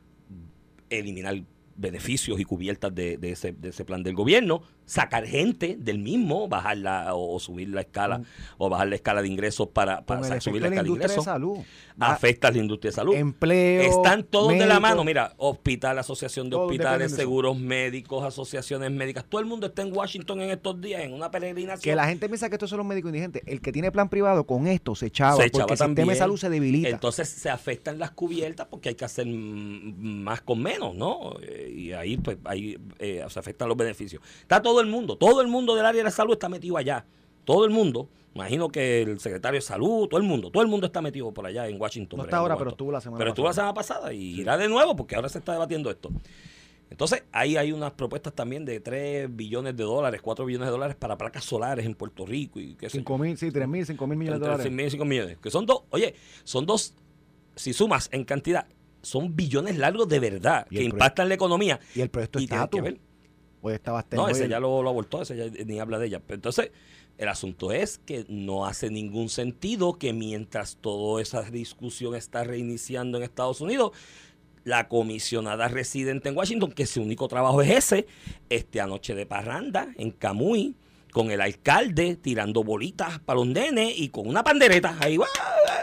eliminar 0.90 1.44
beneficios 1.76 2.40
y 2.40 2.44
cubiertas 2.46 2.94
de, 2.94 3.18
de 3.18 3.32
ese, 3.32 3.52
de 3.54 3.70
ese 3.70 3.86
plan 3.86 4.04
del 4.04 4.14
gobierno, 4.16 4.62
sacar 4.86 5.26
gente 5.26 5.78
del 5.80 6.00
mismo, 6.00 6.48
bajarla 6.48 7.14
o, 7.16 7.36
o 7.36 7.40
subir 7.40 7.70
la 7.70 7.82
escala 7.82 8.22
o 8.58 8.70
bajar 8.70 8.88
la 8.90 8.96
escala 8.96 9.22
de 9.22 9.28
ingresos 9.30 9.70
para, 9.70 10.06
para 10.06 10.20
Con 10.22 10.26
el 10.26 10.30
sa- 10.30 10.36
efecto 10.36 10.50
subir 10.50 10.62
la 10.62 10.70
la 10.70 10.76
escala 10.76 10.84
de 10.84 10.90
industria 10.90 11.08
de 11.08 11.14
ingresos. 11.14 11.26
salud. 11.26 11.58
Afecta 12.00 12.48
a 12.48 12.52
la 12.52 12.58
industria 12.58 12.90
de 12.92 12.96
salud. 12.96 13.14
Empleo. 13.16 13.82
Están 13.84 14.24
todos 14.24 14.52
de 14.54 14.66
la 14.66 14.80
mano. 14.80 15.04
Mira, 15.04 15.34
hospital, 15.38 16.00
asociación 16.00 16.50
de 16.50 16.56
hospitales, 16.56 17.12
seguros 17.14 17.58
médicos, 17.60 18.24
asociaciones 18.24 18.92
médicas. 18.92 19.24
Todo 19.30 19.40
el 19.42 19.48
mundo 19.48 19.68
está 19.68 19.82
en 19.84 19.96
Washington 19.96 20.42
en 20.42 20.50
estos 20.52 20.82
días 20.82 21.02
en 21.04 21.14
una 21.14 21.30
peregrinación. 21.32 21.82
Que 21.82 21.96
la 21.96 22.08
gente 22.08 22.28
piensa 22.28 22.50
que 22.50 22.56
estos 22.56 22.70
son 22.70 22.78
los 22.78 22.86
médicos 22.88 23.10
indigentes. 23.10 23.44
El 23.46 23.62
que 23.62 23.72
tiene 23.72 23.92
plan 23.92 24.10
privado 24.10 24.46
con 24.46 24.68
esto 24.68 24.96
se 24.96 25.08
echaba. 25.08 25.34
Se 25.38 25.44
porque 25.44 25.48
echaba 25.58 25.64
el 25.74 25.78
sistema 25.78 25.88
también. 25.96 26.08
de 26.10 26.16
salud 26.16 26.38
se 26.38 26.50
debilita. 26.50 26.90
Entonces 26.90 27.30
se 27.30 27.50
afectan 27.50 28.00
las 28.00 28.12
cubiertas 28.12 28.68
porque 28.68 28.90
hay 28.90 28.96
que 28.96 29.06
hacer 29.06 29.28
mm, 29.28 30.24
más 30.24 30.42
con 30.42 30.62
menos, 30.62 30.96
¿no? 30.96 31.36
Y 31.70 31.94
ahí 31.94 32.18
pues 32.18 32.38
ahí 32.46 32.78
eh, 33.00 33.24
se 33.30 33.40
afectan 33.40 33.68
los 33.68 33.78
beneficios. 33.78 34.22
Está 34.42 34.62
todo 34.62 34.82
el 34.82 34.88
mundo, 34.88 35.18
todo 35.18 35.42
el 35.42 35.48
mundo 35.48 35.76
del 35.76 35.86
área 35.86 36.00
de 36.00 36.06
la 36.06 36.12
salud 36.12 36.34
está 36.34 36.50
metido 36.50 36.78
allá. 36.78 37.06
Todo 37.46 37.66
el 37.66 37.72
mundo. 37.72 38.10
Imagino 38.34 38.70
que 38.70 39.02
el 39.02 39.20
secretario 39.20 39.58
de 39.58 39.62
salud, 39.62 40.08
todo 40.08 40.20
el 40.20 40.26
mundo, 40.26 40.52
todo 40.52 40.64
el 40.64 40.70
mundo 40.70 40.88
está 40.88 41.02
metido 41.02 41.34
por 41.34 41.46
allá 41.46 41.68
en 41.68 41.82
Washington. 41.82 42.18
No 42.18 42.24
está 42.24 42.38
ahora, 42.38 42.58
pero 42.58 42.70
estuvo 42.70 42.92
la 42.92 43.02
semana 43.02 43.18
Pero 43.18 43.32
estuvo 43.32 43.46
la 43.46 43.50
pasada. 43.50 43.66
semana 43.68 43.74
pasada 43.74 44.14
y 44.14 44.40
irá 44.40 44.58
de 44.58 44.70
nuevo 44.70 44.96
porque 44.96 45.16
ahora 45.16 45.28
se 45.28 45.40
está 45.40 45.52
debatiendo 45.52 45.90
esto. 45.92 46.10
Entonces, 46.90 47.24
ahí 47.32 47.56
hay 47.56 47.72
unas 47.72 47.92
propuestas 47.94 48.34
también 48.34 48.66
de 48.66 48.82
3 48.82 49.34
billones 49.34 49.76
de 49.78 49.84
dólares, 49.84 50.22
4 50.22 50.46
billones 50.46 50.68
de 50.68 50.72
dólares 50.72 50.96
para 50.98 51.18
placas 51.18 51.46
solares 51.46 51.86
en 51.86 51.96
Puerto 51.96 52.26
Rico 52.26 52.60
y 52.60 52.76
qué 52.76 52.90
sé 52.90 52.98
yo. 52.98 53.02
5 53.02 53.18
mil, 53.18 53.38
sí, 53.38 53.50
3 53.50 53.68
mil, 53.68 53.86
5 53.86 54.08
mil 54.08 54.18
millones 54.18 54.40
de 54.42 54.46
dólares. 54.46 54.64
seis 54.64 54.76
mil 54.76 54.86
y 54.86 54.90
cinco 54.90 55.06
millones. 55.06 55.38
Que 55.42 55.50
son 55.50 55.66
dos, 55.66 55.84
oye, 55.90 56.16
son 56.44 56.66
dos, 56.66 56.94
si 57.56 57.72
sumas 57.72 58.10
en 58.12 58.26
cantidad, 58.26 58.68
son 59.02 59.36
billones 59.36 59.78
largos 59.78 60.08
de 60.08 60.20
verdad, 60.20 60.68
que 60.68 60.84
impactan 60.84 61.30
la 61.30 61.36
economía. 61.36 61.80
Y 61.96 62.02
el 62.02 62.10
proyecto 62.10 62.40
Y 62.40 62.44
estatus. 62.44 62.78
que 62.78 62.82
ver. 62.82 63.00
Hoy 63.64 63.74
estaba 63.74 64.06
No, 64.12 64.28
ese 64.28 64.48
ya 64.48 64.60
lo, 64.60 64.82
lo 64.82 64.90
abortó, 64.90 65.22
ese 65.22 65.38
ya 65.38 65.66
ni 65.66 65.80
habla 65.80 66.00
de 66.00 66.08
ella. 66.08 66.20
Pero 66.26 66.36
entonces, 66.36 66.72
el 67.18 67.28
asunto 67.28 67.72
es 67.72 68.00
que 68.00 68.26
no 68.28 68.66
hace 68.66 68.90
ningún 68.90 69.30
sentido 69.30 69.94
que 70.00 70.14
mientras 70.14 70.78
toda 70.78 71.22
esa 71.22 71.44
discusión 71.44 72.16
está 72.16 72.44
reiniciando 72.44 73.18
en 73.18 73.24
Estados 73.24 73.62
Unidos, 73.62 73.92
la 74.64 74.88
comisionada 74.88 75.68
residente 75.68 76.30
en 76.30 76.38
Washington, 76.38 76.72
que 76.72 76.86
su 76.86 77.02
único 77.02 77.28
trabajo 77.28 77.62
es 77.62 77.70
ese, 77.70 78.08
este 78.50 78.82
anoche 78.82 79.16
de 79.16 79.26
parranda 79.26 79.94
en 79.98 80.12
Camuy, 80.12 80.76
con 81.12 81.30
el 81.30 81.42
alcalde 81.42 82.16
tirando 82.16 82.64
bolitas 82.64 83.20
para 83.20 83.38
los 83.38 83.48
nenes 83.48 83.94
y 83.98 84.10
con 84.10 84.28
una 84.28 84.44
pandereta 84.44 84.96
ahí, 85.00 85.18
¡ay, 85.18 85.81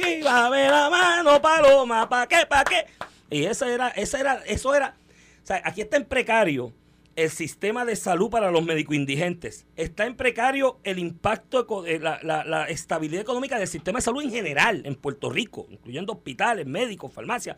la 0.00 0.88
mano, 0.90 1.40
paloma! 1.40 2.08
¿Para 2.08 2.26
qué? 2.26 2.46
¿Para 2.46 2.64
qué? 2.64 2.86
Y 3.30 3.44
esa 3.44 3.72
era, 3.72 3.88
esa 3.88 4.20
era, 4.20 4.34
eso 4.46 4.74
era, 4.74 4.96
o 5.42 5.46
sea, 5.46 5.60
aquí 5.64 5.80
está 5.80 5.96
en 5.96 6.04
precario 6.04 6.72
el 7.16 7.30
sistema 7.30 7.84
de 7.84 7.96
salud 7.96 8.28
para 8.30 8.50
los 8.50 8.62
médicos 8.64 8.94
indigentes. 8.94 9.66
Está 9.74 10.04
en 10.06 10.16
precario 10.16 10.78
el 10.84 10.98
impacto, 10.98 11.86
eh, 11.86 11.98
la, 11.98 12.20
la- 12.22 12.44
la 12.44 12.64
estabilidad 12.68 13.22
económica 13.22 13.58
del 13.58 13.68
sistema 13.68 13.98
de 13.98 14.02
salud 14.02 14.22
en 14.22 14.30
general 14.30 14.82
en 14.84 14.94
Puerto 14.96 15.30
Rico, 15.30 15.66
incluyendo 15.70 16.12
hospitales, 16.12 16.66
médicos, 16.66 17.12
farmacias, 17.12 17.56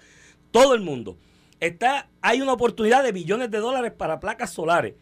todo 0.52 0.74
el 0.74 0.80
mundo. 0.80 1.18
Está, 1.60 2.08
hay 2.22 2.40
una 2.40 2.52
oportunidad 2.52 3.02
de 3.02 3.10
billones 3.10 3.50
de 3.50 3.58
dólares 3.58 3.92
para 3.96 4.20
placas 4.20 4.50
solares. 4.52 4.94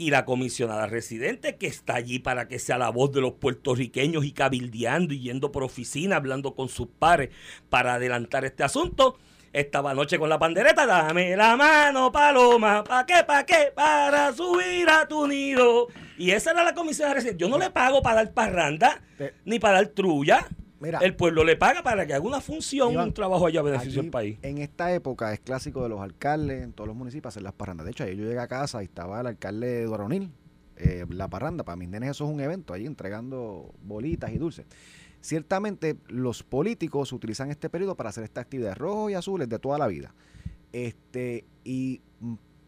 Y 0.00 0.08
la 0.08 0.24
comisionada 0.24 0.86
residente 0.86 1.56
que 1.56 1.66
está 1.66 1.94
allí 1.96 2.20
para 2.20 2.48
que 2.48 2.58
sea 2.58 2.78
la 2.78 2.88
voz 2.88 3.12
de 3.12 3.20
los 3.20 3.32
puertorriqueños 3.34 4.24
y 4.24 4.32
cabildeando 4.32 5.12
y 5.12 5.20
yendo 5.20 5.52
por 5.52 5.62
oficina, 5.62 6.16
hablando 6.16 6.54
con 6.54 6.70
sus 6.70 6.86
pares 6.86 7.28
para 7.68 7.92
adelantar 7.92 8.46
este 8.46 8.62
asunto. 8.64 9.18
Estaba 9.52 9.90
anoche 9.90 10.18
con 10.18 10.30
la 10.30 10.38
pandereta, 10.38 10.86
dame 10.86 11.36
la 11.36 11.54
mano, 11.54 12.10
paloma, 12.10 12.82
¿pa' 12.82 13.04
qué, 13.04 13.24
pa' 13.26 13.44
qué? 13.44 13.72
Para 13.74 14.32
subir 14.32 14.88
a 14.88 15.06
tu 15.06 15.26
nido. 15.26 15.88
Y 16.16 16.30
esa 16.30 16.52
era 16.52 16.64
la 16.64 16.72
comisionada 16.72 17.16
residente. 17.16 17.42
Yo 17.42 17.50
no 17.50 17.58
le 17.58 17.68
pago 17.68 18.00
para 18.00 18.16
dar 18.24 18.32
parranda, 18.32 19.02
Te- 19.18 19.34
ni 19.44 19.58
para 19.58 19.74
dar 19.82 19.88
trulla. 19.88 20.48
Mira. 20.80 20.98
El 21.00 21.14
pueblo 21.14 21.44
le 21.44 21.56
paga 21.56 21.82
para 21.82 22.06
que 22.06 22.14
haga 22.14 22.24
una 22.24 22.40
función, 22.40 22.92
Iván, 22.92 23.08
un 23.08 23.14
trabajo 23.14 23.46
allá 23.46 23.60
a 23.60 23.62
beneficio 23.62 24.00
del 24.00 24.10
país. 24.10 24.38
En 24.42 24.58
esta 24.58 24.92
época 24.94 25.32
es 25.32 25.40
clásico 25.40 25.82
de 25.82 25.90
los 25.90 26.00
alcaldes 26.00 26.62
en 26.62 26.72
todos 26.72 26.88
los 26.88 26.96
municipios 26.96 27.32
hacer 27.32 27.42
las 27.42 27.52
parrandas. 27.52 27.84
De 27.84 27.92
hecho, 27.92 28.04
ayer 28.04 28.16
yo 28.16 28.24
llegué 28.24 28.38
a 28.38 28.48
casa 28.48 28.82
y 28.82 28.86
estaba 28.86 29.20
el 29.20 29.26
alcalde 29.26 29.66
de 29.66 29.84
Duaronil, 29.84 30.30
eh, 30.76 31.04
la 31.10 31.28
parranda. 31.28 31.64
Para 31.64 31.76
mis 31.76 31.90
nenes 31.90 32.10
eso 32.10 32.24
es 32.24 32.30
un 32.30 32.40
evento, 32.40 32.72
ahí 32.72 32.86
entregando 32.86 33.74
bolitas 33.82 34.32
y 34.32 34.38
dulces. 34.38 34.64
Ciertamente 35.20 35.96
los 36.08 36.42
políticos 36.42 37.12
utilizan 37.12 37.50
este 37.50 37.68
periodo 37.68 37.94
para 37.94 38.08
hacer 38.08 38.24
estas 38.24 38.42
actividades 38.42 38.78
rojos 38.78 39.10
y 39.10 39.14
azules 39.14 39.50
de 39.50 39.58
toda 39.58 39.78
la 39.78 39.86
vida. 39.86 40.14
Este, 40.72 41.44
y 41.62 42.00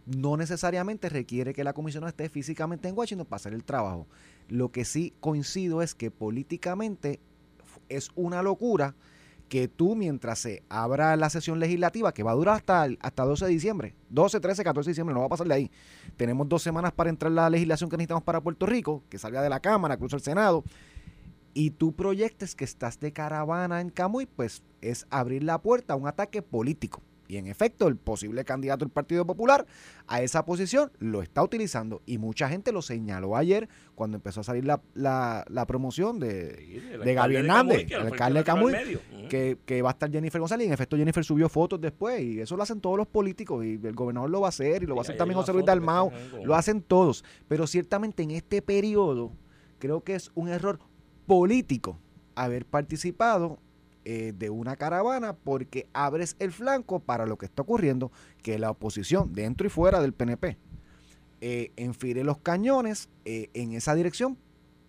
no 0.04 0.36
necesariamente 0.36 1.08
requiere 1.08 1.54
que 1.54 1.64
la 1.64 1.72
comisión 1.72 2.06
esté 2.06 2.28
físicamente 2.28 2.88
en 2.88 2.98
Washington 2.98 3.26
para 3.26 3.36
hacer 3.36 3.54
el 3.54 3.64
trabajo. 3.64 4.06
Lo 4.48 4.70
que 4.70 4.84
sí 4.84 5.14
coincido 5.20 5.80
es 5.80 5.94
que 5.94 6.10
políticamente 6.10 7.20
es 7.96 8.10
una 8.14 8.42
locura 8.42 8.94
que 9.48 9.68
tú 9.68 9.94
mientras 9.94 10.38
se 10.38 10.62
abra 10.70 11.14
la 11.16 11.28
sesión 11.28 11.60
legislativa, 11.60 12.14
que 12.14 12.22
va 12.22 12.30
a 12.30 12.34
durar 12.34 12.56
hasta, 12.56 12.88
hasta 13.00 13.22
12 13.22 13.44
de 13.44 13.50
diciembre, 13.50 13.94
12, 14.08 14.40
13, 14.40 14.64
14 14.64 14.88
de 14.88 14.92
diciembre, 14.92 15.12
no 15.12 15.20
va 15.20 15.26
a 15.26 15.28
pasar 15.28 15.46
de 15.46 15.54
ahí. 15.54 15.70
Tenemos 16.16 16.48
dos 16.48 16.62
semanas 16.62 16.92
para 16.92 17.10
entrar 17.10 17.30
la 17.32 17.50
legislación 17.50 17.90
que 17.90 17.98
necesitamos 17.98 18.24
para 18.24 18.40
Puerto 18.40 18.64
Rico, 18.64 19.02
que 19.10 19.18
salga 19.18 19.42
de 19.42 19.50
la 19.50 19.60
Cámara, 19.60 19.98
cruza 19.98 20.16
el 20.16 20.22
Senado, 20.22 20.64
y 21.52 21.72
tú 21.72 21.94
proyectes 21.94 22.54
que 22.54 22.64
estás 22.64 22.98
de 22.98 23.12
caravana 23.12 23.82
en 23.82 23.90
Camuy, 23.90 24.24
pues 24.24 24.62
es 24.80 25.06
abrir 25.10 25.42
la 25.42 25.60
puerta 25.60 25.92
a 25.92 25.96
un 25.96 26.08
ataque 26.08 26.40
político. 26.40 27.02
Y 27.32 27.38
en 27.38 27.46
efecto, 27.46 27.88
el 27.88 27.96
posible 27.96 28.44
candidato 28.44 28.84
del 28.84 28.92
Partido 28.92 29.24
Popular 29.26 29.64
a 30.06 30.20
esa 30.20 30.44
posición 30.44 30.92
lo 30.98 31.22
está 31.22 31.42
utilizando. 31.42 32.02
Y 32.04 32.18
mucha 32.18 32.46
gente 32.46 32.72
lo 32.72 32.82
señaló 32.82 33.38
ayer 33.38 33.70
cuando 33.94 34.16
empezó 34.18 34.40
a 34.40 34.44
salir 34.44 34.66
la, 34.66 34.82
la, 34.92 35.42
la 35.48 35.66
promoción 35.66 36.18
de, 36.18 36.56
Sí, 36.56 36.80
de 36.80 36.98
de 36.98 37.14
Hernández, 37.38 37.86
el 37.90 38.06
alcalde 38.12 38.38
de 38.40 38.44
Camuy, 38.44 38.72
que, 39.30 39.56
que 39.64 39.80
va 39.80 39.88
a 39.88 39.92
estar 39.92 40.10
Jennifer 40.12 40.40
González. 40.40 40.64
Y 40.64 40.68
en 40.68 40.74
efecto, 40.74 40.94
Jennifer 40.98 41.24
subió 41.24 41.48
fotos 41.48 41.80
después. 41.80 42.20
Y 42.20 42.38
eso 42.40 42.54
lo 42.54 42.64
hacen 42.64 42.82
todos 42.82 42.98
los 42.98 43.06
políticos. 43.06 43.64
Y 43.64 43.80
el 43.82 43.94
gobernador 43.94 44.28
lo 44.28 44.42
va 44.42 44.48
a 44.48 44.50
hacer. 44.50 44.82
Y 44.82 44.86
lo 44.86 44.94
va 44.94 45.00
a 45.00 45.04
hacer 45.04 45.16
también 45.16 45.38
José 45.38 45.52
Luis 45.54 45.64
con- 45.64 46.44
Lo 46.44 46.54
hacen 46.54 46.82
todos. 46.82 47.24
Pero 47.48 47.66
ciertamente 47.66 48.22
en 48.24 48.32
este 48.32 48.60
periodo 48.60 49.32
creo 49.78 50.04
que 50.04 50.16
es 50.16 50.30
un 50.34 50.48
error 50.48 50.80
político 51.26 51.98
haber 52.34 52.66
participado 52.66 53.58
eh, 54.04 54.32
de 54.36 54.50
una 54.50 54.76
caravana 54.76 55.34
porque 55.34 55.86
abres 55.92 56.36
el 56.38 56.52
flanco 56.52 57.00
para 57.00 57.26
lo 57.26 57.38
que 57.38 57.46
está 57.46 57.62
ocurriendo, 57.62 58.10
que 58.42 58.58
la 58.58 58.70
oposición 58.70 59.32
dentro 59.32 59.66
y 59.66 59.70
fuera 59.70 60.00
del 60.00 60.12
PNP 60.12 60.58
eh, 61.44 61.72
enfile 61.74 62.22
los 62.22 62.38
cañones 62.38 63.08
eh, 63.24 63.50
en 63.54 63.72
esa 63.72 63.96
dirección 63.96 64.38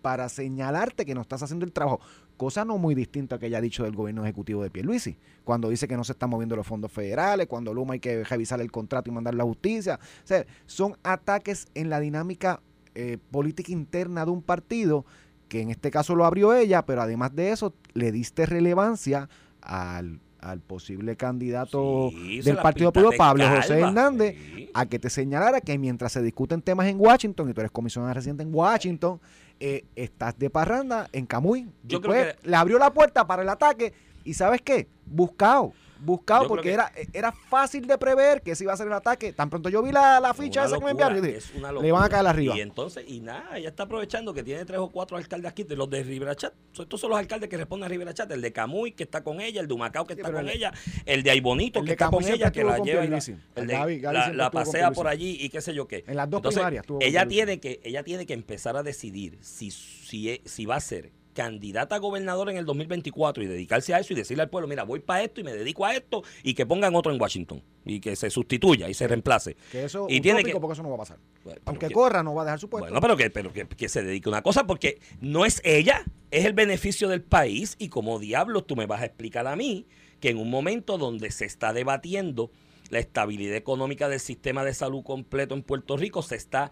para 0.02 0.28
señalarte 0.28 1.04
que 1.04 1.14
no 1.14 1.20
estás 1.20 1.42
haciendo 1.42 1.64
el 1.64 1.72
trabajo. 1.72 1.98
Cosa 2.36 2.64
no 2.64 2.78
muy 2.78 2.94
distinta 2.94 3.38
que 3.38 3.46
haya 3.46 3.60
dicho 3.60 3.82
del 3.82 3.96
gobierno 3.96 4.22
ejecutivo 4.22 4.62
de 4.62 4.70
Pierluisi, 4.70 5.18
cuando 5.42 5.68
dice 5.68 5.88
que 5.88 5.96
no 5.96 6.04
se 6.04 6.12
están 6.12 6.30
moviendo 6.30 6.54
los 6.54 6.66
fondos 6.66 6.92
federales, 6.92 7.48
cuando 7.48 7.74
Luma 7.74 7.94
hay 7.94 8.00
que 8.00 8.22
revisar 8.22 8.60
el 8.60 8.70
contrato 8.70 9.10
y 9.10 9.12
mandar 9.12 9.34
la 9.34 9.42
justicia. 9.42 9.98
O 10.22 10.26
sea, 10.26 10.46
son 10.66 10.96
ataques 11.02 11.66
en 11.74 11.90
la 11.90 11.98
dinámica 11.98 12.60
eh, 12.94 13.18
política 13.32 13.72
interna 13.72 14.24
de 14.24 14.30
un 14.30 14.40
partido, 14.40 15.04
que 15.48 15.60
en 15.60 15.70
este 15.70 15.90
caso 15.90 16.14
lo 16.14 16.24
abrió 16.24 16.54
ella, 16.54 16.84
pero 16.86 17.02
además 17.02 17.34
de 17.34 17.50
eso 17.50 17.74
le 17.92 18.12
diste 18.12 18.46
relevancia 18.46 19.28
al, 19.60 20.20
al 20.40 20.60
posible 20.60 21.16
candidato 21.16 22.10
Sí, 22.10 22.40
del 22.42 22.56
Partido 22.56 22.92
Popular, 22.92 23.16
Pablo. 23.16 23.44
José 23.56 23.80
Hernández, 23.80 24.36
Sí. 24.54 24.70
a 24.74 24.86
que 24.86 24.98
te 24.98 25.08
señalara 25.10 25.60
que 25.60 25.78
mientras 25.78 26.12
se 26.12 26.22
discuten 26.22 26.60
temas 26.62 26.86
en 26.88 26.98
Washington, 27.00 27.48
y 27.50 27.54
tú 27.54 27.60
eres 27.60 27.70
comisionada 27.70 28.12
residente 28.14 28.42
en 28.42 28.54
Washington, 28.54 29.20
eh, 29.60 29.84
estás 29.94 30.36
de 30.38 30.50
parranda 30.50 31.08
en 31.12 31.26
Camuy. 31.26 31.68
Yo 31.84 31.98
Y 31.98 32.00
creo 32.02 32.12
que- 32.14 32.48
le 32.48 32.56
abrió 32.56 32.78
la 32.78 32.92
puerta 32.92 33.26
para 33.26 33.42
el 33.42 33.48
ataque. 33.48 33.92
¿Y 34.24 34.34
sabes 34.34 34.60
qué? 34.62 34.88
Buscado. 35.06 35.72
Buscado 36.04 36.46
porque 36.48 36.68
que- 36.68 36.74
era, 36.74 36.92
era 37.12 37.32
fácil 37.32 37.86
de 37.86 37.96
prever 37.98 38.42
que 38.42 38.52
ese 38.52 38.64
iba 38.64 38.72
a 38.72 38.76
ser 38.76 38.86
el 38.86 38.92
ataque. 38.92 39.32
Tan 39.32 39.48
pronto 39.50 39.68
yo 39.68 39.82
vi 39.82 39.90
la, 39.92 40.20
la 40.20 40.34
ficha 40.34 40.64
esa 40.64 40.78
que 40.78 40.84
me 40.84 40.90
locura, 40.90 41.08
enviaron, 41.08 41.36
es 41.36 41.50
una 41.56 41.72
le 41.72 41.92
van 41.92 42.02
a 42.02 42.04
locura. 42.04 42.08
caer 42.08 42.26
arriba. 42.26 42.56
Y 42.56 42.60
entonces, 42.60 43.04
y 43.08 43.20
nada, 43.20 43.56
ella 43.56 43.68
está 43.70 43.84
aprovechando 43.84 44.34
que 44.34 44.42
tiene 44.42 44.64
tres 44.64 44.78
o 44.78 44.88
cuatro 44.90 45.16
alcaldes 45.16 45.50
aquí, 45.50 45.64
de 45.64 45.76
los 45.76 45.88
de 45.88 46.02
Rivera 46.02 46.34
Chat. 46.34 46.52
Estos 46.78 47.00
son 47.00 47.10
los 47.10 47.18
alcaldes 47.18 47.48
que 47.48 47.56
responden 47.56 47.86
a 47.86 47.88
Rivera 47.88 48.12
Chat. 48.14 48.30
El 48.30 48.42
de 48.42 48.52
Camuy, 48.52 48.92
que 48.92 49.04
está 49.04 49.22
con 49.24 49.40
ella, 49.40 49.60
el 49.60 49.68
de 49.68 49.74
Humacao, 49.74 50.06
que 50.06 50.12
está 50.14 50.30
con 50.32 50.48
el- 50.48 50.54
ella, 50.54 50.72
el 51.06 51.22
de 51.22 51.30
Aybonito, 51.30 51.78
el 51.80 51.84
que 51.84 51.90
de 51.90 51.92
está 51.94 52.04
Camuy 52.06 52.24
con 52.24 52.32
ella, 52.32 52.50
que 52.52 52.64
la 52.64 52.78
lleva 52.78 53.04
la, 53.04 53.18
el 53.56 53.66
de- 53.66 53.74
Gaby- 53.74 54.00
Gaby 54.00 54.36
la- 54.36 54.50
pasea 54.50 54.90
por 54.90 55.08
allí 55.08 55.38
y 55.40 55.48
qué 55.48 55.60
sé 55.60 55.74
yo 55.74 55.88
qué. 55.88 56.04
En 56.06 56.16
las 56.16 56.28
dos 56.28 56.38
Entonces, 56.38 56.58
primarias 56.60 56.84
ella 57.00 57.26
tiene, 57.26 57.60
que, 57.60 57.80
ella 57.84 58.02
tiene 58.02 58.26
que 58.26 58.34
empezar 58.34 58.76
a 58.76 58.82
decidir 58.82 59.38
si, 59.40 59.70
si, 59.70 60.40
si 60.44 60.66
va 60.66 60.76
a 60.76 60.80
ser 60.80 61.10
candidata 61.34 61.96
a 61.96 61.98
gobernador 61.98 62.48
en 62.48 62.56
el 62.56 62.64
2024 62.64 63.42
y 63.42 63.46
dedicarse 63.46 63.92
a 63.92 63.98
eso 63.98 64.12
y 64.12 64.16
decirle 64.16 64.42
al 64.44 64.48
pueblo, 64.50 64.66
mira, 64.68 64.84
voy 64.84 65.00
para 65.00 65.22
esto 65.22 65.40
y 65.40 65.44
me 65.44 65.52
dedico 65.52 65.84
a 65.84 65.94
esto 65.94 66.22
y 66.42 66.54
que 66.54 66.64
pongan 66.64 66.94
otro 66.94 67.12
en 67.12 67.20
Washington 67.20 67.62
y 67.84 68.00
que 68.00 68.16
se 68.16 68.30
sustituya 68.30 68.88
y 68.88 68.94
se 68.94 69.06
reemplace. 69.06 69.56
Que 69.70 69.84
eso 69.84 70.06
Y 70.08 70.20
tiene 70.20 70.42
que- 70.42 70.52
porque 70.58 70.72
eso 70.72 70.82
no 70.82 70.88
va 70.90 70.94
a 70.94 70.98
pasar. 70.98 71.18
Bueno, 71.44 71.60
Aunque 71.66 71.88
que- 71.88 71.94
corra, 71.94 72.22
no 72.22 72.34
va 72.34 72.42
a 72.42 72.44
dejar 72.46 72.60
su 72.60 72.70
puesto. 72.70 72.86
Bueno, 72.86 73.00
pero 73.00 73.16
que, 73.16 73.28
pero 73.30 73.52
que, 73.52 73.66
que 73.66 73.88
se 73.88 74.02
dedique 74.02 74.28
a 74.28 74.32
una 74.32 74.42
cosa 74.42 74.66
porque 74.66 75.00
no 75.20 75.44
es 75.44 75.60
ella, 75.64 76.04
es 76.30 76.44
el 76.46 76.54
beneficio 76.54 77.08
del 77.08 77.20
país 77.22 77.76
y 77.78 77.88
como 77.88 78.18
diablos 78.18 78.66
tú 78.66 78.76
me 78.76 78.86
vas 78.86 79.02
a 79.02 79.04
explicar 79.06 79.46
a 79.46 79.56
mí 79.56 79.86
que 80.20 80.30
en 80.30 80.38
un 80.38 80.48
momento 80.48 80.96
donde 80.96 81.30
se 81.30 81.44
está 81.44 81.72
debatiendo 81.74 82.50
la 82.90 82.98
estabilidad 83.00 83.56
económica 83.56 84.08
del 84.08 84.20
sistema 84.20 84.62
de 84.64 84.72
salud 84.72 85.02
completo 85.02 85.54
en 85.54 85.62
Puerto 85.62 85.96
Rico, 85.96 86.22
se 86.22 86.36
está 86.36 86.70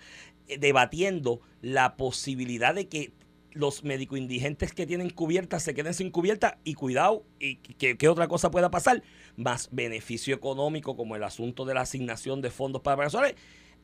eh, 0.48 0.58
debatiendo 0.58 1.40
la 1.62 1.96
posibilidad 1.96 2.74
de 2.74 2.88
que 2.88 3.12
los 3.54 3.84
médicos 3.84 4.18
indigentes 4.18 4.72
que 4.72 4.86
tienen 4.86 5.10
cubierta 5.10 5.60
se 5.60 5.74
queden 5.74 5.94
sin 5.94 6.10
cubierta 6.10 6.58
y 6.64 6.74
cuidado 6.74 7.24
y 7.38 7.56
que, 7.56 7.96
que 7.96 8.08
otra 8.08 8.28
cosa 8.28 8.50
pueda 8.50 8.70
pasar, 8.70 9.02
más 9.36 9.68
beneficio 9.72 10.34
económico 10.34 10.96
como 10.96 11.16
el 11.16 11.22
asunto 11.24 11.64
de 11.64 11.74
la 11.74 11.82
asignación 11.82 12.40
de 12.42 12.50
fondos 12.50 12.82
para 12.82 12.96
personas. 12.96 13.34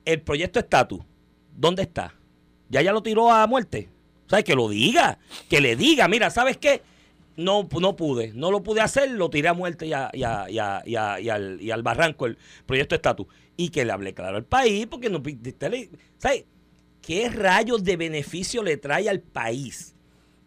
El 0.04 0.22
proyecto 0.22 0.59
estatus, 0.59 1.00
¿dónde 1.57 1.83
está? 1.83 2.14
¿Ya 2.68 2.83
ya 2.83 2.92
lo 2.92 3.02
tiró 3.02 3.31
a 3.31 3.46
muerte? 3.46 3.88
O 4.31 4.44
que 4.44 4.54
lo 4.54 4.68
diga, 4.68 5.18
que 5.48 5.61
le 5.61 5.74
diga, 5.76 6.07
mira, 6.09 6.28
¿sabes 6.31 6.57
qué? 6.59 6.83
No, 7.37 7.68
no 7.81 7.96
pude, 7.96 8.33
no 8.35 8.50
lo 8.50 8.62
pude 8.62 8.81
hacer, 8.81 9.11
lo 9.12 9.31
tiré 9.31 9.48
a 9.48 9.54
muerte 9.54 9.87
y, 9.87 9.92
a- 9.92 10.11
y 10.12 10.22
a- 10.24 10.46
y 10.50 10.57
y 11.64 11.70
al, 11.70 11.83
barranco 11.83 12.26
el 12.26 12.37
proyecto 12.66 12.94
estatus. 12.94 13.26
Y 13.57 13.70
que 13.70 13.85
le 13.85 13.92
hable 13.92 14.12
claro 14.12 14.37
al 14.37 14.44
país, 14.44 14.87
porque 14.87 15.09
no... 15.09 15.18
usted 15.18 15.70
le- 15.70 15.90
¿Sabe? 16.18 16.46
¿Qué 17.09 17.31
rayos 17.31 17.85
de 17.85 17.97
beneficio 17.97 18.62
le 18.62 18.77
trae 18.77 19.09
al 19.09 19.21
país 19.21 19.94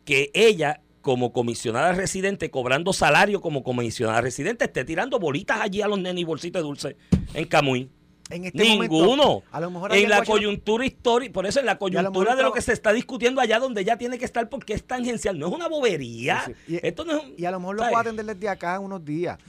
que 0.05 0.29
ella, 0.35 0.79
como 1.01 1.33
comisionada 1.33 1.91
residente, 1.93 2.51
cobrando 2.51 2.93
salario 2.93 3.41
como 3.41 3.63
comisionada 3.63 4.21
residente, 4.21 4.65
esté 4.65 4.85
tirando 4.85 5.17
bolitas 5.17 5.59
allí 5.59 5.81
a 5.81 5.87
los 5.87 5.97
nenes 5.99 6.21
y 6.21 6.23
bolsitas 6.23 6.61
de 6.61 6.67
dulce 6.67 6.97
en 7.33 7.45
Camuy? 7.47 7.89
En 8.29 8.45
este 8.45 8.59
Ninguno. 8.61 9.05
momento, 9.07 9.43
a 9.51 9.59
lo 9.59 9.71
mejor 9.71 9.91
en 9.95 10.03
la 10.07 10.19
Washington- 10.19 10.25
coyuntura 10.37 10.85
histórica, 10.85 11.33
por 11.33 11.47
eso 11.47 11.59
en 11.61 11.65
la 11.65 11.79
coyuntura 11.79 12.35
de 12.35 12.43
lo 12.43 12.53
que 12.53 12.61
se 12.61 12.73
está 12.73 12.93
discutiendo 12.93 13.41
allá 13.41 13.57
donde 13.57 13.81
ella 13.81 13.97
tiene 13.97 14.19
que 14.19 14.25
estar 14.25 14.47
porque 14.47 14.73
es 14.75 14.83
tangencial, 14.85 15.39
no 15.39 15.47
es 15.47 15.53
una 15.53 15.67
bobería. 15.67 16.43
Sí, 16.45 16.53
sí. 16.67 16.75
Y- 16.75 16.87
Esto 16.87 17.05
no 17.05 17.17
es 17.17 17.23
un- 17.23 17.33
Y 17.39 17.43
a 17.45 17.49
lo 17.51 17.59
mejor 17.59 17.77
lo 17.77 17.79
¿sabes? 17.81 17.91
puedo 17.93 18.01
atender 18.01 18.25
desde 18.35 18.47
acá 18.49 18.75
en 18.75 18.83
unos 18.83 19.03
días. 19.03 19.39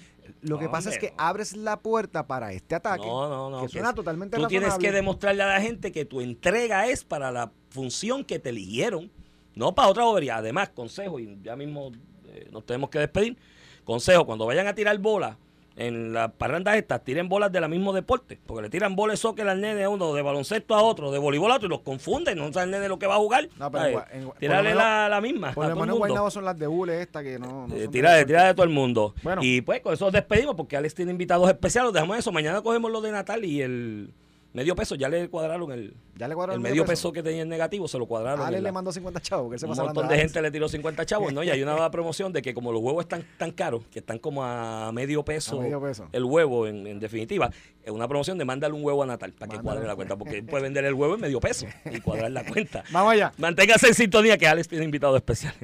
Lo 0.41 0.59
que 0.59 0.65
No, 0.67 0.71
pasa 0.71 0.91
es 0.91 0.99
que 0.99 1.11
no. 1.11 1.15
abres 1.19 1.57
la 1.57 1.81
puerta 1.81 2.27
para 2.27 2.53
este 2.53 2.75
ataque, 2.75 3.07
No, 3.07 3.29
no, 3.29 3.51
no. 3.51 3.63
que 3.63 3.69
suena 3.69 3.91
es- 3.91 3.95
totalmente 3.95 4.37
Tú 4.37 4.47
tienes 4.47 4.75
que 4.79 4.91
demostrarle 4.93 5.43
a 5.43 5.47
la 5.47 5.61
gente 5.61 5.93
que 5.93 6.05
tu 6.05 6.21
entrega 6.21 6.87
es 6.89 7.05
para 7.05 7.31
la 7.31 7.53
función 7.71 8.25
que 8.25 8.39
te 8.39 8.49
eligieron, 8.51 9.11
no 9.55 9.75
para 9.75 9.89
otra 9.89 10.05
bobería. 10.05 10.37
Además, 10.37 10.71
consejo, 10.71 11.19
y 11.21 11.39
ya 11.43 11.57
mismo 11.57 11.93
eh, 12.29 12.49
nos 12.51 12.65
tenemos 12.67 12.89
que 12.91 12.99
despedir. 12.99 13.37
Consejo, 13.85 14.25
cuando 14.27 14.47
vayan 14.47 14.67
a 14.67 14.75
tirar 14.75 14.97
bolas 14.99 15.37
en 15.77 16.13
las 16.13 16.31
parrandas 16.33 16.77
estas, 16.77 17.03
tiren 17.05 17.29
bolas 17.29 17.51
del 17.53 17.69
mismo 17.69 17.93
deporte, 17.93 18.39
porque 18.47 18.63
le 18.63 18.71
tiran 18.71 18.95
bolas 18.97 19.15
de 19.15 19.17
soccer 19.23 19.49
al 19.49 19.61
nene 19.61 19.85
a 19.85 19.89
uno, 19.89 20.13
de 20.15 20.23
baloncesto 20.23 20.75
a 20.75 20.83
otro, 20.83 21.11
de 21.11 21.19
voleibol 21.19 21.51
a 21.51 21.57
otro, 21.57 21.67
y 21.67 21.71
los 21.71 21.81
confunden, 21.81 22.37
no 22.39 22.53
sabe 22.53 22.65
el 22.67 22.71
nene 22.73 22.89
lo 22.89 22.99
que 22.99 23.07
va 23.07 23.15
a 23.15 23.19
jugar. 23.19 23.49
No, 23.59 23.71
pero 23.71 24.05
la, 24.41 25.09
la 25.09 25.21
misma. 25.21 25.53
Por 25.53 25.69
lo 25.69 25.77
menos. 25.77 25.99
Guaynabo 25.99 26.31
son 26.31 26.45
las 26.45 26.59
de 26.59 26.67
hule 26.69 27.01
esta 27.03 27.23
que 27.23 27.39
no, 27.39 27.67
no 27.69 27.75
Eh, 27.75 27.89
tira, 27.89 28.13
de, 28.13 28.19
de- 28.19 28.25
tira 28.27 28.45
de 28.47 28.55
todo 28.55 28.65
el 28.65 28.71
mundo. 28.73 29.15
Bueno. 29.23 29.43
Y 29.45 29.61
pues 29.63 29.81
con 29.81 29.95
eso 29.95 30.11
despedimos 30.11 30.55
porque 30.55 30.77
Alex 30.77 30.95
tiene 30.95 31.13
invitados 31.13 31.49
especiales. 31.49 31.93
Dejamos 31.93 32.19
eso. 32.19 32.33
Mañana 32.33 32.61
cogemos 32.63 32.91
lo 32.91 33.01
de 33.01 33.13
Natal 33.13 33.45
y 33.45 33.63
el 33.63 34.13
medio 34.53 34.75
peso. 34.77 34.95
Ya 34.95 35.09
le 35.09 35.29
cuadraron 35.29 35.71
el, 35.73 35.95
Ya 36.17 36.29
le 36.29 36.35
cuadraron 36.35 36.65
el 36.65 36.71
medio 36.71 36.85
peso? 36.85 37.13
que 37.13 37.23
tenía 37.23 37.43
en 37.43 37.49
negativo. 37.49 37.89
Se 37.89 37.99
lo 37.99 38.07
cuadraron. 38.07 38.47
Ale 38.47 38.59
le 38.59 38.63
la- 38.65 38.73
mandó 38.73 38.93
50 38.93 39.21
chavos, 39.21 39.49
que 39.51 39.55
él 39.55 39.61
se 39.61 39.67
un 39.67 39.77
montón 39.77 40.09
de 40.09 40.15
de 40.15 40.21
gente 40.21 40.43
le 40.43 40.51
tiró 40.51 40.69
50 40.69 41.05
chavos, 41.07 41.33
¿no? 41.33 41.43
Y 41.43 41.51
hay 41.51 41.63
una 41.63 41.73
nueva 41.73 41.91
promoción 41.93 42.33
de 42.33 42.43
que 42.43 42.55
como 42.55 42.73
los 42.73 42.81
huevos 42.83 43.05
están 43.05 43.25
tan 43.39 43.51
caros, 43.53 43.83
que 43.91 43.99
están 44.01 44.19
como 44.19 44.45
a 44.45 44.91
medio 44.93 45.25
peso, 45.25 45.59
A 45.59 45.63
medio 45.63 45.81
peso. 45.81 46.09
el 46.13 46.25
huevo, 46.25 46.67
en, 46.67 46.87
en 46.87 47.01
definitiva, 47.01 47.51
es 47.85 47.91
una 47.91 48.07
promoción 48.09 48.39
de 48.39 48.45
mándale 48.45 48.75
un 48.75 48.85
huevo 48.85 49.03
a 49.03 49.07
Natal 49.07 49.33
para 49.33 49.53
que 49.53 49.59
cuadre 49.61 49.87
la 49.87 49.97
cuenta, 49.97 50.17
porque 50.17 50.39
él 50.39 50.45
puede 50.45 50.63
vender 50.65 50.85
el 50.85 50.95
huevo 50.95 51.15
en 51.15 51.21
medio 51.21 51.41
peso 51.41 51.67
y 51.91 52.01
cuadrar 52.01 52.31
la 52.31 52.45
cuenta. 52.45 52.85
Vamos 52.93 53.13
allá. 53.13 53.33
Manténgase 53.39 53.89
en 53.89 53.95
sintonía 53.95 54.37
que 54.39 54.47
Alex 54.47 54.69
tiene 54.69 54.85
invitados 54.85 55.17
especiales. 55.17 55.59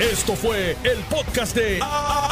Esto 0.00 0.34
fue 0.34 0.72
el 0.82 0.98
podcast 1.08 1.56
de 1.56 1.78
A, 1.80 2.23